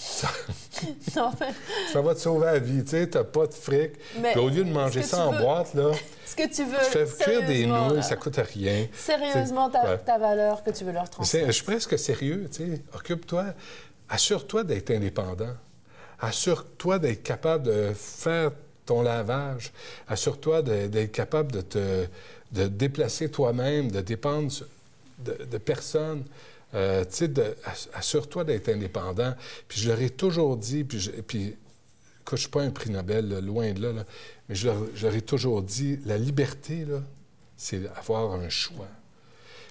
Non, 1.16 1.30
mais 1.38 1.48
Ça 1.92 2.00
va 2.00 2.14
te 2.14 2.20
sauver 2.20 2.46
la 2.46 2.58
vie, 2.58 2.82
tu 2.84 2.90
sais, 2.90 3.06
t'as 3.06 3.24
pas 3.24 3.46
de 3.46 3.52
fric. 3.52 3.92
Mais 4.18 4.32
Puis 4.32 4.40
au 4.40 4.48
lieu 4.48 4.64
de 4.64 4.70
manger 4.72 5.02
ça 5.02 5.26
en 5.26 5.32
veux- 5.32 5.38
boîte, 5.42 5.74
là, 5.74 5.90
ce 6.26 6.34
que 6.34 6.48
tu 6.48 6.64
veux. 6.64 6.78
tu 6.84 7.06
fais 7.06 7.24
cuire 7.24 7.46
des 7.46 7.66
nouilles, 7.66 7.96
là, 7.96 8.02
ça 8.02 8.16
coûte 8.16 8.36
rien. 8.54 8.86
Sérieusement, 8.94 9.68
ta, 9.68 9.82
ouais. 9.84 9.98
ta 9.98 10.16
valeur 10.18 10.62
que 10.62 10.70
tu 10.70 10.84
veux 10.84 10.92
leur 10.92 11.08
transmettre. 11.10 11.46
Je 11.48 11.52
suis 11.52 11.64
presque 11.64 11.98
sérieux, 11.98 12.48
tu 12.50 12.64
sais. 12.76 12.82
Occupe-toi, 12.94 13.46
assure-toi 14.08 14.64
d'être 14.64 14.90
indépendant. 14.90 15.54
Assure-toi 16.18 16.98
d'être 16.98 17.22
capable 17.22 17.64
de 17.64 17.92
faire 17.94 18.50
ton 18.86 19.02
lavage. 19.02 19.72
Assure-toi 20.08 20.62
d'être 20.62 21.12
capable 21.12 21.52
de 21.52 21.60
te 21.60 22.06
de 22.52 22.66
déplacer 22.66 23.30
toi-même, 23.30 23.92
de 23.92 24.00
dépendre 24.00 24.50
de, 25.20 25.44
de 25.44 25.58
personne. 25.58 26.24
Euh, 26.74 27.04
tu 27.04 27.26
sais, 27.26 27.56
assure-toi 27.94 28.44
d'être 28.44 28.68
indépendant. 28.68 29.34
Puis 29.68 29.80
je 29.80 29.88
leur 29.88 30.00
ai 30.00 30.10
toujours 30.10 30.56
dit, 30.56 30.84
puis, 30.84 31.10
puis 31.26 31.56
écoute, 32.20 32.36
je 32.36 32.42
suis 32.42 32.48
pas 32.48 32.62
un 32.62 32.70
prix 32.70 32.90
Nobel, 32.90 33.44
loin 33.44 33.72
de 33.72 33.82
là, 33.82 34.04
mais 34.48 34.54
je 34.54 34.68
leur, 34.68 35.14
ai 35.14 35.22
toujours 35.22 35.62
dit, 35.62 35.98
la 36.06 36.18
liberté, 36.18 36.84
là, 36.84 37.02
c'est 37.56 37.82
avoir 37.96 38.32
un 38.32 38.48
choix. 38.48 38.88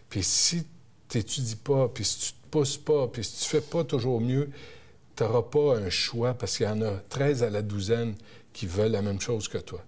Puis 0.09 0.23
si 0.23 0.65
tu 1.07 1.17
n'étudies 1.17 1.55
pas, 1.55 1.87
puis 1.87 2.03
si 2.03 2.19
tu 2.19 2.31
te 2.33 2.47
pousses 2.51 2.77
pas, 2.77 3.07
puis 3.07 3.23
si 3.23 3.43
tu 3.43 3.49
fais 3.49 3.61
pas 3.61 3.83
toujours 3.83 4.19
mieux, 4.19 4.49
tu 5.15 5.23
n'auras 5.23 5.43
pas 5.43 5.77
un 5.77 5.89
choix 5.89 6.33
parce 6.33 6.57
qu'il 6.57 6.65
y 6.65 6.69
en 6.69 6.81
a 6.81 6.91
13 7.09 7.43
à 7.43 7.49
la 7.49 7.61
douzaine 7.61 8.15
qui 8.53 8.65
veulent 8.65 8.91
la 8.91 9.01
même 9.01 9.21
chose 9.21 9.47
que 9.47 9.57
toi. 9.57 9.83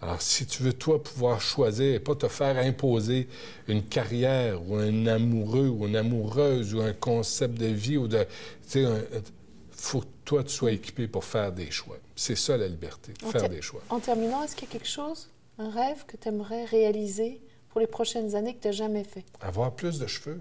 Alors, 0.00 0.22
si 0.22 0.46
tu 0.46 0.62
veux, 0.62 0.72
toi, 0.72 1.02
pouvoir 1.02 1.40
choisir 1.40 1.94
et 1.94 1.98
pas 2.00 2.14
te 2.14 2.28
faire 2.28 2.56
imposer 2.58 3.28
une 3.66 3.82
carrière 3.84 4.62
ou 4.68 4.76
un 4.76 5.06
amoureux 5.06 5.66
ou 5.68 5.86
une 5.86 5.96
amoureuse 5.96 6.72
ou 6.74 6.80
un 6.80 6.92
concept 6.92 7.58
de 7.58 7.66
vie 7.66 7.96
ou 7.96 8.06
de... 8.06 8.18
Tu 8.18 8.26
sais, 8.68 8.84
un- 8.84 9.02
faut 9.72 10.00
que 10.00 10.06
toi, 10.24 10.44
tu 10.44 10.50
sois 10.50 10.72
équipé 10.72 11.08
pour 11.08 11.24
faire 11.24 11.50
des 11.52 11.70
choix. 11.70 11.96
C'est 12.14 12.36
ça, 12.36 12.56
la 12.56 12.68
liberté, 12.68 13.12
En 13.24 13.30
faire 13.30 13.48
des 13.48 13.62
choix. 13.62 13.82
En 13.90 13.98
terminant, 14.00 14.42
est-ce 14.44 14.54
qu'il 14.56 14.68
y 14.68 14.70
a 14.70 14.72
quelque 14.72 14.88
chose, 14.88 15.30
un 15.58 15.70
rêve 15.70 16.04
que 16.06 16.16
tu 16.16 16.28
aimerais 16.28 16.64
réaliser 16.64 17.40
pour 17.70 17.80
les 17.80 17.86
prochaines 17.86 18.34
années 18.36 18.54
que 18.54 18.62
tu 18.62 18.68
n'as 18.68 18.72
jamais 18.72 19.04
fait? 19.04 19.24
Avoir 19.40 19.74
plus 19.74 19.98
de 19.98 20.06
cheveux. 20.06 20.40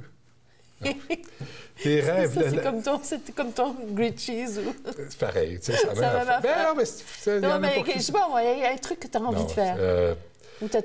Tes 1.84 2.02
rêves, 2.02 2.38
c'est 2.50 2.62
comme 2.64 2.82
ton, 2.82 3.00
c'est 3.04 3.32
comme 3.36 3.52
ton 3.52 3.76
grilled 3.92 4.20
cheese 4.20 4.60
ou... 4.60 4.74
c'est 5.10 5.18
pareil, 5.20 5.60
tu 5.60 5.72
sais, 5.72 5.78
ça 5.78 5.94
Ça 5.96 6.24
va. 6.24 6.40
Ben 6.42 6.64
non, 6.64 6.76
mais 6.76 6.86
c'est- 6.86 7.04
c'est- 7.20 7.40
Non, 7.40 7.52
a 7.52 7.60
mais 7.60 7.84
je 7.96 8.00
sais 8.00 8.12
pas, 8.12 8.28
il 8.44 8.60
y, 8.60 8.64
a- 8.66 8.72
un 8.72 8.78
truc 8.78 9.00
que 9.00 9.08
tu 9.08 9.18
as 9.18 9.22
envie 9.22 9.42
Non, 9.42 9.46
de 9.46 9.52
faire. 9.52 9.76
euh, 9.80 10.16
Ou 10.62 10.68
tu 10.68 10.78
as 10.78 10.82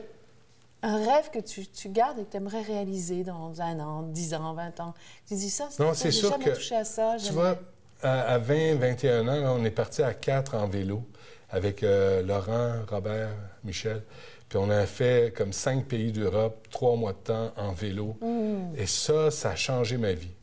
un 0.83 0.97
rêve 0.99 1.31
que 1.33 1.39
tu, 1.39 1.67
tu 1.67 1.89
gardes 1.89 2.19
et 2.19 2.25
que 2.25 2.31
tu 2.33 2.37
aimerais 2.37 2.61
réaliser 2.63 3.23
dans 3.25 3.61
un 3.61 3.81
an, 3.81 4.03
10 4.03 4.35
ans, 4.35 4.53
20 4.55 4.81
ans. 4.81 4.95
Tu 5.29 5.35
dis 5.35 5.51
ça, 5.51 5.65
Non, 5.79 5.95
ça, 5.95 5.95
c'est 5.95 6.11
sûr 6.11 6.31
jamais 6.31 6.45
que- 6.47 6.51
touché 6.57 6.75
à 6.77 6.85
ça. 6.85 7.17
Tu 7.25 7.33
vois, 7.33 7.57
à, 8.03 8.23
à 8.35 8.39
20, 8.39 8.75
21 8.77 9.29
ans, 9.29 9.57
on 9.59 9.65
est 9.65 9.71
parti 9.71 10.03
à 10.03 10.13
quatre 10.13 10.55
en 10.57 10.67
vélo 10.69 11.03
avec 11.51 11.83
euh, 11.83 12.23
Laurent, 12.23 12.83
Robert, 12.91 13.31
Michel. 13.65 14.03
Puis 14.53 14.61
on 14.63 14.69
a 14.69 14.85
fait 14.85 15.33
comme 15.35 15.51
cinq 15.55 15.87
pays 15.87 16.13
d'Europe, 16.13 16.69
trois 16.71 16.95
mois 16.95 17.15
de 17.15 17.25
temps 17.25 17.55
en 17.57 17.73
vélo. 17.73 18.19
Et 18.77 18.85
ça, 18.85 19.31
ça 19.31 19.53
a 19.53 19.57
changé 19.57 19.97
ma 19.97 20.13
vie, 20.13 20.35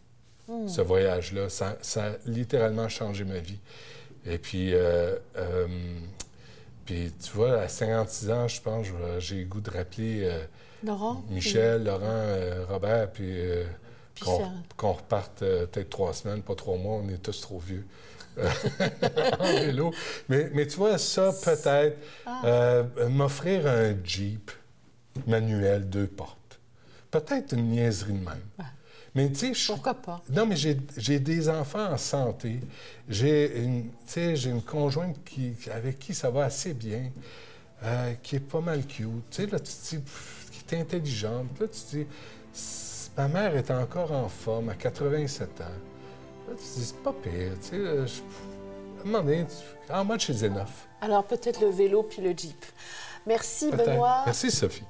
ce 0.66 0.82
voyage-là. 0.82 1.48
Ça, 1.50 1.78
ça 1.84 2.06
a 2.06 2.12
littéralement 2.26 2.90
changé 2.90 3.24
ma 3.24 3.38
vie. 3.38 3.60
Et 4.26 4.40
puis, 4.40 4.74
euh, 4.74 5.16
euh, 5.38 5.68
puis 6.88 7.14
tu 7.24 7.34
vois, 7.34 7.60
à 7.60 7.68
56 7.68 8.32
ans, 8.32 8.48
je 8.48 8.60
pense, 8.60 8.88
j'ai 9.20 9.42
le 9.42 9.46
goût 9.46 9.62
de 9.62 9.70
rappeler 9.70 10.24
euh, 10.24 10.40
Laurent? 10.84 11.24
Michel, 11.30 11.84
Laurent, 11.84 12.26
Robert, 12.68 13.12
puis, 13.12 13.32
Puis 14.16 14.26
qu'on 14.76 14.94
reparte 14.94 15.42
peut-être 15.42 15.90
trois 15.92 16.16
semaines, 16.16 16.42
pas 16.42 16.56
trois 16.56 16.78
mois, 16.78 16.96
on 16.96 17.08
est 17.10 17.22
tous 17.22 17.42
trop 17.42 17.60
vieux 17.60 17.86
en 19.40 19.44
vélo. 19.60 19.92
Mais, 20.30 20.50
mais 20.54 20.68
tu 20.68 20.78
vois, 20.78 20.98
ça, 20.98 21.32
peut-être, 21.44 21.98
Ah. 22.26 22.42
euh, 22.46 22.84
m'offrir 23.10 23.68
un 23.68 23.96
Jeep 24.04 24.52
manuel, 25.28 25.90
deux 25.90 26.08
portes. 26.08 26.60
Peut-être 27.12 27.54
une 27.54 27.70
niaiserie 27.72 28.14
de 28.14 28.24
même. 28.24 28.68
Mais 29.16 29.28
tu 29.30 29.36
sais, 29.36 29.54
je 29.54 29.60
suis- 29.60 29.74
Pourquoi 29.74 29.96
pas? 29.96 30.22
non, 30.30 30.46
mais 30.46 30.56
j'ai 30.56 31.20
des 31.20 31.50
enfants 31.50 31.92
en 31.94 31.98
santé. 31.98 32.60
J'ai 33.10 33.58
une, 33.64 33.90
une 34.16 34.62
conjointe 34.62 35.18
qui, 35.26 35.54
avec 35.74 35.98
qui 35.98 36.14
ça 36.14 36.30
va 36.30 36.46
assez 36.46 36.74
bien, 36.76 37.10
euh, 37.84 38.14
qui 38.22 38.36
est 38.36 38.40
pas 38.40 38.62
mal 38.62 38.86
cute. 38.86 39.08
Tu 39.32 39.44
sais, 39.44 39.48
là, 39.48 39.60
tu 39.60 39.72
te 39.74 39.90
dis, 39.90 39.98
pff, 39.98 40.48
qui 40.52 40.76
est 40.76 40.80
intelligente. 40.80 41.48
Là, 41.60 41.68
tu 41.68 41.80
te 41.80 41.96
dis, 41.98 42.08
ma 43.18 43.28
mère 43.28 43.56
est 43.56 43.72
encore 43.72 44.12
en 44.12 44.30
forme 44.30 44.70
à 44.70 44.76
87 44.76 45.62
ans. 45.62 45.64
Là, 46.50 46.56
tu 46.56 46.64
te 46.64 46.80
dis, 46.80 46.86
c'est 46.86 47.04
pas 47.04 47.14
pire. 47.14 47.52
Tu 47.62 47.70
sais, 47.70 47.78
là, 47.78 48.06
je- 48.06 48.22
à 48.22 49.04
un 49.04 49.06
moment 49.06 49.24
donné, 49.24 49.46
tu- 49.46 49.94
how 49.94 50.04
much 50.04 50.30
is 50.30 50.44
enough? 50.44 50.88
Alors 51.02 51.24
peut-être 51.24 51.62
le 51.62 51.70
vélo 51.70 52.04
puis 52.04 52.22
le 52.22 52.32
Jeep. 52.32 52.66
Merci. 53.26 53.72
Benoît. 53.72 54.24
Merci, 54.26 54.50
Sophie. 54.52 54.84